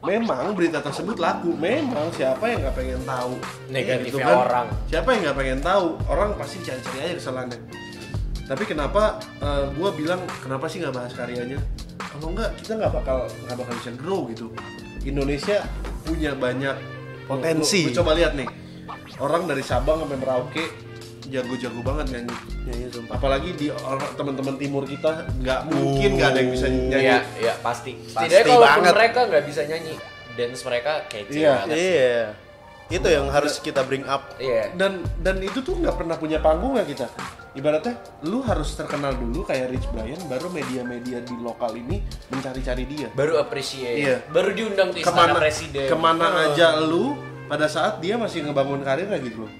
Memang 0.01 0.57
berita 0.57 0.81
tersebut 0.81 1.15
laku. 1.15 1.53
Memang 1.53 2.09
siapa 2.09 2.41
yang 2.45 2.65
nggak 2.65 2.73
pengen 2.73 3.01
tahu? 3.03 3.37
Negatifnya 3.69 4.25
Gitu 4.25 4.33
orang. 4.33 4.67
siapa 4.85 5.07
yang 5.13 5.21
nggak 5.23 5.37
pengen 5.37 5.59
tahu? 5.61 5.85
Orang 6.05 6.29
pasti 6.35 6.57
cari-cari 6.61 6.97
aja 6.99 7.15
kesalahannya. 7.15 7.59
Tapi 8.43 8.63
kenapa 8.65 9.21
gue 9.71 9.89
bilang 9.93 10.19
kenapa 10.41 10.65
sih 10.65 10.81
nggak 10.81 10.91
bahas 10.91 11.13
karyanya? 11.13 11.61
Kalau 12.01 12.33
nggak 12.33 12.49
kita 12.57 12.75
nggak 12.75 12.91
bakal 12.91 13.17
nggak 13.45 13.57
bakal 13.57 13.73
bisa 13.77 13.91
grow 13.93 14.25
gitu. 14.27 14.49
Indonesia 15.01 15.63
punya 16.01 16.33
banyak 16.33 16.75
Potensi. 17.21 17.85
Lu- 17.85 17.93
lu 17.93 17.97
coba 18.01 18.11
lihat 18.17 18.33
nih. 18.33 18.49
Orang 19.21 19.45
dari 19.45 19.61
Sabang 19.61 20.01
sampai 20.01 20.17
Merauke 20.17 20.65
jago-jago 21.31 21.79
banget 21.81 22.05
nyanyi 22.11 22.35
Nyanyi 22.61 22.85
sumpah. 22.89 23.15
apalagi 23.15 23.49
di 23.53 23.67
orang 23.71 24.11
teman-teman 24.13 24.55
timur 24.55 24.83
kita 24.83 25.09
nggak 25.33 25.59
mungkin 25.65 26.09
nggak 26.13 26.29
ada 26.29 26.39
yang 26.39 26.51
bisa 26.51 26.67
nyanyi 26.67 26.99
Iya, 27.01 27.17
iya 27.39 27.53
pasti. 27.57 27.91
Pasti 28.05 28.35
kalau 28.43 28.61
banget. 28.61 28.93
mereka 28.93 29.19
nggak 29.25 29.43
bisa 29.43 29.61
nyanyi, 29.63 29.95
dance 30.33 30.61
mereka 30.61 30.91
kece 31.07 31.31
Iya. 31.33 31.51
banget. 31.57 31.75
Iya. 31.75 32.19
Itu 32.91 33.07
yang 33.07 33.27
harus 33.27 33.55
kita 33.57 33.81
bring 33.81 34.03
up. 34.03 34.35
Iya. 34.35 34.75
dan 34.75 34.99
dan 35.17 35.39
itu 35.39 35.59
tuh 35.59 35.73
nggak 35.73 35.95
pernah 35.95 36.13
punya 36.13 36.37
panggung 36.37 36.75
ya 36.75 36.83
kita 36.83 37.07
ibaratnya 37.51 37.95
lu 38.21 38.39
harus 38.41 38.71
terkenal 38.73 39.11
dulu 39.13 39.43
kayak 39.43 39.71
Rich 39.71 39.87
Brian 39.89 40.19
baru 40.25 40.47
media-media 40.47 41.19
di 41.19 41.35
lokal 41.37 41.71
ini 41.73 41.99
mencari-cari 42.27 42.83
dia 42.85 43.07
Baru 43.11 43.35
appreciate. 43.37 43.95
Iya. 43.97 44.15
Baru 44.27 44.51
diundang 44.51 44.91
ke 44.91 44.99
istana 44.99 45.15
ke 45.15 45.23
mana 45.25 45.33
presiden. 45.37 45.87
ke 45.87 45.95
mana 45.95 46.25
Oh. 46.27 46.43
aja 46.45 46.67
lu 46.77 47.15
pada 47.45 47.67
saat 47.67 47.99
dia 47.99 48.15
masih 48.15 48.43
ngebangun 48.43 48.79
karirnya 48.81 49.19
gitu 49.19 49.43
loh 49.43 49.51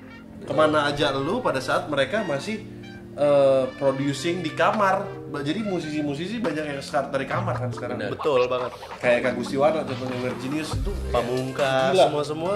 ke 0.42 0.52
mana 0.52 0.86
aja 0.86 1.12
lu 1.12 1.39
pada 1.39 1.58
saat 1.58 1.86
mereka 1.86 2.22
masih 2.22 2.66
eh, 3.14 3.66
producing 3.76 4.39
di 4.39 4.52
kamar 4.52 5.06
jadi 5.34 5.64
musisi-musisi 5.64 6.38
banyak 6.38 6.66
yang 6.68 6.82
start 6.82 7.08
dari 7.10 7.24
kamar 7.24 7.56
kan 7.58 7.70
sekarang 7.70 7.98
Benar. 7.98 8.12
Betul 8.12 8.42
banget. 8.46 8.72
kayak 8.98 9.20
Kak 9.22 9.34
Gustiwana 9.34 9.80
contohnya 9.82 10.18
Weird 10.20 10.38
Genius 10.39 10.70
itu 10.74 10.92
Pamungkas 11.10 11.92
Gila. 11.92 12.06
semua 12.06 12.24
semua. 12.26 12.54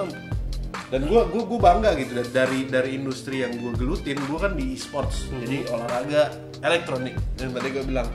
dan 0.85 1.01
gue 1.01 1.17
gua, 1.25 1.43
gua 1.43 1.59
bangga 1.63 1.95
gitu 1.95 2.13
da- 2.13 2.31
dari 2.35 2.67
dari 2.67 2.93
industri 2.93 3.41
yang 3.41 3.53
gue 3.53 3.73
gelutin 3.73 4.19
gue 4.19 4.37
kan 4.37 4.53
di 4.53 4.69
e-sports 4.71 5.25
jadi 5.35 5.65
olahraga 5.67 6.29
elektronik 6.61 7.15
yang 7.35 7.51
tadi 7.51 7.67
gue 7.71 7.83
bilang 7.83 8.05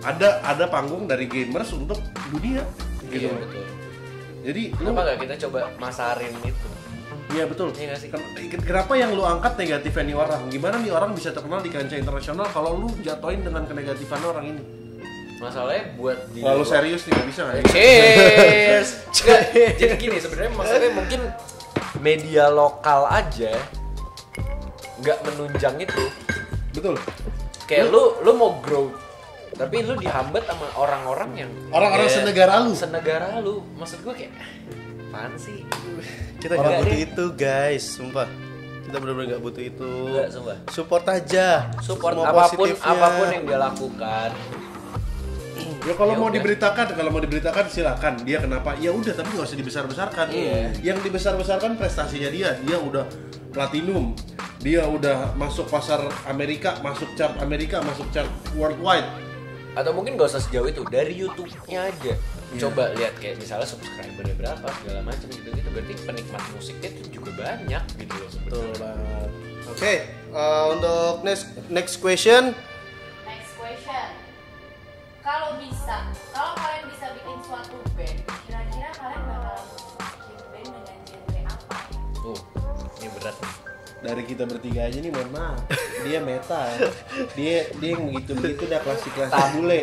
ada 0.00 0.38
ada 0.42 0.64
panggung 0.66 1.04
dari 1.04 1.26
gamers 1.26 1.72
untuk 1.72 1.98
dunia 2.28 2.62
gitu 3.04 3.18
Iya, 3.18 3.28
loh. 3.28 3.40
betul. 3.40 3.64
jadi 4.44 4.62
lu 4.70 4.78
Kenapa 4.84 5.00
nggak 5.02 5.18
kita 5.18 5.34
coba 5.42 5.60
masarin 5.76 6.34
itu? 6.40 6.68
Iya 7.30 7.44
betul 7.44 7.68
Iya 7.72 7.86
nggak 7.88 8.00
sih? 8.00 8.08
Ken- 8.08 8.28
kenapa 8.62 8.92
yang 8.94 9.12
lu 9.12 9.22
angkat 9.22 9.56
negatifnya 9.56 10.04
nih 10.04 10.16
orang 10.16 10.40
gimana 10.48 10.76
nih 10.76 10.90
orang 10.90 11.10
bisa 11.12 11.30
terkenal 11.30 11.60
di 11.60 11.68
kancah 11.68 11.94
internasional 11.94 12.46
kalau 12.46 12.76
lu 12.76 12.88
jatoin 13.00 13.40
dengan 13.40 13.64
kenegatifan 13.64 14.22
orang 14.22 14.46
ini 14.48 14.62
Masalahnya 15.38 15.94
buat 15.94 16.18
di 16.34 16.42
terlalu 16.42 16.64
serius 16.66 17.06
nih 17.06 17.12
nggak 17.14 17.28
bisa 17.28 17.40
nggak? 17.44 17.56
Cheers. 17.70 18.88
Nggak, 19.18 19.40
jadi 19.78 19.94
gini 19.94 20.16
sebenarnya 20.18 20.50
maksudnya 20.52 20.90
mungkin 20.90 21.20
media 21.98 22.44
lokal 22.48 23.06
aja 23.06 23.54
nggak 24.98 25.18
menunjang 25.22 25.78
itu. 25.78 26.04
betul 26.70 26.98
Kayak 27.64 27.86
lu 27.88 28.18
lu 28.18 28.34
mau 28.34 28.58
grow 28.58 28.90
tapi 29.54 29.82
lu 29.82 29.94
dihambat 29.94 30.42
sama 30.42 30.66
orang-orang 30.74 31.30
yang 31.36 31.50
Orang-orang 31.70 32.06
senegara 32.08 32.54
lu. 32.60 32.74
senegara 32.74 33.38
lu 33.38 33.62
maksud 33.74 34.02
gue 34.02 34.14
kayak 34.16 34.34
apaan 35.08 35.34
sih 35.34 35.62
Kita 36.38 36.54
nggak 36.54 36.72
butuh 36.76 36.86
deh. 36.88 37.04
itu 37.04 37.24
guys, 37.34 37.82
sumpah. 37.84 38.28
Kita 38.84 38.96
benar-benar 38.96 39.26
nggak 39.36 39.42
butuh 39.42 39.62
itu. 39.62 39.90
Nggak, 40.08 40.28
sumpah. 40.30 40.56
Support 40.70 41.04
aja. 41.08 41.46
support 41.78 42.14
Semua 42.14 42.30
apa 42.30 42.42
pun 42.48 42.58
positifnya. 42.64 42.94
apa 42.94 43.06
pun 43.12 43.26
yang 43.28 43.44
dia 43.44 43.58
lakukan 43.58 44.30
Ya 45.78 45.94
kalau 45.94 46.12
Ya 46.12 46.18
mau 46.20 46.28
udah. 46.28 46.36
diberitakan, 46.36 46.86
kalau 46.92 47.10
mau 47.10 47.18
diberitakan 47.18 47.64
silakan. 47.66 48.14
Dia 48.22 48.38
kenapa? 48.38 48.76
Ya 48.76 48.90
udah, 48.90 49.14
tapi 49.14 49.30
nggak 49.32 49.46
usah 49.46 49.56
dibesar-besarkan. 49.56 50.26
Iya. 50.28 50.70
Yang 50.84 50.98
dibesar-besarkan 51.02 51.74
prestasinya 51.74 52.28
dia. 52.28 52.54
Dia 52.60 52.76
udah 52.76 53.08
platinum. 53.50 54.12
Dia 54.58 54.84
udah 54.84 55.32
masuk 55.34 55.70
pasar 55.70 56.02
Amerika, 56.26 56.76
masuk 56.82 57.08
chart 57.14 57.34
Amerika, 57.40 57.78
masuk 57.80 58.06
chart 58.10 58.28
worldwide. 58.54 59.06
atau 59.70 59.94
mungkin 59.94 60.18
gak 60.18 60.34
usah 60.34 60.42
sejauh 60.42 60.66
itu 60.66 60.82
dari 60.90 61.14
YouTube-nya 61.14 61.86
aja 61.86 62.18
Iya. 62.48 62.60
coba 62.64 62.96
lihat 62.96 63.14
kayak 63.20 63.36
misalnya 63.36 63.68
subscribernya 63.68 64.32
berapa 64.40 64.66
segala 64.80 65.00
macam 65.04 65.28
gitu 65.28 65.48
gitu 65.52 65.68
berarti 65.68 65.94
penikmat 66.08 66.42
musiknya 66.56 66.88
itu 66.96 67.20
juga 67.20 67.30
banyak 67.36 67.82
gitu 68.00 68.14
loh 68.16 68.30
Betul 68.48 68.68
banget. 68.80 69.30
Oke, 69.68 69.94
eh, 70.08 70.64
untuk 70.72 71.12
next 71.28 71.44
next 71.68 71.94
question. 72.00 72.56
Next 73.28 73.52
question. 73.60 74.08
Kalau 75.20 75.60
bisa, 75.60 76.08
kalau 76.32 76.56
kalian 76.56 76.88
bisa 76.88 77.06
bikin 77.20 77.38
suatu 77.44 77.76
Dari 83.98 84.22
kita 84.22 84.46
bertiga 84.46 84.86
aja 84.86 84.98
nih, 84.98 85.10
mohon 85.10 85.30
maaf. 85.34 85.58
Dia 86.06 86.22
metal. 86.22 86.70
Dia 87.34 87.66
dia 87.82 87.90
yang 87.98 88.06
begitu-begitu 88.06 88.70
udah 88.70 88.80
klasik-klasik 88.86 89.44
bule. 89.58 89.80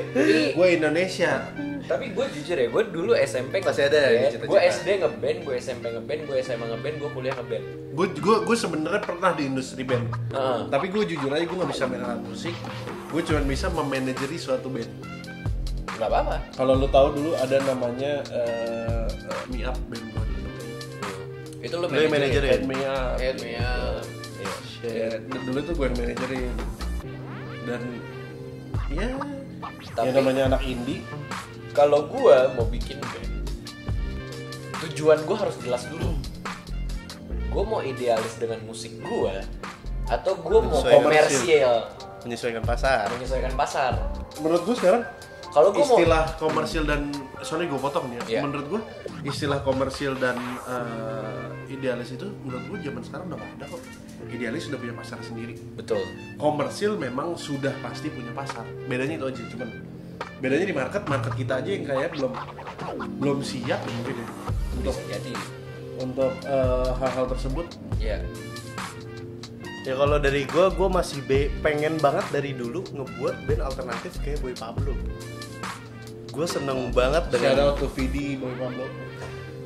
Gue 0.56 0.68
Indonesia. 0.80 1.52
tapi 1.86 2.10
gue 2.18 2.26
jujur 2.34 2.58
ya 2.58 2.66
gue 2.66 2.84
dulu 2.90 3.14
SMP 3.14 3.62
Masih 3.62 3.86
ada 3.86 4.10
ya 4.10 4.34
gue 4.34 4.58
SD 4.74 5.06
ngeband 5.06 5.46
gue 5.46 5.54
SMP 5.62 5.94
ngeband 5.94 6.22
gue 6.26 6.42
SMA 6.42 6.66
ngeband 6.66 6.96
gue 6.98 7.10
kuliah 7.14 7.38
ngeband 7.38 7.62
Gue 7.94 8.08
gue 8.10 8.38
gue 8.42 8.58
sebenarnya 8.58 9.06
pernah 9.06 9.38
di 9.38 9.46
industri 9.46 9.86
band. 9.86 10.10
Heeh. 10.34 10.60
Tapi 10.68 10.90
gue 10.90 11.04
jujur 11.06 11.30
aja 11.30 11.46
gue 11.46 11.58
nggak 11.62 11.70
bisa 11.70 11.86
main 11.86 12.02
alat 12.02 12.26
musik. 12.26 12.58
Gue 13.14 13.22
cuma 13.22 13.40
bisa 13.46 13.70
memanajeri 13.70 14.34
suatu 14.36 14.68
band. 14.68 14.90
nggak 15.96 16.12
apa-apa 16.12 16.36
Kalau 16.60 16.76
lu 16.76 16.92
tahu 16.92 17.08
dulu 17.16 17.32
ada 17.40 17.56
namanya 17.64 18.20
eh, 18.34 19.06
eh, 19.08 19.42
Me 19.48 19.62
Up 19.64 19.78
band. 19.88 20.05
Itu 21.66 21.76
lo 21.76 21.88
manajerin? 21.90 22.52
Head 22.52 22.64
Me 22.64 22.78
Up. 22.80 23.16
Head 23.18 23.38
Me 23.42 23.52
Up. 23.58 24.04
Ya, 24.86 25.18
dulu 25.18 25.60
tuh 25.62 25.74
gue 25.74 25.86
yang 25.90 25.98
manajerin. 25.98 26.54
Dan 27.66 27.82
ya 28.88 29.08
Tapi- 29.92 30.06
ya 30.06 30.12
namanya 30.14 30.44
anak 30.48 30.62
indie. 30.64 31.02
kalau 31.74 32.08
gue 32.08 32.38
mau 32.54 32.64
bikin 32.66 33.02
band 33.02 33.50
tujuan 34.82 35.20
gue 35.20 35.36
harus 35.36 35.58
jelas 35.60 35.84
dulu 35.86 36.16
gue 37.26 37.64
mau 37.66 37.82
idealis 37.82 38.38
dengan 38.38 38.64
musik 38.64 38.96
gue 39.02 39.36
atau 40.06 40.34
gue 40.38 40.60
mau 40.62 40.80
komersial 40.80 41.92
Menyesuaikan 42.24 42.64
pasar. 42.64 43.12
menyesuaikan 43.12 43.54
pasar 43.54 43.92
Menurut 44.38 44.64
gue 44.64 44.76
sekarang 44.78 45.04
kalau 45.56 45.72
gue 45.72 45.86
mau 45.88 45.96
istilah 45.96 46.24
komersil 46.36 46.84
dan 46.84 47.02
sorry 47.40 47.72
gue 47.72 47.80
potong 47.80 48.12
nih 48.12 48.20
ya. 48.20 48.24
Iya. 48.28 48.42
Menurut 48.44 48.66
gue 48.68 48.82
istilah 49.24 49.64
komersil 49.64 50.20
dan 50.20 50.36
eh, 50.68 51.72
idealis 51.72 52.12
itu 52.12 52.28
menurut 52.44 52.64
gue 52.68 52.78
zaman 52.92 53.02
sekarang 53.08 53.26
udah 53.32 53.40
gak 53.40 53.52
ada 53.56 53.66
kok. 53.72 53.82
Idealis 54.36 54.68
sudah 54.68 54.80
punya 54.84 54.96
pasar 55.00 55.20
sendiri. 55.24 55.56
betul 55.80 56.04
Komersil 56.36 57.00
memang 57.00 57.40
sudah 57.40 57.72
pasti 57.80 58.12
punya 58.12 58.36
pasar. 58.36 58.68
Bedanya 58.92 59.16
itu 59.16 59.26
aja 59.32 59.42
cuman 59.56 59.70
bedanya 60.44 60.66
di 60.68 60.76
market 60.76 61.04
market 61.08 61.34
kita 61.40 61.64
aja 61.64 61.70
yang 61.72 61.86
kayak 61.88 62.10
belum 62.16 62.34
belum 63.20 63.40
siap 63.40 63.80
mungkin 63.88 64.16
ya 64.20 64.28
untuk 64.76 64.96
jadi 65.08 65.34
untuk 66.00 66.34
eh, 66.44 66.92
hal-hal 67.00 67.26
tersebut 67.32 67.68
ya 68.00 68.20
Ya 69.86 69.94
kalau 69.94 70.18
dari 70.18 70.50
gua, 70.50 70.74
gua 70.74 70.90
masih 70.90 71.22
be- 71.30 71.54
pengen 71.62 72.02
banget 72.02 72.26
dari 72.34 72.58
dulu 72.58 72.82
ngebuat 72.90 73.46
band 73.46 73.62
alternatif 73.62 74.18
kayak 74.26 74.42
Boy 74.42 74.58
Pablo. 74.58 74.98
Gue 76.34 76.48
seneng 76.50 76.90
banget 76.90 77.30
shout 77.30 77.34
dengan 77.38 77.70
out 77.70 77.78
to 77.78 77.88
Vidi 77.94 78.34
Boy 78.34 78.52
Pablo. 78.58 78.90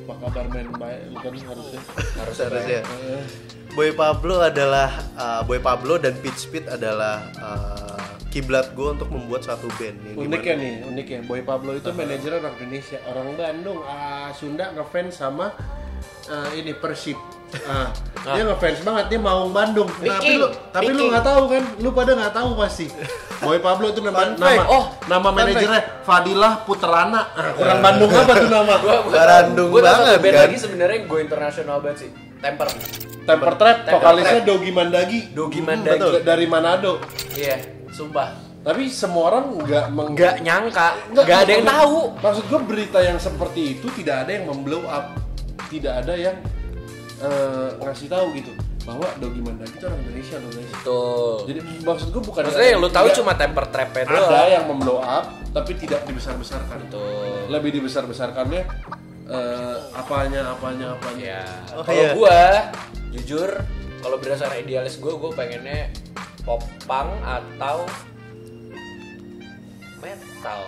Apa 0.04 0.28
kabar 0.28 0.46
men? 0.52 0.68
Baik 0.76 1.00
lu 1.08 1.16
kan 1.18 1.32
harusnya 1.32 1.80
harus 2.20 2.34
Seharusnya. 2.36 2.80
Eh, 2.84 3.24
Boy 3.72 3.96
Pablo 3.96 4.44
adalah 4.44 4.92
uh, 5.16 5.40
Boy 5.48 5.56
Pablo 5.56 5.96
dan 5.96 6.12
Pitch 6.20 6.46
Speed 6.46 6.68
adalah 6.68 7.24
uh, 7.40 8.12
kiblat 8.28 8.76
gue 8.76 8.92
untuk 8.92 9.08
membuat 9.08 9.42
satu 9.42 9.72
band. 9.80 9.98
Yang 10.04 10.16
unik 10.20 10.42
ya 10.44 10.54
nih 10.60 10.72
unik 10.84 11.06
ya. 11.08 11.20
Boy 11.24 11.42
Pablo 11.42 11.74
itu 11.74 11.88
manajer 11.96 12.38
orang 12.38 12.54
Indonesia. 12.60 12.98
Orang 13.08 13.40
Bandung 13.40 13.80
ah, 13.88 14.28
Sunda 14.36 14.68
ngefans 14.76 15.16
sama 15.16 15.56
eh, 16.28 16.60
ini 16.60 16.76
Persib 16.76 17.16
Ah, 17.62 17.90
Ah. 18.20 18.36
dia 18.36 18.44
ngefans 18.44 18.80
banget, 18.80 19.04
dia 19.08 19.18
mau 19.18 19.48
Bandung. 19.48 19.88
Tapi 19.88 20.04
Viking, 20.04 20.36
lu, 20.38 20.48
tapi 20.70 20.90
lu 20.90 21.02
nggak 21.08 21.24
tahu 21.24 21.42
kan? 21.48 21.64
Lu 21.76 21.88
pada 21.90 22.12
nggak 22.12 22.32
tahu 22.32 22.50
pasti. 22.54 22.86
Boy 23.40 23.58
Pablo 23.58 23.88
itu 23.88 24.00
nama 24.00 24.12
Fun 24.14 24.30
nama. 24.36 24.62
Oh, 24.68 24.84
nama 25.06 25.28
manajernya 25.30 26.04
Fadilah 26.04 26.52
Putrana. 26.62 27.32
Ah, 27.32 27.50
kurang 27.50 27.80
Bandung 27.80 28.10
apa 28.12 28.32
tuh 28.36 28.50
nama? 28.50 28.74
Gua, 28.76 28.96
gua 29.00 29.12
Barandung 29.12 29.68
gua 29.68 29.80
banget, 29.82 30.16
band 30.18 30.30
kan? 30.30 30.42
lagi 30.44 30.56
sebenarnya 30.58 30.98
go 31.04 31.16
internasional 31.16 31.76
banget 31.80 31.98
sih. 31.98 32.10
Temper. 32.38 32.68
Temper 33.20 33.52
Trap, 33.54 33.76
Temper 33.82 33.92
vokalisnya 33.94 34.38
Trap. 34.38 34.48
Dogi 34.48 34.70
Mandagi. 34.70 35.20
Dogi 35.30 35.58
Hmm, 35.58 35.66
Mandagi. 35.66 35.92
betul. 35.96 36.12
Dari 36.20 36.46
Manado. 36.46 36.92
Iya, 37.32 37.56
sumpah. 37.88 38.28
Tapi 38.60 38.82
semua 38.86 39.32
orang 39.32 39.44
nggak 39.58 39.86
meng... 39.88 40.08
Nggak 40.12 40.36
nyangka, 40.40 40.88
nggak 41.10 41.38
ada 41.40 41.50
yang 41.50 41.64
tahu. 41.64 41.98
Maksud 42.14 42.44
gue 42.44 42.60
berita 42.60 42.98
yang 43.00 43.16
seperti 43.16 43.60
itu 43.74 43.88
tidak 43.90 44.22
ada 44.22 44.30
yang 44.30 44.44
memblow 44.46 44.84
up, 44.84 45.16
tidak 45.72 46.04
ada 46.04 46.12
yang 46.12 46.36
eh, 47.20 47.68
ngasih 47.78 48.08
tahu 48.08 48.26
gitu 48.34 48.52
bahwa 48.80 49.04
Dogi 49.20 49.44
Mandagi 49.44 49.76
itu 49.76 49.84
orang 49.84 50.00
Indonesia 50.00 50.36
loh 50.40 50.50
guys. 50.50 50.72
Tuh. 50.80 51.36
Jadi 51.44 51.60
maksud 51.84 52.08
gue 52.08 52.22
bukan 52.24 52.42
Maksudnya 52.48 52.70
yang 52.72 52.80
lu 52.80 52.88
tahu 52.88 53.06
cuma 53.12 53.32
temper 53.36 53.64
trap 53.68 53.90
ada 53.92 54.08
doang. 54.08 54.48
yang 54.48 54.64
memblow 54.66 54.98
up 54.98 55.24
tapi 55.52 55.76
tidak 55.76 56.00
dibesar-besarkan. 56.04 56.78
Betul. 56.88 57.52
Lebih 57.52 57.70
dibesar-besarkannya 57.76 58.62
eh, 59.28 59.76
apanya 59.92 60.40
apanya 60.50 60.86
apanya. 60.96 61.44
Ya, 61.44 61.44
Oh, 61.76 61.84
kalau 61.84 62.02
iya. 62.02 62.12
gua 62.16 62.38
jujur 63.12 63.50
kalau 64.00 64.16
berdasarkan 64.16 64.58
idealis 64.58 64.96
gua, 64.96 65.12
gua 65.14 65.30
pengennya 65.36 65.92
pop 66.40 66.64
punk 66.88 67.12
atau 67.20 67.84
metal. 70.00 70.60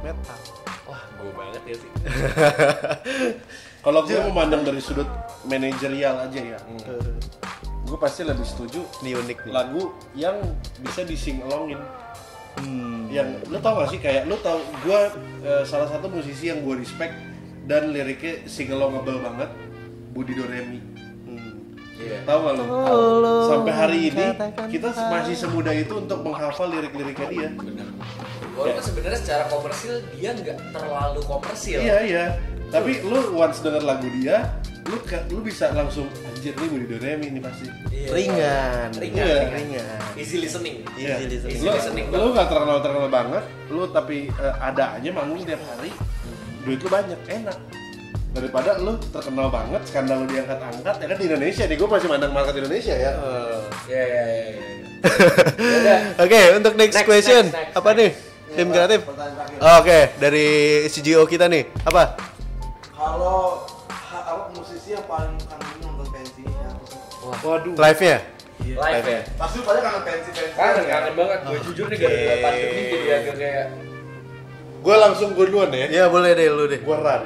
Metal. 0.00 0.40
Wah, 0.86 1.02
gua 1.18 1.32
banget 1.36 1.62
ya 1.66 1.76
sih. 1.76 1.90
Kalau 3.86 4.02
gue 4.02 4.18
memandang 4.18 4.66
dari 4.66 4.82
sudut 4.82 5.06
manajerial 5.46 6.26
aja 6.26 6.40
ya, 6.42 6.58
gue 7.86 7.98
pasti 8.02 8.26
lebih 8.26 8.42
setuju 8.42 8.82
Ini 8.98 9.14
unik 9.14 9.38
nih. 9.46 9.52
lagu 9.54 9.94
yang 10.18 10.42
bisa 10.82 11.06
dising 11.06 11.38
alongin. 11.46 11.78
Hmm. 12.58 13.06
Yang 13.14 13.46
lu 13.46 13.62
tau 13.62 13.78
gak 13.78 13.94
sih 13.94 14.02
kayak 14.02 14.26
lu 14.26 14.34
tau 14.42 14.58
gue 14.82 15.00
salah 15.62 15.86
satu 15.86 16.10
musisi 16.10 16.50
yang 16.50 16.66
gue 16.66 16.82
respect 16.82 17.14
dan 17.70 17.94
liriknya 17.94 18.42
sing 18.50 18.74
alongable 18.74 19.22
banget 19.22 19.54
Budi 20.10 20.34
Doremi. 20.34 20.82
Hmm. 21.22 21.78
Iya. 21.94 22.26
Tahu 22.26 22.38
gak 22.42 22.54
lu? 22.58 22.64
Sampai 23.46 23.70
hari 23.70 23.98
ini 24.10 24.26
kita 24.66 24.98
masih 24.98 25.38
semudah 25.38 25.74
itu 25.78 25.94
untuk 25.94 26.26
menghafal 26.26 26.74
lirik-liriknya 26.74 27.28
dia. 27.30 27.48
Walaupun 28.58 28.82
sebenarnya 28.82 29.20
secara 29.22 29.44
komersil 29.46 30.02
dia 30.18 30.34
nggak 30.34 30.74
terlalu 30.74 31.22
komersil. 31.22 31.78
Iya 31.78 31.98
iya. 32.02 32.26
Tapi 32.66 33.00
lu 33.02 33.20
once 33.32 33.62
denger 33.62 33.82
lagu 33.82 34.08
dia, 34.10 34.58
lu 34.86 34.98
lu 35.30 35.40
bisa 35.42 35.70
langsung 35.72 36.06
anjir 36.22 36.54
nih 36.54 36.68
Budi 36.70 36.86
Doremi 36.86 37.26
ini 37.30 37.40
pasti. 37.42 37.66
Iya. 37.90 38.08
Ringan. 38.10 38.88
Ringan, 38.94 39.24
Iya. 39.26 39.36
ringan. 39.46 39.52
Ringan. 39.54 40.00
Easy 40.18 40.36
listening. 40.38 40.76
Iya. 40.94 41.14
Easy 41.18 41.26
listening. 41.30 41.58
Lu, 41.58 41.66
Easy 41.66 41.68
listening 41.74 42.06
lu 42.10 42.28
gak 42.34 42.46
terkenal 42.50 42.78
terkenal 42.82 43.08
banget, 43.10 43.44
lu 43.70 43.82
tapi 43.90 44.16
eh, 44.30 44.54
ada 44.58 44.98
aja 44.98 45.08
manggung 45.10 45.42
tiap 45.42 45.62
hari, 45.62 45.90
duit 46.62 46.78
lu 46.78 46.88
banyak, 46.90 47.20
enak. 47.26 47.58
Daripada 48.36 48.76
lu 48.76 49.00
terkenal 49.00 49.48
banget, 49.48 49.80
skandal 49.88 50.16
lu 50.22 50.26
diangkat-angkat, 50.28 50.94
ya 51.00 51.06
kan 51.08 51.16
di 51.16 51.24
Indonesia 51.24 51.64
nih, 51.64 51.76
gue 51.80 51.88
masih 51.88 52.08
mandang 52.12 52.32
market 52.36 52.54
Indonesia 52.54 52.92
ya. 52.92 53.10
Iya, 53.88 54.02
iya, 54.04 54.22
iya. 54.28 54.44
iya. 54.52 54.64
Yaudah. 55.72 55.98
Oke, 56.20 56.40
untuk 56.52 56.72
next, 56.76 56.96
Next, 57.00 57.08
question. 57.08 57.42
next, 57.48 57.56
next, 57.56 57.74
apa 57.80 57.90
next. 57.90 58.00
nih? 58.00 58.10
Tim 58.56 58.68
kreatif. 58.72 59.00
Oh, 59.60 59.74
Oke, 59.80 59.98
dari 60.16 60.46
CGO 60.88 61.24
kita 61.24 61.48
nih. 61.48 61.64
Apa? 61.84 62.35
Kalau 63.16 63.64
apa 64.12 64.52
musisi 64.52 64.92
yang 64.92 65.00
paling 65.08 65.40
kangen 65.48 65.76
nonton 65.80 66.04
pensi 66.12 66.44
siapa 66.44 66.84
sih? 66.84 67.00
Waduh. 67.24 67.72
Live-nya? 67.72 68.18
Live 68.60 69.08
ya. 69.08 69.20
Pasti 69.40 69.64
pada 69.64 69.80
kangen 69.80 70.02
pensi 70.04 70.28
pensi. 70.36 70.52
Kangen, 70.52 70.84
kangen 70.84 71.12
banget. 71.16 71.38
Gue 71.48 71.58
jujur 71.64 71.88
nih 71.88 71.96
gara-gara 71.96 72.36
pandemi 72.44 72.82
jadi 72.92 73.08
agak 73.16 73.34
kayak 73.40 73.66
Gue 74.84 74.96
langsung 75.00 75.32
gue 75.32 75.48
duluan 75.48 75.72
ya. 75.72 75.88
Iya, 75.88 76.04
boleh 76.12 76.30
deh 76.36 76.44
lu 76.52 76.68
deh. 76.68 76.80
Gue 76.84 76.92
run. 76.92 77.24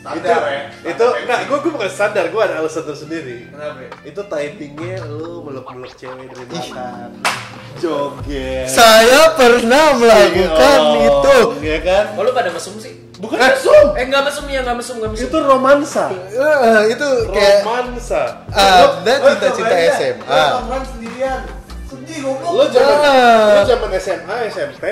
Standar 0.00 0.42
ya. 0.48 0.60
Itu, 0.80 1.06
enggak, 1.12 1.38
gue 1.52 1.58
gue 1.68 1.72
bukan 1.76 1.92
sadar, 1.92 2.24
gue 2.32 2.40
ada 2.40 2.54
alasan 2.64 2.88
tersendiri. 2.88 3.52
Kenapa? 3.52 3.84
ya? 3.84 3.90
Itu 4.08 4.20
timingnya 4.32 4.96
lu 5.12 5.44
meluk-meluk 5.44 5.92
cewek 5.92 6.24
dari 6.32 6.44
belakang. 6.48 7.20
Joget. 7.76 8.64
Saya 8.64 9.36
pernah 9.36 9.92
melakukan 9.92 10.80
Oh, 10.80 11.04
itu. 11.04 11.38
Iya 11.68 11.78
kan? 11.84 12.04
Oh 12.16 12.24
lu 12.24 12.32
pada 12.32 12.48
mesum 12.48 12.80
sih? 12.80 13.01
Bukan 13.22 13.38
mesum. 13.38 13.86
Eh 13.94 14.04
nggak 14.04 14.22
mesum 14.26 14.44
ya 14.46 14.60
nggak 14.60 14.76
mesum 14.76 14.94
nggak 14.98 15.10
mesum. 15.14 15.24
Itu 15.24 15.38
romansa. 15.38 16.04
Eh, 16.10 16.80
itu 16.90 17.08
kayak 17.30 17.62
romansa. 17.62 18.22
ada 18.50 19.12
Oh, 19.22 19.30
cinta-cinta. 19.30 19.74
SMA. 19.94 20.42
Nongkrong 20.58 20.84
sendirian. 20.90 21.40
Sedih 21.86 22.18
goblok. 22.20 22.50
Lu 22.50 22.64
zaman 22.66 22.96
Ah. 22.98 23.54
lu 23.54 23.62
zaman 23.62 23.88
SMA, 23.94 24.36
SMP, 24.50 24.82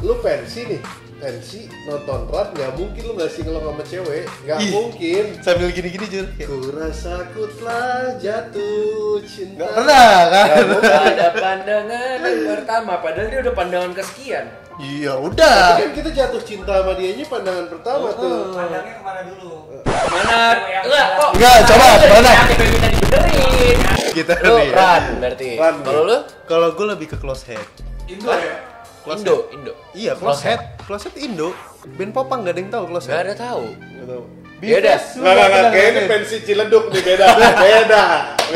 lu 0.00 0.18
pensi 0.18 0.66
nih. 0.66 0.82
Pensi 1.16 1.64
nonton 1.86 2.28
rap 2.28 2.52
nggak 2.52 2.76
mungkin 2.76 3.02
lu 3.02 3.16
nggak 3.16 3.30
singelong 3.30 3.64
sama 3.64 3.82
cewek, 3.82 4.24
nggak 4.44 4.58
mungkin. 4.68 5.24
Sambil 5.40 5.72
gini-gini 5.72 6.04
jur. 6.10 6.26
Ku 6.36 6.74
rasa 6.74 7.24
ku 7.32 7.48
telah 7.56 8.12
jatuh 8.20 9.16
cinta. 9.24 9.64
Nggak 9.64 9.70
pernah 9.72 10.12
kan? 10.28 10.64
Ada 11.08 11.28
pandangan 11.32 12.18
yang 12.20 12.44
pertama, 12.50 12.92
padahal 13.00 13.28
dia 13.30 13.40
udah 13.40 13.54
pandangan 13.54 13.92
kesekian. 13.94 14.44
Iya, 14.76 15.16
Tapi 15.16 15.24
udah. 15.32 15.56
kan 15.80 15.92
kita 15.96 16.10
jatuh 16.12 16.42
cinta 16.44 16.84
sama 16.84 16.92
dia 16.94 17.16
pandangan 17.24 17.64
pertama 17.64 18.12
tuh. 18.12 18.52
Pandangnya 18.52 18.92
ke 18.92 19.02
mana 19.02 19.20
dulu? 19.24 19.50
Mana? 19.88 20.40
Enggak 20.84 21.06
kok. 21.16 21.30
Enggak, 21.32 21.56
coba, 21.64 21.86
mana? 22.12 22.32
Minta 22.52 22.88
dibenerin. 22.92 23.76
Kita 24.12 24.32
Lu 24.44 24.54
nih. 24.54 24.68
run 24.70 25.04
berarti. 25.16 25.48
Kalau 25.56 26.02
lu? 26.04 26.16
Kalau 26.44 26.68
gue 26.72 26.86
lebih 26.92 27.06
ke 27.08 27.16
close 27.16 27.48
head. 27.48 27.64
Indo 28.04 28.28
ya. 28.28 28.56
Close 29.00 29.22
Indo, 29.22 29.36
Indo. 29.48 29.72
Iya, 29.96 30.12
close 30.12 30.44
head. 30.44 30.60
Close 30.84 31.08
head 31.08 31.16
Indo. 31.16 31.56
Band 31.96 32.12
popang 32.12 32.44
gak 32.44 32.52
ada 32.52 32.60
yang 32.60 32.68
tahu 32.68 32.84
close 32.90 33.06
Gak 33.06 33.16
head. 33.16 33.26
ada 33.26 33.34
tahu. 33.34 33.64
Nggak 33.72 34.06
tahu. 34.12 34.22
Ya 34.64 34.80
udah. 34.80 34.98
Nggak 34.98 35.32
nggak 35.36 35.48
nggak, 35.48 35.64
kayak 35.68 35.88
ini 35.92 36.00
pensi 36.08 36.36
Ciledug 36.40 36.84
nih 36.88 37.02
beda, 37.04 37.26
beda. 37.64 38.02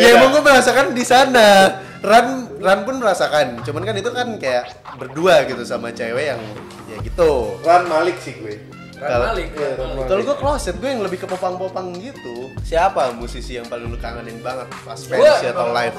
Ya 0.01 0.09
emang 0.17 0.29
gue 0.33 0.43
merasakan 0.43 0.87
di 0.97 1.05
sana. 1.05 1.49
Ran 2.01 2.49
Ran 2.57 2.89
pun 2.89 2.97
merasakan. 2.97 3.61
Cuman 3.61 3.85
kan 3.85 3.95
itu 4.01 4.09
kan 4.09 4.29
kayak 4.41 4.73
berdua 4.97 5.45
gitu 5.45 5.61
sama 5.69 5.93
cewek 5.93 6.33
yang 6.33 6.41
ya 6.89 6.97
gitu. 7.05 7.61
Ran 7.61 7.85
Malik 7.85 8.17
sih 8.17 8.41
gue. 8.41 8.57
Ran 8.97 9.09
Kalau- 9.13 9.29
Malik. 9.33 9.49
Malik. 9.53 10.09
Kalau 10.09 10.23
gue 10.25 10.37
closet, 10.41 10.75
gue 10.81 10.89
yang 10.89 11.05
lebih 11.05 11.21
ke 11.21 11.27
popang-popang 11.29 11.93
gitu. 12.01 12.49
Siapa 12.65 13.13
musisi 13.13 13.61
yang 13.61 13.69
paling 13.69 13.93
lu 13.93 14.01
kangenin 14.01 14.41
banget 14.41 14.69
pas 14.81 14.97
pensi 14.97 15.45
atau 15.49 15.69
live? 15.77 15.97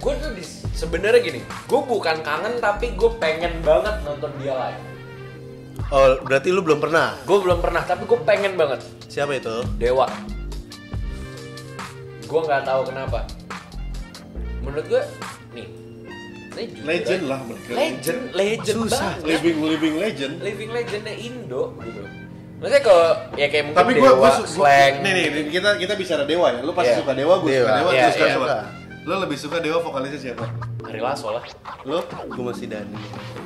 Gue 0.00 0.12
tuh 0.16 0.32
sebenarnya 0.72 1.20
gini, 1.20 1.40
gue 1.44 1.80
bukan 1.84 2.20
kangen 2.20 2.56
tapi 2.56 2.96
gue 2.96 3.10
pengen 3.20 3.60
banget 3.60 4.00
nonton 4.00 4.32
dia 4.40 4.56
live. 4.56 4.95
Oh, 5.86 6.18
berarti 6.20 6.50
lu 6.50 6.60
belum 6.60 6.82
pernah. 6.82 7.14
Gue 7.22 7.38
belum 7.38 7.62
pernah, 7.62 7.78
tapi 7.80 8.02
gue 8.04 8.18
pengen 8.26 8.58
banget. 8.58 8.82
Siapa 9.06 9.38
itu? 9.38 9.62
Dewa. 9.76 10.10
Gue 12.26 12.40
nggak 12.42 12.66
tahu 12.66 12.90
kenapa. 12.90 13.22
Menurut 14.60 14.86
gue, 14.88 15.02
nih, 15.52 15.66
legend. 16.52 16.82
Legend 16.82 17.22
lah 17.24 17.40
mereka. 17.46 17.70
Legend, 17.70 18.20
legend 18.34 18.76
Susah. 18.82 19.14
banget. 19.14 19.28
Living 19.30 19.56
living 19.62 19.94
legend. 19.96 20.34
Living 20.42 20.70
legendnya 20.70 21.14
Indo 21.14 21.70
gitu. 21.80 22.02
Maksudnya 22.56 22.82
kalau 22.82 23.06
ya 23.36 23.46
kayak 23.46 23.64
mungkin 23.68 23.78
Tapi 23.78 23.90
gue 23.94 24.02
Dewa, 24.02 24.16
su- 24.32 24.42
gua- 24.42 24.48
slang. 24.66 24.94
nih 25.04 25.12
nih 25.12 25.24
kita 25.52 25.70
kita 25.76 25.92
bicara 25.94 26.24
Dewa 26.24 26.46
ya. 26.50 26.60
Lu 26.64 26.72
pasti 26.74 26.90
Iya. 26.90 26.98
suka 26.98 27.12
Dewa, 27.14 27.34
gue 27.38 27.50
suka 27.52 27.70
Dewa. 27.70 27.90
Iya, 27.94 28.02
gue 28.02 28.10
suka 28.10 28.26
iya. 28.26 28.34
Dewa. 28.34 28.48
Lu 29.06 29.14
lebih 29.16 29.38
suka 29.38 29.62
Dewa 29.62 29.78
vokalisnya 29.78 30.18
siapa? 30.20 30.50
Ari 30.82 30.98
Lasso 30.98 31.30
lah. 31.30 31.42
Lu? 31.82 32.02
Gue 32.26 32.44
masih 32.44 32.66
Dani. 32.66 32.98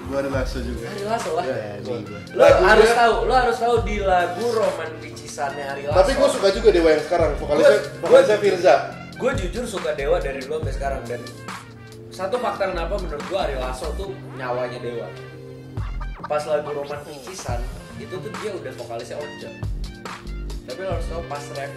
Gue 0.08 0.16
ada 0.16 0.30
Lasso 0.32 0.58
juga. 0.58 0.88
Ari 0.88 1.04
Lasso 1.04 1.30
lah. 1.32 1.44
Dani 1.44 2.00
gue. 2.00 2.20
Lo 2.32 2.44
harus 2.44 2.90
tahu, 2.90 3.14
lo 3.22 3.34
harus 3.34 3.56
tahu 3.56 3.74
di 3.84 3.96
lagu 4.00 4.40
Roman 4.50 4.90
Picisannya 4.98 5.64
Ari 5.68 5.82
Lasso. 5.84 5.98
Tapi 6.00 6.10
gue 6.16 6.28
suka 6.30 6.48
juga 6.50 6.68
Dewa 6.70 6.88
yang 6.90 7.04
sekarang. 7.04 7.30
Vokalisnya 7.36 7.76
Gua- 7.76 7.92
vokalisnya 8.00 8.34
gua- 8.34 8.44
Firza. 8.44 8.74
gue 9.14 9.30
jujur 9.36 9.64
suka 9.68 9.90
Dewa 9.92 10.16
dari 10.16 10.40
dulu 10.40 10.58
sampai 10.58 10.72
sekarang 10.72 11.02
dan 11.04 11.20
satu 12.10 12.40
fakta 12.40 12.64
kenapa 12.66 12.96
menurut 12.96 13.20
gue 13.22 13.36
Ari 13.38 13.56
Lasso 13.56 13.92
tuh 13.92 14.08
nyawanya 14.34 14.80
Dewa 14.80 15.08
pas 16.24 16.40
lagu 16.42 16.72
Roman 16.72 17.00
Picisan 17.04 17.60
itu 17.96 18.16
tuh 18.16 18.32
dia 18.40 18.48
udah 18.50 18.72
vokalisnya 18.74 19.20
Onca 19.20 19.50
tapi 20.64 20.80
lo 20.80 20.96
harus 20.96 21.04
tahu 21.04 21.20
pas 21.26 21.44
rap 21.52 21.68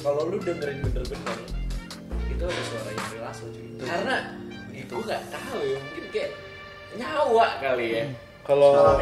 kalau 0.00 0.26
lu 0.26 0.38
dengerin 0.38 0.82
bener-bener 0.82 1.38
itu 2.38 2.44
ada 2.44 2.62
suaranya 2.62 3.02
Ari 3.02 3.18
Lasso 3.18 3.44
cuy 3.50 3.66
karena 3.76 4.16
itu 4.70 4.94
gak 5.02 5.22
tahu 5.28 5.58
ya 5.60 5.78
mungkin 5.82 6.04
kayak 6.08 6.30
nyawa 6.94 7.46
kali 7.58 7.86
ya 7.92 8.04
Kalau 8.40 8.96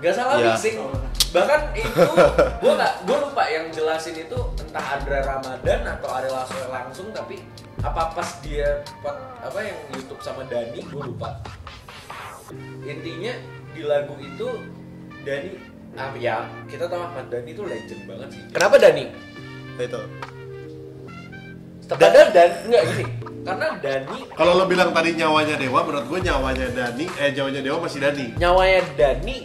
Gak 0.00 0.16
salah 0.16 0.40
Ya. 0.40 0.56
mixing. 0.56 0.80
Bahkan 1.28 1.60
itu 1.76 2.02
gua 2.56 2.72
nggak 2.72 2.94
gua 3.04 3.18
lupa 3.20 3.44
yang 3.46 3.68
jelasin 3.68 4.16
itu 4.16 4.38
entah 4.56 4.96
Andra 4.96 5.20
Ramadan 5.20 5.84
atau 5.84 6.08
Ari 6.08 6.32
Lasso 6.32 6.56
langsung 6.66 7.12
tapi 7.12 7.44
apa 7.78 8.08
pas 8.10 8.40
dia 8.40 8.80
pa- 9.04 9.20
apa 9.38 9.60
yang 9.60 9.76
YouTube 9.92 10.24
sama 10.24 10.48
Dani 10.48 10.80
gua 10.88 11.04
lupa. 11.04 11.28
Intinya 12.80 13.36
di 13.70 13.82
lagu 13.82 14.16
itu 14.16 14.48
Dani 15.20 15.52
ah, 15.94 16.16
ya 16.16 16.48
kita 16.64 16.88
tahu 16.88 17.04
Ahmad 17.04 17.28
Dani 17.28 17.50
itu 17.50 17.60
legend 17.60 18.02
banget 18.08 18.28
sih. 18.30 18.42
Kenapa 18.50 18.80
Dani? 18.80 19.04
Itu. 19.76 20.00
Padahal 21.90 22.28
dan 22.30 22.50
enggak 22.64 22.82
gini. 22.88 23.04
Karena 23.40 23.66
Dani 23.80 24.18
Kalau 24.36 24.52
lo 24.52 24.64
bilang 24.64 24.92
tadi 24.92 25.16
nyawanya 25.16 25.56
Dewa, 25.56 25.80
menurut 25.80 26.06
gue 26.06 26.20
nyawanya 26.22 26.66
Dani, 26.70 27.08
eh 27.16 27.32
nyawanya 27.32 27.60
Dewa 27.60 27.78
masih 27.80 27.98
Dani. 27.98 28.26
nyawanya 28.36 28.80
Dani 28.94 29.36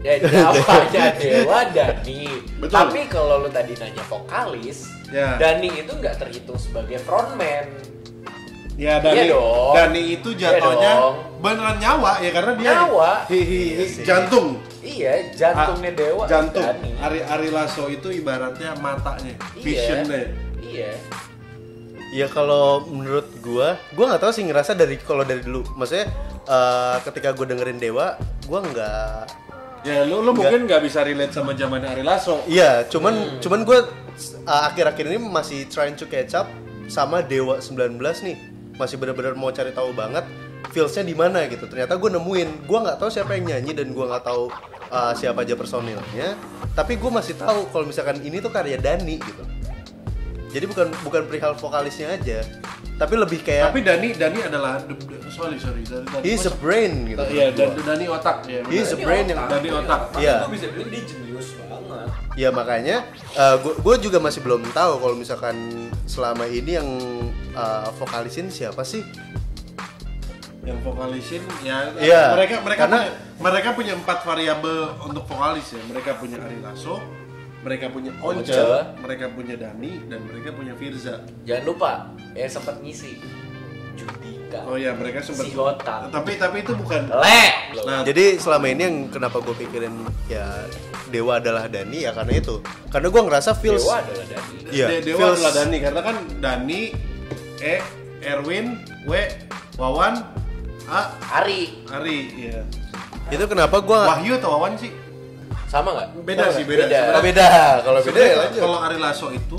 ya 0.00 0.14
nyawanya 0.18 1.04
Dewa 1.20 1.58
Dani. 1.68 2.22
Betul. 2.56 2.72
Tapi 2.72 3.00
kalau 3.06 3.44
lu 3.44 3.48
tadi 3.48 3.76
nanya 3.76 4.02
vokalis, 4.04 4.88
Ya. 5.12 5.36
Dani 5.36 5.68
itu 5.70 5.92
nggak 5.92 6.16
terhitung 6.18 6.56
sebagai 6.56 6.98
frontman. 6.98 7.68
Ya 8.74 8.98
Dani, 8.98 9.14
Iya 9.14 9.24
dong. 9.30 9.72
Dani 9.76 10.02
itu 10.10 10.28
jatuhnya 10.34 10.92
Iya 10.98 11.12
beneran 11.38 11.76
nyawa 11.76 12.12
ya 12.18 12.30
karena 12.32 12.52
dia 12.56 12.70
Nyawa. 12.74 13.12
hi, 13.28 13.38
hi, 13.38 13.60
hi, 13.76 13.86
jantung. 14.02 14.56
Iya, 14.80 15.12
jantungnya 15.32 15.92
Ah, 15.92 15.96
Dewa 15.96 16.24
Jantung. 16.24 16.64
Dani. 16.64 16.90
Ari 16.98 17.20
Ari 17.22 17.48
Lasso 17.52 17.86
itu 17.86 18.08
ibaratnya 18.08 18.72
matanya, 18.80 19.36
Iya. 19.54 19.60
visionnya. 19.60 20.22
Iya. 20.58 20.90
Ya 22.14 22.30
kalau 22.30 22.86
menurut 22.86 23.26
gua, 23.42 23.74
gua 23.98 24.14
nggak 24.14 24.22
tahu 24.22 24.30
sih 24.30 24.46
ngerasa 24.46 24.78
dari 24.78 24.94
kalau 25.02 25.26
dari 25.26 25.42
dulu. 25.42 25.66
Maksudnya 25.74 26.06
eh, 26.46 26.96
ketika 27.02 27.34
gua 27.34 27.50
dengerin 27.50 27.82
Dewa, 27.82 28.14
gua 28.46 28.62
nggak 28.62 29.42
Ya 29.84 30.00
lu 30.00 30.24
lu 30.24 30.32
mungkin 30.32 30.64
nggak 30.64 30.80
bisa 30.80 31.04
relate 31.04 31.36
sama 31.36 31.52
zaman 31.52 31.84
Ari 31.84 32.00
Lasso. 32.00 32.40
Iya, 32.48 32.88
cuman 32.88 33.36
cuman 33.44 33.68
gue 33.68 33.84
akhir-akhir 34.48 35.04
ini 35.12 35.20
masih 35.20 35.68
trying 35.68 35.92
to 35.92 36.08
catch 36.08 36.32
up 36.32 36.48
sama 36.88 37.20
Dewa 37.20 37.60
19 37.60 38.00
nih. 38.00 38.36
Masih 38.80 38.96
benar-benar 38.96 39.36
mau 39.36 39.52
cari 39.52 39.76
tahu 39.76 39.92
banget 39.92 40.24
feelsnya 40.72 41.04
di 41.04 41.12
mana 41.12 41.44
gitu. 41.52 41.68
Ternyata 41.68 42.00
gue 42.00 42.10
nemuin, 42.16 42.64
gue 42.64 42.78
nggak 42.80 42.96
tahu 42.96 43.12
siapa 43.12 43.36
yang 43.36 43.52
nyanyi 43.52 43.76
dan 43.76 43.92
gue 43.92 44.04
nggak 44.08 44.24
tahu 44.24 44.48
uh, 44.88 45.12
siapa 45.12 45.44
aja 45.44 45.52
personilnya. 45.52 46.32
Tapi 46.72 46.96
gue 46.96 47.10
masih 47.12 47.36
tahu 47.36 47.68
kalau 47.68 47.84
misalkan 47.84 48.24
ini 48.24 48.40
tuh 48.40 48.48
karya 48.48 48.80
Dani 48.80 49.20
gitu. 49.20 49.44
Jadi 50.54 50.70
bukan 50.70 50.86
bukan 51.02 51.26
perihal 51.26 51.58
vokalisnya 51.58 52.14
aja, 52.14 52.46
tapi 52.94 53.18
lebih 53.18 53.42
kayak 53.42 53.74
Tapi 53.74 53.82
Dani 53.82 54.14
Dani 54.14 54.38
adalah 54.38 54.78
sorry 55.26 55.58
sorry 55.58 55.82
Dani, 55.82 56.06
he's 56.22 56.46
a 56.46 56.54
brain 56.62 57.10
gitu. 57.10 57.18
Iya, 57.26 57.50
menurut 57.50 57.82
Dani, 57.82 58.04
otak 58.06 58.46
ya. 58.46 58.62
He's 58.70 58.94
a 58.94 58.98
brain 59.02 59.26
yang 59.26 59.50
Dani 59.50 59.68
otak. 59.74 60.14
Iya. 60.14 60.46
Gue 60.46 60.54
bisa 60.54 60.70
bilang 60.70 60.88
dia 60.94 61.02
jenius 61.02 61.48
banget. 61.58 62.06
Ya 62.38 62.48
makanya 62.54 62.96
gue 63.66 63.96
juga 63.98 64.22
masih 64.22 64.46
belum 64.46 64.62
tahu 64.70 65.02
kalau 65.02 65.18
misalkan 65.18 65.58
selama 66.06 66.46
ini 66.46 66.78
yang 66.78 66.88
uh, 67.58 67.90
vokalisin 67.98 68.46
siapa 68.46 68.86
sih? 68.86 69.02
Yang 70.62 70.78
vokalisin 70.86 71.42
ya 71.66 71.90
Iya, 71.98 72.22
mereka 72.38 72.54
mereka 72.62 72.80
karena- 72.86 73.02
punya, 73.02 73.12
mereka 73.42 73.68
punya 73.74 73.92
empat 73.98 74.18
variabel 74.22 74.78
untuk 75.02 75.26
vokalis 75.26 75.66
ya. 75.74 75.82
Mereka 75.82 76.16
punya 76.16 76.38
Ari 76.40 76.62
Lasso, 76.62 77.02
mereka 77.64 77.88
punya 77.88 78.12
Once, 78.20 78.44
Once. 78.44 79.00
mereka 79.00 79.24
punya 79.32 79.56
Dani 79.56 80.04
dan 80.06 80.20
mereka 80.22 80.52
punya 80.52 80.76
Firza. 80.76 81.24
Jangan 81.42 81.64
lupa 81.64 81.90
yang 82.32 82.46
sempat 82.46 82.76
ngisi 82.78 83.16
Judika. 83.94 84.66
Oh 84.66 84.76
ya, 84.76 84.92
mereka 84.92 85.22
sempat 85.22 85.46
Si 85.46 85.54
Hotan. 85.54 86.10
Tapi 86.10 86.36
tapi 86.36 86.60
itu 86.60 86.72
bukan 86.74 87.08
Le. 87.08 87.44
Nah, 87.86 88.02
Jadi 88.02 88.36
selama 88.36 88.66
ini 88.68 88.82
yang 88.82 88.96
kenapa 89.08 89.40
gue 89.40 89.54
pikirin 89.56 89.94
ya 90.26 90.66
Dewa 91.08 91.38
adalah 91.38 91.64
Dani 91.66 92.02
ya 92.02 92.12
karena 92.12 92.36
itu. 92.36 92.58
Karena 92.86 93.08
gue 93.08 93.22
ngerasa 93.22 93.50
feels 93.54 93.82
Dewa 93.82 93.98
adalah 93.98 94.26
Dani. 94.28 94.56
Iya, 94.68 94.86
De- 94.90 95.02
Dewa 95.02 95.18
feels- 95.18 95.38
adalah 95.40 95.52
Dani 95.56 95.76
karena 95.80 96.00
kan 96.02 96.16
Dani, 96.38 96.80
E, 97.56 97.74
Erwin, 98.20 98.66
W, 99.06 99.12
Wawan, 99.74 100.14
A, 100.84 101.00
Ari 101.34 101.80
Ari, 101.88 102.18
ya. 102.50 102.60
itu 103.26 103.44
kenapa 103.46 103.80
gue 103.80 103.94
Wahyu 103.96 104.36
atau 104.36 104.52
Wawan 104.52 104.76
sih? 104.76 104.92
Sama 105.74 105.90
nggak? 105.90 106.08
Beda 106.22 106.44
sih, 106.54 106.62
beda. 106.62 106.86
Beda. 106.86 107.00
Oh, 107.18 107.22
beda. 107.22 107.46
Kalau 107.82 108.00
beda 108.06 108.20
ya 108.22 108.36
lanjut. 108.46 108.60
kalau 108.62 108.78
Ari 108.78 108.98
Lasso 109.02 109.28
itu 109.34 109.58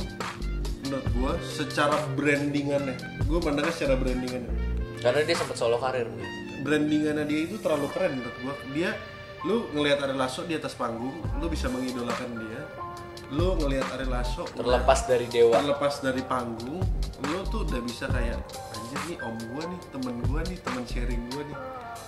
menurut 0.88 1.08
gua 1.12 1.32
secara 1.44 1.98
brandingannya, 2.16 2.96
gua 3.28 3.40
pandangnya 3.44 3.74
secara 3.76 4.00
brandingannya. 4.00 4.54
Karena 5.04 5.20
dia 5.28 5.36
sempat 5.36 5.60
solo 5.60 5.76
karir. 5.76 6.08
Brandingannya 6.64 7.28
dia 7.28 7.40
itu 7.52 7.60
terlalu 7.60 7.92
keren 7.92 8.24
menurut 8.24 8.38
gua. 8.40 8.56
Dia 8.72 8.96
lu 9.44 9.68
ngelihat 9.76 10.02
Ari 10.08 10.16
Lasso 10.16 10.42
di 10.48 10.56
atas 10.56 10.74
panggung, 10.74 11.14
lu 11.38 11.46
bisa 11.52 11.68
mengidolakan 11.68 12.32
dia. 12.40 12.62
Lu 13.36 13.60
ngelihat 13.60 13.86
Ari 14.00 14.08
Lasso 14.08 14.48
Terlepas 14.56 15.06
dari 15.06 15.26
Dewa. 15.28 15.60
terlepas 15.60 16.00
dari 16.00 16.24
panggung, 16.24 16.82
lu 17.28 17.40
tuh 17.52 17.68
udah 17.68 17.82
bisa 17.84 18.08
kayak 18.08 18.40
anjir 18.72 19.02
nih 19.12 19.18
om 19.20 19.36
gua 19.52 19.64
nih, 19.68 19.80
temen 19.92 20.16
gua 20.32 20.42
nih, 20.48 20.58
temen 20.64 20.84
sharing 20.88 21.22
gua 21.36 21.44
nih. 21.44 21.60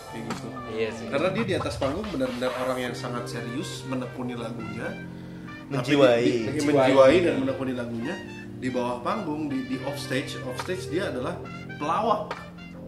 Kayak 0.08 0.24
gitu. 0.30 0.48
Iya 0.72 0.90
sih. 0.94 1.06
Karena 1.08 1.30
dia 1.30 1.44
di 1.44 1.56
atas 1.56 1.74
panggung 1.76 2.08
benar-benar 2.08 2.52
orang 2.58 2.78
yang 2.82 2.94
sangat 2.94 3.28
serius 3.28 3.84
menekuni 3.86 4.34
lagunya, 4.34 4.88
Menjiwai. 5.68 6.24
Tapi 6.24 6.32
di- 6.32 6.48
di- 6.54 6.66
menjiwai 6.66 7.16
dan 7.22 7.36
menekuni 7.44 7.74
lagunya. 7.76 8.16
Di 8.58 8.72
bawah 8.72 9.04
panggung 9.04 9.52
di, 9.52 9.68
di 9.68 9.78
off 9.84 10.00
stage, 10.00 10.40
off 10.42 10.58
stage 10.64 10.88
dia 10.88 11.12
adalah 11.12 11.36
pelawak. 11.76 12.34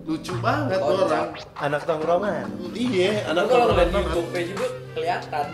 Lucu 0.07 0.33
banget 0.41 0.79
tuh 0.79 1.05
orang. 1.05 1.35
anak 1.53 1.81
tongkrongan. 1.85 2.47
Iya, 2.73 3.29
anak 3.29 3.45
kalau 3.45 3.69
ngeliat 3.69 3.93
orang 3.93 4.05
YouTube-nya 4.09 4.41
juga 4.47 4.65
kelihatan. 4.95 5.45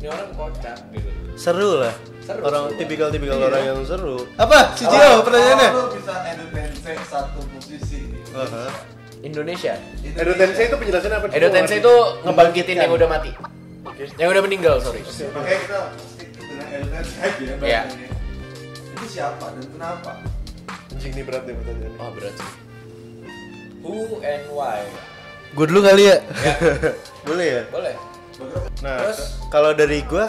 Ini 0.00 0.06
orang 0.08 0.30
kocak 0.32 0.76
gitu. 0.94 1.10
Seru 1.36 1.70
lah. 1.82 1.94
Seru, 2.22 2.40
orang 2.40 2.64
seru. 2.70 2.78
tipikal-tipikal 2.78 3.38
orang 3.42 3.64
yang 3.66 3.80
seru. 3.84 4.16
Apa? 4.38 4.72
Si 4.72 4.86
Gio 4.86 5.20
pertanyaannya? 5.26 5.68
Kalau 5.68 5.84
lu 5.84 5.94
bisa 5.98 6.14
edukasi 6.24 6.94
satu 7.04 7.40
musisi 7.52 8.00
di 8.08 8.18
Aha. 8.32 8.64
Indonesia. 9.22 9.74
Edo 10.02 10.32
Tensei 10.34 10.66
itu 10.66 10.76
penjelasannya 10.76 11.16
apa? 11.16 11.26
Edo 11.30 11.48
Tensei 11.48 11.78
itu 11.78 11.94
ngebangkitin 12.22 12.76
yang 12.76 12.92
udah 12.92 13.08
mati. 13.08 13.30
Yang 14.18 14.28
udah 14.34 14.42
meninggal, 14.42 14.74
sorry. 14.78 14.98
Makanya 15.02 15.58
kita 15.62 15.78
stick 16.04 16.30
dengan 16.34 16.66
edukasi 16.68 17.12
aja 17.16 17.42
Iya. 17.62 17.80
bahasanya. 17.86 18.08
Itu 18.92 19.04
siapa 19.08 19.46
dan 19.46 19.66
kenapa? 19.68 20.10
Anjing 20.90 21.12
nih 21.14 21.24
berat 21.24 21.42
nih 21.46 21.54
pertanyaannya. 21.54 21.98
Oh, 21.98 22.10
berat 22.10 22.34
sih. 22.34 22.50
Who 23.82 23.94
and 24.22 24.44
why? 24.50 24.82
Gue 25.52 25.66
dulu 25.66 25.80
kali 25.82 26.02
ya. 26.06 26.16
Boleh 27.28 27.46
ya? 27.46 27.62
Boleh. 27.70 27.94
Nah, 28.82 28.96
Terus? 29.06 29.38
kalau 29.48 29.70
dari 29.70 30.02
gue, 30.02 30.24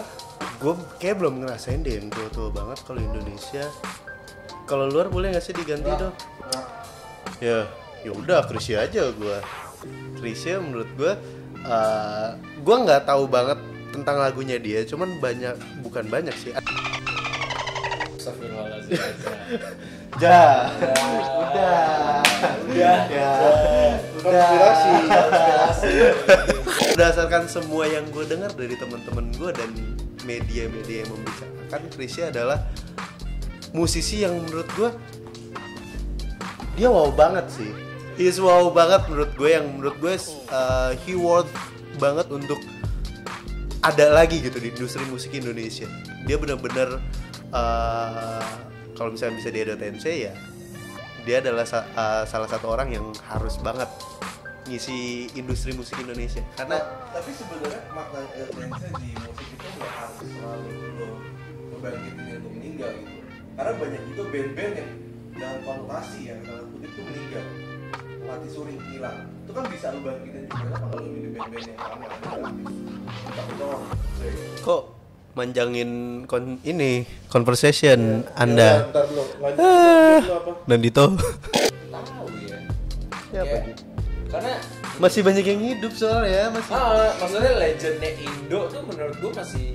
gue 0.60 0.74
kayak 0.98 1.18
belum 1.18 1.42
ngerasain 1.42 1.82
deh 1.82 1.98
yang 1.98 2.14
tua-tua 2.14 2.54
banget 2.54 2.78
kalau 2.86 3.02
Indonesia. 3.02 3.66
Kalau 4.64 4.86
luar 4.86 5.10
boleh 5.10 5.34
nggak 5.34 5.42
sih 5.42 5.52
diganti 5.52 5.90
dong? 5.90 6.14
Ya, 7.42 7.66
ya 8.04 8.12
udah 8.12 8.44
Krisya 8.48 8.86
aja 8.88 9.10
gue. 9.12 9.38
Krisya 10.20 10.60
menurut 10.64 10.88
gue, 10.96 11.14
uh, 11.68 12.30
gue 12.40 12.76
nggak 12.88 13.08
tahu 13.08 13.28
banget 13.28 13.60
tentang 13.92 14.20
lagunya 14.20 14.58
dia, 14.60 14.84
cuman 14.88 15.20
banyak, 15.20 15.56
bukan 15.84 16.08
banyak 16.08 16.36
sih. 16.40 16.52
Astagfirullahaladzim. 18.16 18.96
Ja, 20.22 20.70
udah, 21.36 22.22
udah, 22.72 23.00
ya, 23.10 23.32
Konspirasi. 24.24 24.94
Berdasarkan 26.94 27.44
semua 27.50 27.90
yang 27.90 28.08
gue 28.14 28.24
dengar 28.24 28.54
dari 28.56 28.78
teman-teman 28.80 29.34
gue 29.36 29.52
dan 29.52 29.70
media-media 30.24 31.04
yang 31.04 31.12
membicarakan, 31.12 31.82
Krisya 31.98 32.32
adalah 32.32 32.64
musisi 33.74 34.22
yang 34.24 34.38
menurut 34.38 34.70
gue 34.78 34.90
dia 36.74 36.90
wow 36.90 37.10
banget 37.14 37.46
sih. 37.50 37.72
He's 38.14 38.38
wow 38.38 38.70
banget 38.70 39.10
menurut 39.10 39.32
gue 39.34 39.50
yang 39.50 39.66
menurut 39.74 39.98
gue 39.98 40.14
uh, 40.54 40.94
he 41.02 41.18
worth 41.18 41.50
banget 41.98 42.30
untuk 42.30 42.62
ada 43.82 44.14
lagi 44.14 44.38
gitu 44.38 44.62
di 44.62 44.70
industri 44.70 45.02
musik 45.10 45.34
Indonesia. 45.34 45.90
Dia 46.30 46.38
benar-benar 46.38 47.02
uh, 47.50 48.54
kalau 48.94 49.18
misalnya 49.18 49.42
bisa 49.42 49.50
dia 49.50 49.74
Tensei 49.74 50.30
ya 50.30 50.34
dia 51.24 51.40
adalah 51.40 51.66
sa- 51.66 51.88
uh, 51.96 52.24
salah 52.28 52.46
satu 52.46 52.70
orang 52.70 52.94
yang 52.94 53.06
harus 53.32 53.58
banget 53.64 53.90
ngisi 54.70 55.28
industri 55.34 55.74
musik 55.74 55.98
Indonesia. 55.98 56.46
Karena 56.54 56.80
tapi 57.12 57.34
sebenarnya 57.34 57.82
makna 57.98 58.30
edukasi 58.38 58.88
di 59.02 59.10
musik 59.26 59.48
itu 59.58 59.68
nggak 59.80 59.94
harus 59.98 60.28
selalu 60.30 60.70
lo 61.02 61.10
ngebangkitin 61.74 62.36
untuk 62.40 62.52
meninggal 62.62 62.92
gitu. 62.94 63.12
Karena 63.58 63.72
banyak 63.74 64.02
juga 64.14 64.24
band-band 64.30 64.74
yang 64.78 64.92
dengan 65.34 65.58
konotasi 65.66 66.20
yang 66.30 66.40
dalam 66.46 66.66
kutip 66.72 66.92
itu 66.94 67.02
meninggal 67.02 67.46
mati 68.24 68.48
suri 68.50 68.76
hilang 68.90 69.28
itu 69.44 69.52
kan 69.52 69.64
bisa 69.68 69.86
lo 69.92 70.00
bangkitin 70.02 70.42
juga 70.48 70.64
kenapa 70.64 70.86
kalau 70.92 71.06
milih 71.08 71.30
band-band 71.36 71.66
yang 71.68 71.78
lama 71.78 72.08
kok 74.64 74.84
manjangin 75.34 75.92
kon 76.30 76.62
ini 76.62 77.04
conversation 77.28 78.22
Anda 78.38 78.86
Ntar 78.94 79.06
dulu, 79.10 79.24
lanjut. 79.42 79.66
Ah. 79.66 80.20
Lu 80.22 80.34
apa? 80.38 80.52
Nandito 80.70 81.06
Tahu 81.90 82.28
ya. 82.46 82.58
Siapa 83.34 83.56
gitu? 83.66 83.82
Karena 84.30 84.54
masih 85.02 85.22
banyak 85.26 85.46
yang 85.46 85.62
hidup 85.62 85.94
soalnya 85.98 86.54
masih 86.54 86.74
ah, 86.78 87.10
maksudnya 87.18 87.54
legendnya 87.58 88.12
Indo 88.22 88.70
tuh 88.70 88.82
menurut 88.86 89.16
gua 89.18 89.32
masih 89.42 89.74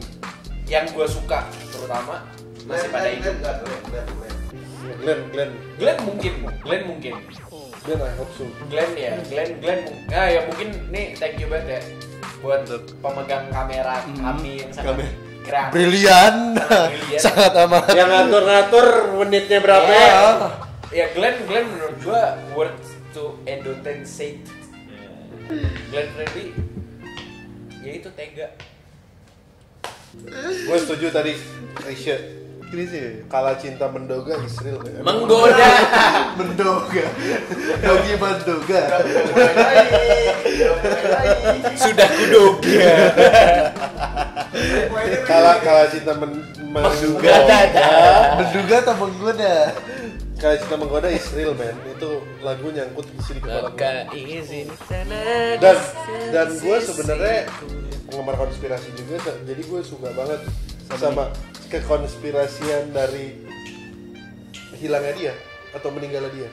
yang 0.71 0.87
gua 0.95 1.07
suka 1.11 1.43
terutama 1.75 2.23
masih 2.69 2.89
pada 2.93 3.09
hidup. 3.11 3.35
Glenn, 4.99 5.21
Glenn, 5.31 5.53
Glenn 5.79 5.99
mungkin, 6.05 6.35
Glenn 6.65 6.83
mungkin. 6.91 7.13
Glenn, 7.89 8.05
I 8.05 8.12
hope 8.14 8.32
so. 8.36 8.45
Glenn 8.68 8.93
ya, 8.95 9.16
Glenn, 9.24 9.51
Glenn, 9.59 9.80
ah 10.12 10.28
ya 10.28 10.45
mungkin 10.45 10.68
nih 10.89 11.16
thank 11.16 11.41
you 11.41 11.49
banget 11.49 11.68
ya 11.70 11.80
buat 12.39 12.68
pemegang 13.01 13.49
kamera 13.49 14.05
kami 14.14 14.61
yang 14.61 14.70
sangat 14.70 14.95
Kamera. 14.95 15.11
kreatif. 15.43 15.72
brilian 15.72 16.34
Brilian. 16.55 17.20
sangat 17.24 17.53
amat 17.59 17.82
Yang 17.91 18.09
ngatur-ngatur 18.12 18.86
menitnya 19.16 19.59
berapa 19.59 19.89
Ya. 19.89 20.05
ya? 20.05 20.22
ya 20.89 21.07
Glenn 21.11 21.36
Glenn 21.45 21.66
menurut 21.66 21.97
gua 21.99 22.22
worth 22.53 22.84
to 23.11 23.41
endotensiate 23.43 24.45
Glenn 25.89 26.09
Fredly 26.12 26.53
ya 27.80 27.93
itu 27.95 28.09
tega 28.12 28.53
gue 30.18 30.76
setuju 30.76 31.09
tadi 31.09 31.32
Risha 31.80 32.16
ini 32.69 32.85
sih 32.85 33.05
kalah 33.33 33.57
cinta 33.57 33.89
mendoga 33.89 34.37
Israel 34.45 34.79
menggoda. 35.07 35.71
Mendoga. 36.39 37.05
Yogi 37.83 38.14
mendoga. 38.21 38.83
Sudah 41.75 42.09
kuduga 42.12 42.93
kalah 45.25 45.57
kalah 45.62 45.87
cinta 45.93 46.12
men, 46.16 46.43
menduga 46.73 47.33
Menduga. 47.33 47.87
menduga 48.41 48.75
atau 48.85 48.95
menggoda? 48.99 49.55
Kalah 50.39 50.57
cinta 50.62 50.77
menggoda 50.79 51.09
Israel 51.11 51.51
man 51.59 51.75
itu 51.91 52.11
lagu 52.47 52.66
nyangkut 52.71 53.07
di 53.11 53.23
sini 53.27 53.41
kepala 53.43 53.75
gue 53.75 54.71
dan 55.59 55.77
dan 56.31 56.47
gue 56.55 56.77
sebenarnya 56.79 57.39
penggemar 58.07 58.39
konspirasi 58.39 58.95
juga 58.95 59.19
jadi 59.43 59.62
gue 59.66 59.81
suka 59.83 60.14
banget 60.14 60.41
sama 60.95 61.27
kekonspirasian 61.69 62.91
dari 62.97 63.37
hilangnya 64.81 65.12
dia 65.14 65.35
atau 65.77 65.93
meninggalnya 65.93 66.33
dia. 66.33 66.51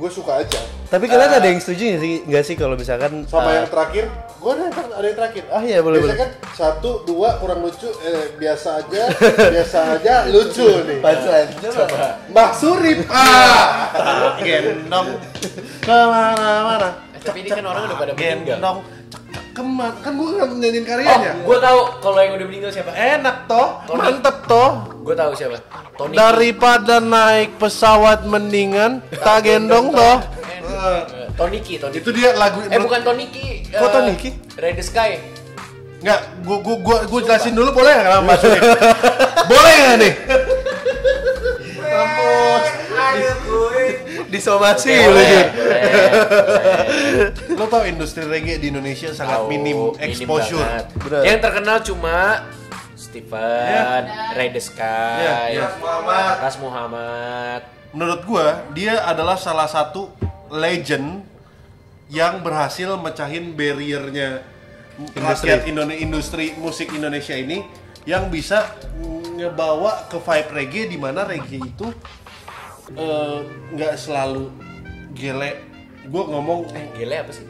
Gue 0.00 0.08
suka 0.08 0.40
aja. 0.40 0.60
Tapi 0.88 1.04
kalian 1.12 1.28
ada 1.28 1.44
yang 1.44 1.60
setuju 1.60 1.92
nggak 1.92 2.00
sih 2.00 2.12
nggak 2.24 2.44
sih 2.46 2.54
kalau 2.56 2.72
misalkan 2.72 3.28
sama 3.28 3.52
uh, 3.52 3.54
yang 3.60 3.68
terakhir? 3.68 4.04
Gue 4.40 4.50
ada 4.56 4.62
yang, 4.64 4.74
ada 4.96 5.06
yang 5.12 5.18
terakhir. 5.18 5.42
Ah, 5.52 5.60
iya, 5.60 5.78
boleh, 5.84 6.00
Biasanya 6.00 6.16
boleh. 6.16 6.40
kan 6.40 6.56
satu 6.56 6.90
dua 7.04 7.36
kurang 7.36 7.60
lucu 7.60 7.90
eh, 8.00 8.32
biasa 8.40 8.80
aja 8.80 9.02
biasa 9.54 9.78
aja 10.00 10.14
lucu 10.32 10.68
nih. 10.88 10.98
Punchline. 11.04 11.50
Coba. 11.60 12.08
Mbak 12.32 12.50
Surip. 12.56 12.98
Ah! 13.12 14.40
Gendong. 14.40 15.08
Ke 15.84 15.98
mana-mana. 16.08 16.88
Eh, 17.12 17.20
tapi 17.20 17.44
ini 17.44 17.48
kan 17.52 17.64
orang 17.68 17.82
udah 17.92 17.98
pada 18.00 18.12
meninggal. 18.16 18.56
gendong 18.56 18.78
keman. 19.60 19.92
Kan 20.00 20.12
gue 20.16 20.28
nggak 20.32 20.48
nyanyiin 20.56 20.80
oh 20.80 20.88
karyanya 20.88 21.30
gua 21.44 21.58
tahu 21.60 21.80
kalau 22.00 22.18
yang 22.24 22.32
udah 22.40 22.46
meninggal 22.48 22.70
siapa. 22.72 22.90
Enak 22.96 23.36
toh. 23.44 23.68
Tony. 23.84 24.00
mantep 24.00 24.36
toh. 24.48 24.70
Gua 25.04 25.14
tahu 25.14 25.32
siapa. 25.36 25.56
Tony. 26.00 26.14
Daripada 26.16 26.96
naik 26.98 27.60
pesawat 27.60 28.24
mendingan 28.24 29.04
tak 29.20 29.44
gendong 29.44 29.92
toh. 29.92 30.18
Eh, 30.70 31.00
Tony 31.36 31.58
Ki 31.60 31.76
Tony 31.76 32.00
itu 32.00 32.10
dia 32.14 32.32
lagu 32.38 32.62
eh 32.62 32.78
bukan 32.78 33.02
Tony 33.02 33.26
Ki 33.28 33.66
Kok 33.68 33.84
eh, 33.84 33.92
Tony 33.92 34.12
Ki? 34.16 34.30
Red 34.56 34.74
the 34.80 34.84
Sky. 34.84 35.20
Nggak 36.00 36.20
gua 36.48 36.58
gua 36.64 36.76
gua 36.80 36.98
gua 37.04 37.20
jelasin 37.20 37.52
dulu 37.52 37.76
boleh 37.76 37.92
nggak 37.92 38.12
sama 38.16 38.24
Mbak 38.24 38.36
Surip 38.40 38.62
boleh 39.52 39.74
nggak 39.76 39.96
nih? 40.00 40.12
Mampus. 41.90 42.64
Disomasi 44.30 44.94
Boleh, 44.94 45.42
lu 47.50 47.58
lo 47.58 47.64
tau 47.66 47.82
industri 47.84 48.24
reggae 48.24 48.56
di 48.56 48.70
Indonesia 48.70 49.10
sangat 49.10 49.42
Tahu, 49.42 49.50
minim 49.50 49.78
exposure. 49.98 50.62
Bener. 50.96 51.22
Yang 51.26 51.38
terkenal 51.42 51.76
cuma 51.82 52.16
Stephen, 52.94 54.02
Ray 54.32 54.48
the 54.54 54.62
Sky, 54.62 55.18
Ya, 55.18 55.36
ya. 55.50 55.66
Muhammad 55.76 56.34
Ras 56.38 56.56
Muhammad. 56.56 57.60
menurut 57.90 58.22
gua 58.22 58.46
dia 58.70 59.02
adalah 59.02 59.34
salah 59.34 59.66
satu 59.66 60.06
legend 60.46 61.26
yang 62.06 62.38
berhasil 62.38 62.94
mecahin 62.94 63.50
barriernya 63.58 64.46
rakyat 65.16 65.66
Indonesia 65.66 65.98
industri 65.98 66.54
musik 66.54 66.94
Indonesia 66.94 67.34
ini 67.34 67.66
yang 68.06 68.30
bisa 68.30 68.78
ngebawa 69.34 70.06
ke 70.06 70.22
vibe 70.22 70.50
reggae 70.54 70.84
di 70.86 70.98
mana 71.00 71.26
reggae 71.26 71.58
itu 71.60 71.90
eh, 72.92 73.38
nggak 73.70 73.94
selalu 73.94 74.50
gele 75.12 75.50
gue 76.02 76.22
ngomong 76.24 76.70
Eh, 76.70 76.86
gele 76.94 77.16
apa 77.18 77.30
sih? 77.30 77.46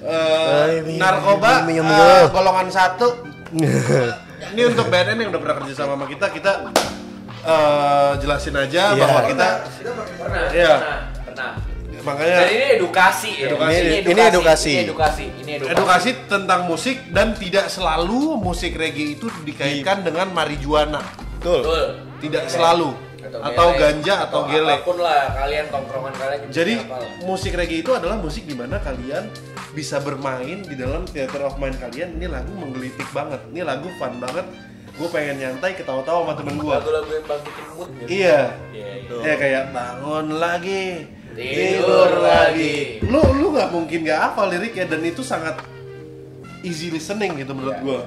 eh, 0.00 0.64
Ay, 0.82 0.96
narkoba 0.96 1.62
minum, 1.62 1.82
minum, 1.82 1.86
minum. 1.88 2.28
golongan 2.28 2.68
satu 2.68 3.08
ini 4.52 4.62
untuk 4.66 4.86
BNN 4.86 5.16
yang 5.18 5.30
udah 5.30 5.40
pernah 5.40 5.56
kerja 5.58 5.74
sama 5.74 5.94
sama 5.94 6.06
kita 6.06 6.26
kita 6.30 6.52
eh, 7.40 8.12
jelasin 8.18 8.54
aja 8.54 8.82
Iya. 8.90 9.00
bahwa 9.00 9.20
kita 9.24 9.48
Pernah, 10.14 10.44
Iya. 10.50 10.74
pernah, 10.74 10.98
pernah. 11.24 11.52
makanya 12.04 12.36
Dan 12.38 12.48
ini 12.50 12.66
edukasi 12.76 13.30
ya. 13.34 13.46
Edukasi. 13.48 13.80
Ini 13.80 13.96
Ini 14.04 14.22
edukasi. 14.26 14.68
Ini 14.70 14.84
edukasi. 14.84 15.24
Ini 15.40 15.50
edukasi. 15.54 15.72
edukasi 15.72 16.10
tentang 16.26 16.60
musik 16.64 16.96
dan 17.08 17.32
tidak 17.32 17.66
selalu 17.66 18.36
musik 18.36 18.72
reggae 18.74 19.16
itu 19.16 19.32
dikaitkan 19.40 20.02
dengan 20.02 20.28
marijuana 20.28 21.00
Betul. 21.38 21.60
Betul. 21.62 21.84
tidak 22.20 22.44
selalu 22.46 22.92
atau, 23.26 23.68
gele, 23.70 23.78
ganja 23.78 24.14
atau, 24.22 24.40
gele 24.46 24.74
Apa 24.74 24.82
pun 24.82 24.98
lah 24.98 25.22
kalian 25.34 25.64
tongkrongan 25.68 26.14
kalian. 26.14 26.38
jadi 26.48 26.74
apa 26.78 26.96
lah. 26.96 27.08
musik 27.22 27.52
reggae 27.52 27.80
itu 27.80 27.90
adalah 27.90 28.16
musik 28.16 28.44
di 28.44 28.52
mana 28.52 28.76
kalian 28.78 29.24
bisa 29.70 29.98
bermain 29.98 30.60
di 30.60 30.74
dalam 30.74 31.02
theater 31.04 31.44
of 31.44 31.56
mind 31.56 31.74
kalian 31.76 32.14
ini 32.14 32.26
lagu 32.26 32.52
menggelitik 32.52 33.08
banget 33.10 33.40
ini 33.48 33.60
lagu 33.60 33.88
fun 33.94 34.16
banget 34.16 34.46
gue 34.94 35.08
pengen 35.10 35.36
nyantai 35.36 35.74
ketawa-tawa 35.74 36.22
sama 36.22 36.34
temen 36.36 36.54
gue 36.56 36.70
lagu-lagu 36.70 37.10
yang 37.10 37.26
bangkitin 37.26 37.66
mood 37.72 37.88
gitu. 37.96 38.08
iya 38.08 38.40
Iya, 38.70 38.90
ya 39.20 39.34
kayak 39.34 39.64
bangun 39.70 40.26
lagi 40.34 40.84
Tidur 41.34 42.22
lagi. 42.22 43.02
lu 43.02 43.18
lu 43.34 43.50
nggak 43.50 43.68
mungkin 43.68 44.06
nggak 44.06 44.20
hafal 44.22 44.46
liriknya 44.46 44.86
dan 44.86 45.02
itu 45.02 45.20
sangat 45.20 45.58
easy 46.62 46.88
listening 46.88 47.34
gitu 47.34 47.50
menurut 47.50 47.74
Iya. 47.74 47.82
gua 47.82 48.00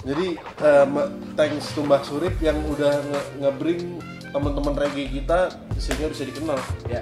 jadi 0.00 0.26
eh, 0.38 0.84
ma- 0.84 1.08
thanks 1.34 1.70
to 1.70 1.80
Mbak 1.80 2.02
Surip 2.02 2.34
yang 2.38 2.58
udah 2.66 2.94
nge- 3.00 3.28
nge-bring 3.38 3.80
teman-teman 4.26 4.74
reggae 4.76 5.06
kita 5.12 5.50
sehingga 5.76 6.08
bisa 6.08 6.24
dikenal 6.24 6.58
Ya. 6.84 7.00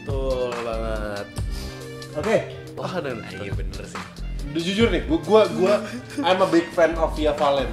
Betul 0.00 0.50
banget. 0.58 1.26
oke 2.14 2.36
Wah, 2.74 2.92
ada 2.94 3.10
Ah, 3.12 3.30
Iya 3.36 3.52
bener 3.52 3.84
sih. 3.84 3.98
Udah 4.48 4.62
jujur 4.62 4.88
nih 4.88 5.02
gua 5.04 5.18
gua 5.20 5.42
gua 5.50 5.74
I'm 6.18 6.38
a 6.38 6.48
big 6.48 6.66
fan 6.70 6.94
of 6.94 7.12
Via 7.12 7.32
Valen 7.32 7.68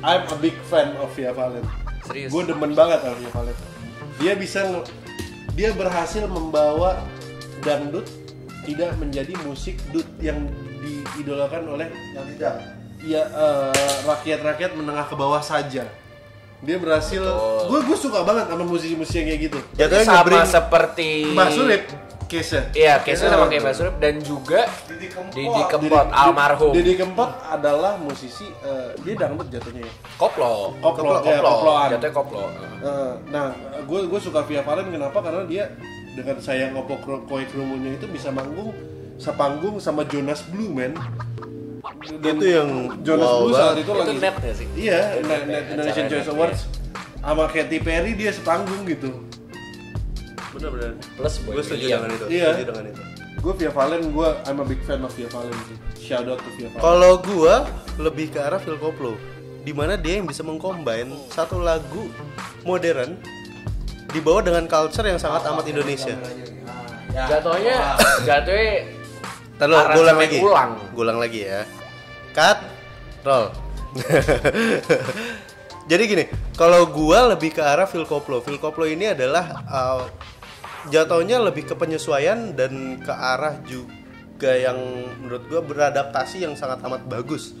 I'm 0.00 0.24
a 0.24 0.36
big 0.36 0.54
fan 0.64 0.94
of 0.96 1.10
Via 1.12 1.30
Valen 1.30 1.66
Serius. 2.02 2.30
gue 2.30 2.42
demen 2.44 2.72
banget 2.72 3.00
sama 3.00 3.16
Via 3.16 3.32
Valen 3.32 3.56
dia 4.16 4.32
bisa 4.34 4.64
nge- 4.64 4.88
dia 5.52 5.70
berhasil 5.72 6.24
membawa 6.24 7.02
dangdut 7.60 8.06
tidak 8.62 8.94
menjadi 8.96 9.34
musik 9.42 9.74
dut 9.88 10.06
yang 10.18 10.46
diidolakan 10.78 11.66
oleh 11.68 11.86
yang 12.12 12.26
tidak 12.30 12.75
ya 13.06 13.22
eh, 13.24 13.72
rakyat-rakyat 14.02 14.74
menengah 14.74 15.06
ke 15.06 15.14
bawah 15.14 15.40
saja 15.40 15.86
dia 16.58 16.76
berhasil 16.76 17.20
gue 17.62 17.80
gue 17.80 17.96
suka 17.96 18.20
banget 18.20 18.48
sama 18.48 18.64
musisi-musisi 18.64 19.16
yang 19.16 19.28
kayak 19.28 19.40
gitu 19.44 19.58
Jatuhnya 19.74 20.04
sama 20.04 20.16
nge-bring- 20.18 20.48
seperti 20.48 21.08
Mbak 21.30 21.50
Surip 21.52 21.82
case 22.26 22.58
Iya, 22.74 22.94
case 22.98 23.22
sama 23.22 23.46
kayak 23.46 23.62
Mbak 23.62 23.74
Surip 23.76 23.96
dan 23.96 24.14
juga 24.18 24.66
Didi 24.84 25.06
Kempot. 25.06 25.30
Didi 25.32 25.62
Kempot 25.64 26.06
almarhum. 26.10 26.72
Didi 26.74 26.92
Kempot 26.96 27.30
adalah 27.46 27.94
musisi 27.96 28.50
eh, 28.60 28.90
dia 28.98 29.14
dangdut 29.16 29.46
jatuhnya 29.46 29.80
ya 29.80 29.92
Koplo. 30.16 30.74
Koplo, 30.76 31.22
ya, 31.22 31.38
koploan. 31.38 31.88
Jatuhnya 31.92 32.10
koplo. 32.12 32.42
Eh, 32.80 33.12
nah, 33.28 33.54
gue 33.78 34.00
gue 34.02 34.18
suka 34.18 34.42
Via 34.42 34.60
Valen 34.60 34.90
kenapa? 34.90 35.20
Karena 35.20 35.44
dia 35.44 35.70
dengan 36.12 36.40
saya 36.40 36.72
ngopok 36.72 36.98
kro- 36.98 37.24
koi 37.26 37.44
kerumunya 37.44 37.94
itu 37.94 38.08
bisa 38.08 38.28
manggung 38.28 38.72
sepanggung 39.16 39.78
sama 39.78 40.02
Jonas 40.02 40.42
Blue 40.46 40.68
man. 40.68 40.96
Dan 42.20 42.34
Itu 42.38 42.46
yang 42.46 42.68
Jonas 43.06 43.28
wow 43.30 43.38
Blue 43.46 43.54
saat 43.54 43.76
itu 43.78 43.82
Itu 43.86 43.92
lagi 43.94 44.16
net 44.18 44.36
ya 44.42 44.54
sih? 44.54 44.66
Iya, 44.74 45.00
Net, 45.22 45.42
Net 45.46 45.64
Indonesian 45.74 46.06
Choice 46.10 46.30
Awards 46.30 46.60
sama 47.26 47.50
Katy 47.50 47.78
Perry 47.82 48.14
dia 48.14 48.30
sepanggung 48.30 48.86
gitu. 48.86 49.10
Bener-bener. 50.54 50.94
Plus 51.18 51.34
Boy 51.42 51.58
Gue 51.58 51.62
setuju 51.66 51.82
William. 51.82 52.00
dengan 52.06 52.14
itu. 52.14 52.26
Iya. 52.30 52.48
Setuju 52.54 52.66
dengan 52.70 52.84
itu. 52.94 53.02
Gue 53.36 53.52
Via 53.58 53.70
Valen, 53.74 54.02
gue 54.14 54.28
I'm 54.46 54.58
a 54.62 54.66
big 54.66 54.80
fan 54.86 55.02
of 55.02 55.10
Via 55.18 55.28
Valen 55.30 55.54
sih. 55.66 55.76
Shout 56.06 56.26
out 56.30 56.38
to 56.38 56.50
Via 56.54 56.70
Valen. 56.70 56.82
Kalau 56.82 57.12
gua 57.18 57.54
lebih 57.98 58.30
ke 58.30 58.38
arah 58.38 58.62
Phil 58.62 58.78
Koplo 58.78 59.18
di 59.66 59.74
mana 59.74 59.98
dia 59.98 60.22
yang 60.22 60.30
bisa 60.30 60.46
mengcombine 60.46 61.10
satu 61.34 61.58
lagu 61.58 62.06
modern 62.62 63.18
dibawa 64.14 64.38
dengan 64.38 64.70
culture 64.70 65.02
yang 65.02 65.18
sangat 65.18 65.42
amat 65.50 65.66
Indonesia. 65.66 66.14
Jatuhnya, 67.10 67.98
jatuhnya 68.22 68.86
Ntar 69.56 69.66
lo, 69.72 69.76
gue 69.76 69.80
ulang 69.80 69.88
Aransemen 69.88 70.20
lagi. 70.20 70.38
ulang. 70.44 70.70
Gue 70.92 71.02
ulang 71.02 71.18
lagi 71.20 71.40
ya. 71.48 71.60
Cut, 72.36 72.58
roll. 73.24 73.46
Jadi 75.90 76.02
gini, 76.10 76.24
kalau 76.58 76.90
gua 76.90 77.30
lebih 77.30 77.54
ke 77.54 77.62
arah 77.62 77.86
Phil 77.86 78.02
Koplo. 78.02 78.42
Phil 78.42 78.58
Koplo 78.58 78.82
ini 78.90 79.14
adalah 79.14 79.62
uh, 79.70 80.02
jatuhnya 80.90 81.38
lebih 81.38 81.62
ke 81.62 81.78
penyesuaian 81.78 82.58
dan 82.58 82.98
ke 82.98 83.12
arah 83.14 83.54
juga 83.62 84.50
yang 84.50 84.76
menurut 85.22 85.46
gua 85.46 85.62
beradaptasi 85.62 86.42
yang 86.42 86.58
sangat 86.58 86.82
amat 86.82 87.06
bagus. 87.06 87.54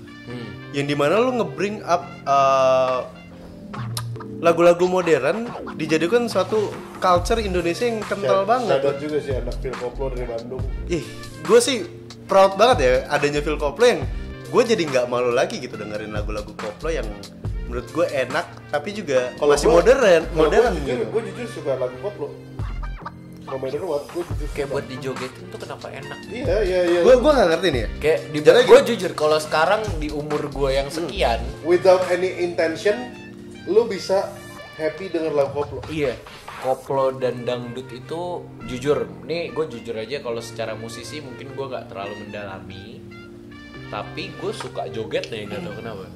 Yang 0.74 0.86
di 0.90 0.96
mana 0.98 1.22
lu 1.22 1.38
nge-bring 1.38 1.86
up 1.86 2.02
uh, 2.26 3.06
lagu-lagu 4.42 4.90
modern 4.90 5.46
dijadikan 5.78 6.26
suatu 6.26 6.74
culture 6.98 7.38
Indonesia 7.38 7.86
yang 7.86 8.02
kental 8.04 8.42
banget. 8.42 8.82
Shout 8.82 8.90
out 8.90 8.98
juga 8.98 9.18
sih 9.22 9.32
anak 9.38 9.56
Phil 9.62 9.74
Koplo 9.78 10.10
dari 10.10 10.26
Bandung. 10.26 10.66
Ih, 10.90 11.06
gue 11.46 11.60
sih 11.62 11.86
proud 12.26 12.58
banget 12.58 12.78
ya 12.82 12.92
adanya 13.08 13.40
Phil 13.40 13.56
Koplo 13.56 13.86
yang 13.86 14.02
gue 14.46 14.62
jadi 14.62 14.82
nggak 14.82 15.06
malu 15.06 15.30
lagi 15.30 15.58
gitu 15.58 15.78
dengerin 15.78 16.10
lagu-lagu 16.10 16.50
Koplo 16.52 16.90
yang 16.90 17.06
menurut 17.66 17.86
gue 17.88 18.06
enak 18.06 18.46
tapi 18.68 18.94
juga 18.94 19.30
Kalau 19.34 19.54
masih 19.54 19.66
gua- 19.66 19.74
modern 19.80 20.22
modern 20.34 20.62
gua 20.62 20.70
jujur, 20.76 20.86
gitu 20.86 21.04
gue 21.06 21.22
jujur 21.30 21.46
suka 21.50 21.72
lagu 21.76 21.96
koplo. 21.98 22.28
Gue 23.46 23.70
jujur 23.70 23.86
Kayak 24.58 24.68
buat 24.74 24.84
dijogetin 24.90 25.44
tuh 25.54 25.58
kenapa 25.62 25.86
enak? 25.86 26.18
Iya, 26.26 26.56
iya, 26.66 26.80
iya. 26.82 27.00
gue 27.06 27.14
gue 27.14 27.30
nggak 27.30 27.48
ngerti 27.54 27.66
nih 27.70 27.80
ya 27.80 27.88
Kayak 28.02 28.18
di 28.26 28.38
gue 28.42 28.80
jujur 28.90 29.12
kalau 29.14 29.38
sekarang 29.38 29.82
di 30.02 30.08
umur 30.10 30.50
gue 30.50 30.70
yang 30.74 30.90
sekian, 30.90 31.38
Without 31.62 32.02
any 32.10 32.42
intention, 32.42 33.14
lu 33.70 33.86
bisa 33.86 34.34
happy 34.74 35.10
denger 35.10 35.30
lagu 35.30 35.54
koplo. 35.54 35.78
iya 35.86 36.14
koplo 36.64 37.12
dan 37.16 37.44
dangdut 37.44 37.88
itu 37.92 38.44
jujur, 38.68 39.04
nih 39.28 39.52
gue 39.52 39.64
jujur 39.68 39.96
aja 39.96 40.20
kalau 40.24 40.40
secara 40.40 40.72
musisi 40.72 41.20
mungkin 41.20 41.52
gue 41.52 41.66
nggak 41.68 41.92
terlalu 41.92 42.14
mendalami, 42.26 43.00
tapi 43.92 44.32
gue 44.40 44.52
suka 44.56 44.88
joget 44.90 45.28
nih 45.28 45.46
nggak 45.48 45.60
tahu 45.64 45.74
kenapa. 45.80 46.06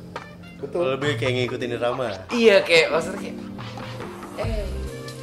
Betul. 0.61 0.93
lebih 0.93 1.17
kayak 1.17 1.33
ngikutin 1.41 1.73
irama 1.81 2.13
Iya 2.29 2.61
kayak 2.61 2.93
maksudnya 2.93 3.33
kayak 3.33 3.37
eh 4.45 4.65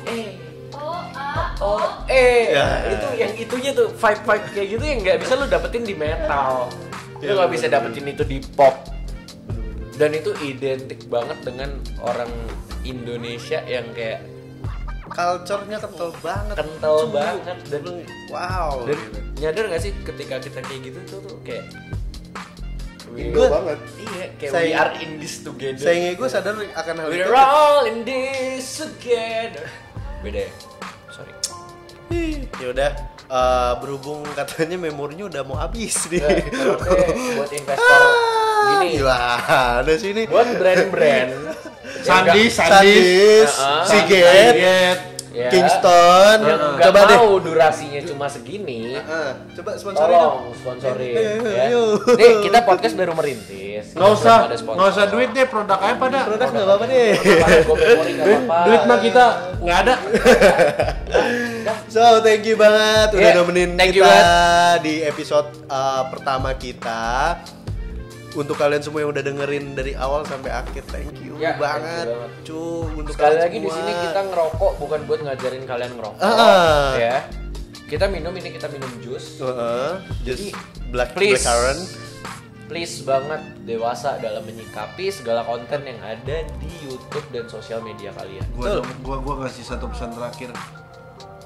eh 0.10 0.30
Oh, 0.78 1.02
ah, 1.18 1.58
oh 1.58 1.86
eh. 2.06 2.54
Ya. 2.54 2.86
itu 2.92 3.08
yang 3.18 3.34
itunya 3.34 3.72
tuh 3.74 3.90
vibe 3.90 4.22
vibe 4.30 4.48
kayak 4.54 4.68
gitu 4.78 4.84
yang 4.84 5.00
nggak 5.02 5.18
bisa 5.26 5.34
lu 5.40 5.46
dapetin 5.50 5.84
di 5.86 5.96
metal. 5.98 6.70
Lu 7.18 7.24
Ya, 7.26 7.34
nggak 7.34 7.50
bisa 7.50 7.66
dapetin 7.66 8.06
itu 8.06 8.24
di 8.28 8.38
pop. 8.54 8.76
Dan 9.98 10.14
itu 10.14 10.38
identik 10.46 11.10
banget 11.10 11.40
dengan 11.42 11.82
orang 12.06 12.30
Indonesia 12.86 13.66
yang 13.66 13.90
kayak 13.98 14.22
culture-nya 15.18 15.78
kental 15.82 16.14
banget. 16.22 16.56
kental 16.62 16.96
Cuy. 17.02 17.10
banget 17.10 17.58
dan 17.74 17.82
wow. 18.30 18.86
dan 18.86 18.98
gitu. 19.02 19.20
nyadar 19.42 19.64
gak 19.74 19.82
sih 19.82 19.92
ketika 20.06 20.36
kita 20.38 20.60
kayak 20.62 20.82
gitu 20.86 21.00
tuh, 21.10 21.20
tuh 21.26 21.38
kayak 21.42 21.66
Indo 23.18 23.50
banget. 23.50 23.80
iya 23.98 24.26
kayak 24.38 24.52
Saya- 24.54 24.68
we 24.68 24.74
are 24.78 24.94
in 25.02 25.12
this 25.18 25.42
together. 25.42 25.80
sayangnya 25.82 26.14
gue 26.14 26.30
sadar 26.30 26.54
akan 26.54 26.94
hal 27.02 27.10
itu. 27.10 27.18
we're 27.18 27.34
all 27.34 27.82
in 27.90 28.06
this 28.06 28.78
together. 28.78 29.66
Beda 30.22 30.46
ya? 30.46 30.52
Sorry. 31.10 31.34
Ya 32.62 32.68
udah 32.70 32.92
eh, 33.26 33.74
berhubung 33.82 34.22
katanya 34.38 34.78
memorinya 34.78 35.26
udah 35.34 35.42
mau 35.48 35.58
habis 35.58 35.98
nih. 36.08 36.22
Nah, 36.22 36.78
buat 37.42 37.50
investor 37.50 38.02
gini 38.60 38.88
gimana 38.96 39.92
sih 39.94 40.10
ini 40.12 40.24
buat 40.26 40.48
brand-brand 40.54 41.30
Sandi, 42.08 42.44
nggak- 42.46 42.54
Sandi, 42.54 42.72
Sandis, 42.72 43.52
Heeh. 43.54 43.84
Siget, 43.84 44.56
ya, 45.34 45.50
Kingston, 45.50 46.38
yang 46.42 46.62
nggak 46.74 46.88
coba 46.88 47.00
deh. 47.04 47.18
mau 47.20 47.38
durasinya 47.38 48.02
cuma 48.02 48.26
segini 48.26 48.98
coba 49.54 49.72
sponsorin 49.76 50.10
dong. 50.10 50.34
tolong 50.34 50.56
sponsorin 50.56 51.14
Eh, 51.14 51.38
eh, 51.38 51.70
ya. 51.70 51.82
Nih 52.12 52.34
kita 52.42 52.60
podcast 52.64 52.94
baru 52.96 53.14
merintis. 53.14 53.94
Nggak 53.94 54.02
Kita 54.04 54.18
usah, 54.18 54.38
ada 54.44 54.56
nggak 54.58 54.90
usah 54.90 55.06
duit 55.08 55.30
deh, 55.32 55.46
produk 55.46 55.78
aja 55.78 55.94
pada. 55.96 56.20
Produk 56.26 56.48
nggak 56.48 56.66
apa-apa 56.66 56.86
deh. 56.88 57.10
Duit, 57.14 57.42
apa-apa. 57.62 58.58
duit 58.66 58.82
mah 58.84 58.98
kita 59.00 59.26
nggak 59.62 59.78
ada. 59.80 59.94
So, 61.88 62.20
thank 62.20 62.44
you 62.44 62.56
banget 62.56 63.12
udah 63.12 63.22
Yeah, 63.22 63.36
nemenin 63.38 63.76
thank 63.76 63.92
you 63.92 64.04
kita 64.04 64.24
di 64.80 65.04
episode 65.04 65.48
uh, 65.68 66.08
pertama 66.08 66.56
kita. 66.56 67.36
Untuk 68.34 68.56
kalian 68.56 68.82
semua 68.82 69.02
yang 69.02 69.12
udah 69.12 69.24
dengerin 69.24 69.74
dari 69.74 69.94
awal 69.94 70.22
sampai 70.22 70.52
akhir, 70.52 70.84
thank 70.88 71.16
you 71.18 71.34
Ya, 71.38 71.54
thank 71.54 71.56
you 71.56 71.64
banget. 71.64 72.06
banget. 72.06 72.32
Cu, 72.44 72.62
untuk 72.94 73.14
Sekali 73.14 73.24
kalian 73.34 73.42
lagi 73.42 73.58
di 73.58 73.70
sini 73.70 73.92
kita 73.94 74.20
ngerokok 74.26 74.72
bukan 74.78 75.00
buat 75.04 75.20
ngajarin 75.22 75.64
kalian 75.64 75.92
ngerokok 75.96 76.22
Ah. 76.22 76.94
ya. 76.94 77.18
Kita 77.88 78.06
minum 78.06 78.36
ini 78.36 78.52
kita 78.52 78.68
minum 78.68 78.92
jus. 79.00 79.40
Heeh, 79.40 79.92
just 80.22 80.44
Jadi, 80.44 80.46
black 80.92 81.16
please. 81.16 81.40
blackcurrant. 81.40 81.82
Please 82.68 83.00
banget 83.00 83.40
dewasa 83.64 84.20
dalam 84.20 84.44
menyikapi 84.44 85.08
segala 85.08 85.40
konten 85.42 85.88
yang 85.88 86.04
ada 86.04 86.44
di 86.44 86.72
YouTube 86.84 87.24
dan 87.32 87.48
sosial 87.48 87.80
media 87.80 88.12
kalian. 88.12 88.44
Gua, 88.52 88.84
gua, 89.00 89.18
gua 89.18 89.36
ngasih 89.40 89.64
satu 89.64 89.88
pesan 89.88 90.12
terakhir 90.12 90.52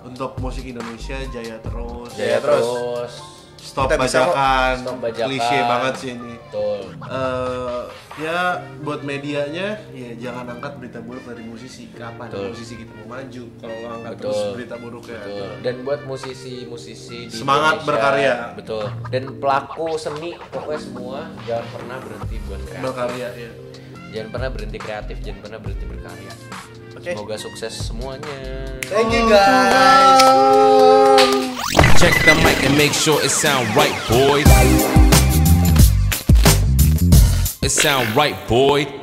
untuk 0.02 0.34
musik 0.42 0.66
Indonesia 0.66 1.22
jaya 1.30 1.62
terus. 1.62 2.10
Jaya 2.16 2.42
terus. 2.42 2.66
terus. 2.66 3.14
Stop 3.62 3.94
Kita 3.94 4.02
bisa 4.02 4.26
bajakan. 4.26 4.74
Stop 4.82 4.98
bajakan. 4.98 5.28
Klise 5.30 5.58
banget 5.70 5.94
sih 6.02 6.10
ini. 6.18 6.34
Betul. 6.42 6.82
Eh, 7.06 7.82
ya 8.20 8.60
buat 8.82 9.06
medianya 9.08 9.80
ya 9.94 10.10
jangan 10.18 10.58
angkat 10.58 10.82
berita 10.82 11.00
buruk 11.00 11.24
dari 11.30 11.46
musisi. 11.46 11.88
Kapan 11.94 12.28
Betul. 12.34 12.58
musisi 12.58 12.74
kita 12.82 12.92
mau 12.98 13.08
maju 13.16 13.44
kalau 13.62 13.76
lo 13.78 13.88
angkat 14.02 14.12
Betul. 14.18 14.26
terus 14.26 14.42
berita 14.58 14.76
buruk 14.82 15.06
ya. 15.06 15.22
Betul. 15.22 15.50
Dan 15.62 15.76
buat 15.86 16.02
musisi-musisi 16.10 17.30
di 17.30 17.38
Semangat 17.38 17.86
Indonesia, 17.86 17.90
berkarya. 17.94 18.34
Betul. 18.58 18.90
Dan 19.14 19.24
pelaku 19.38 19.88
seni 20.02 20.34
pokoknya 20.50 20.82
semua 20.82 21.30
jangan 21.46 21.68
pernah 21.70 21.98
berhenti 22.02 22.36
buat 22.50 22.62
kreatif. 22.66 22.84
Berkarya 22.84 23.30
ya. 23.38 23.52
Jangan 24.12 24.28
pernah 24.36 24.50
berhenti 24.52 24.76
kreatif, 24.82 25.16
jangan 25.24 25.40
pernah 25.40 25.60
berhenti 25.64 25.86
berkarya. 25.88 26.34
Oke. 26.98 27.16
Semoga 27.16 27.38
sukses 27.40 27.72
semuanya. 27.72 28.42
Thank 28.92 29.16
you 29.16 29.24
guys. 29.32 30.20
Check 32.02 32.26
the 32.26 32.34
mic 32.34 32.64
and 32.64 32.76
make 32.76 32.94
sure 32.94 33.22
it 33.22 33.30
sound 33.30 33.68
right, 33.76 33.94
boys. 34.10 34.48
It 37.62 37.70
sound 37.70 38.16
right, 38.16 38.36
boy. 38.48 39.01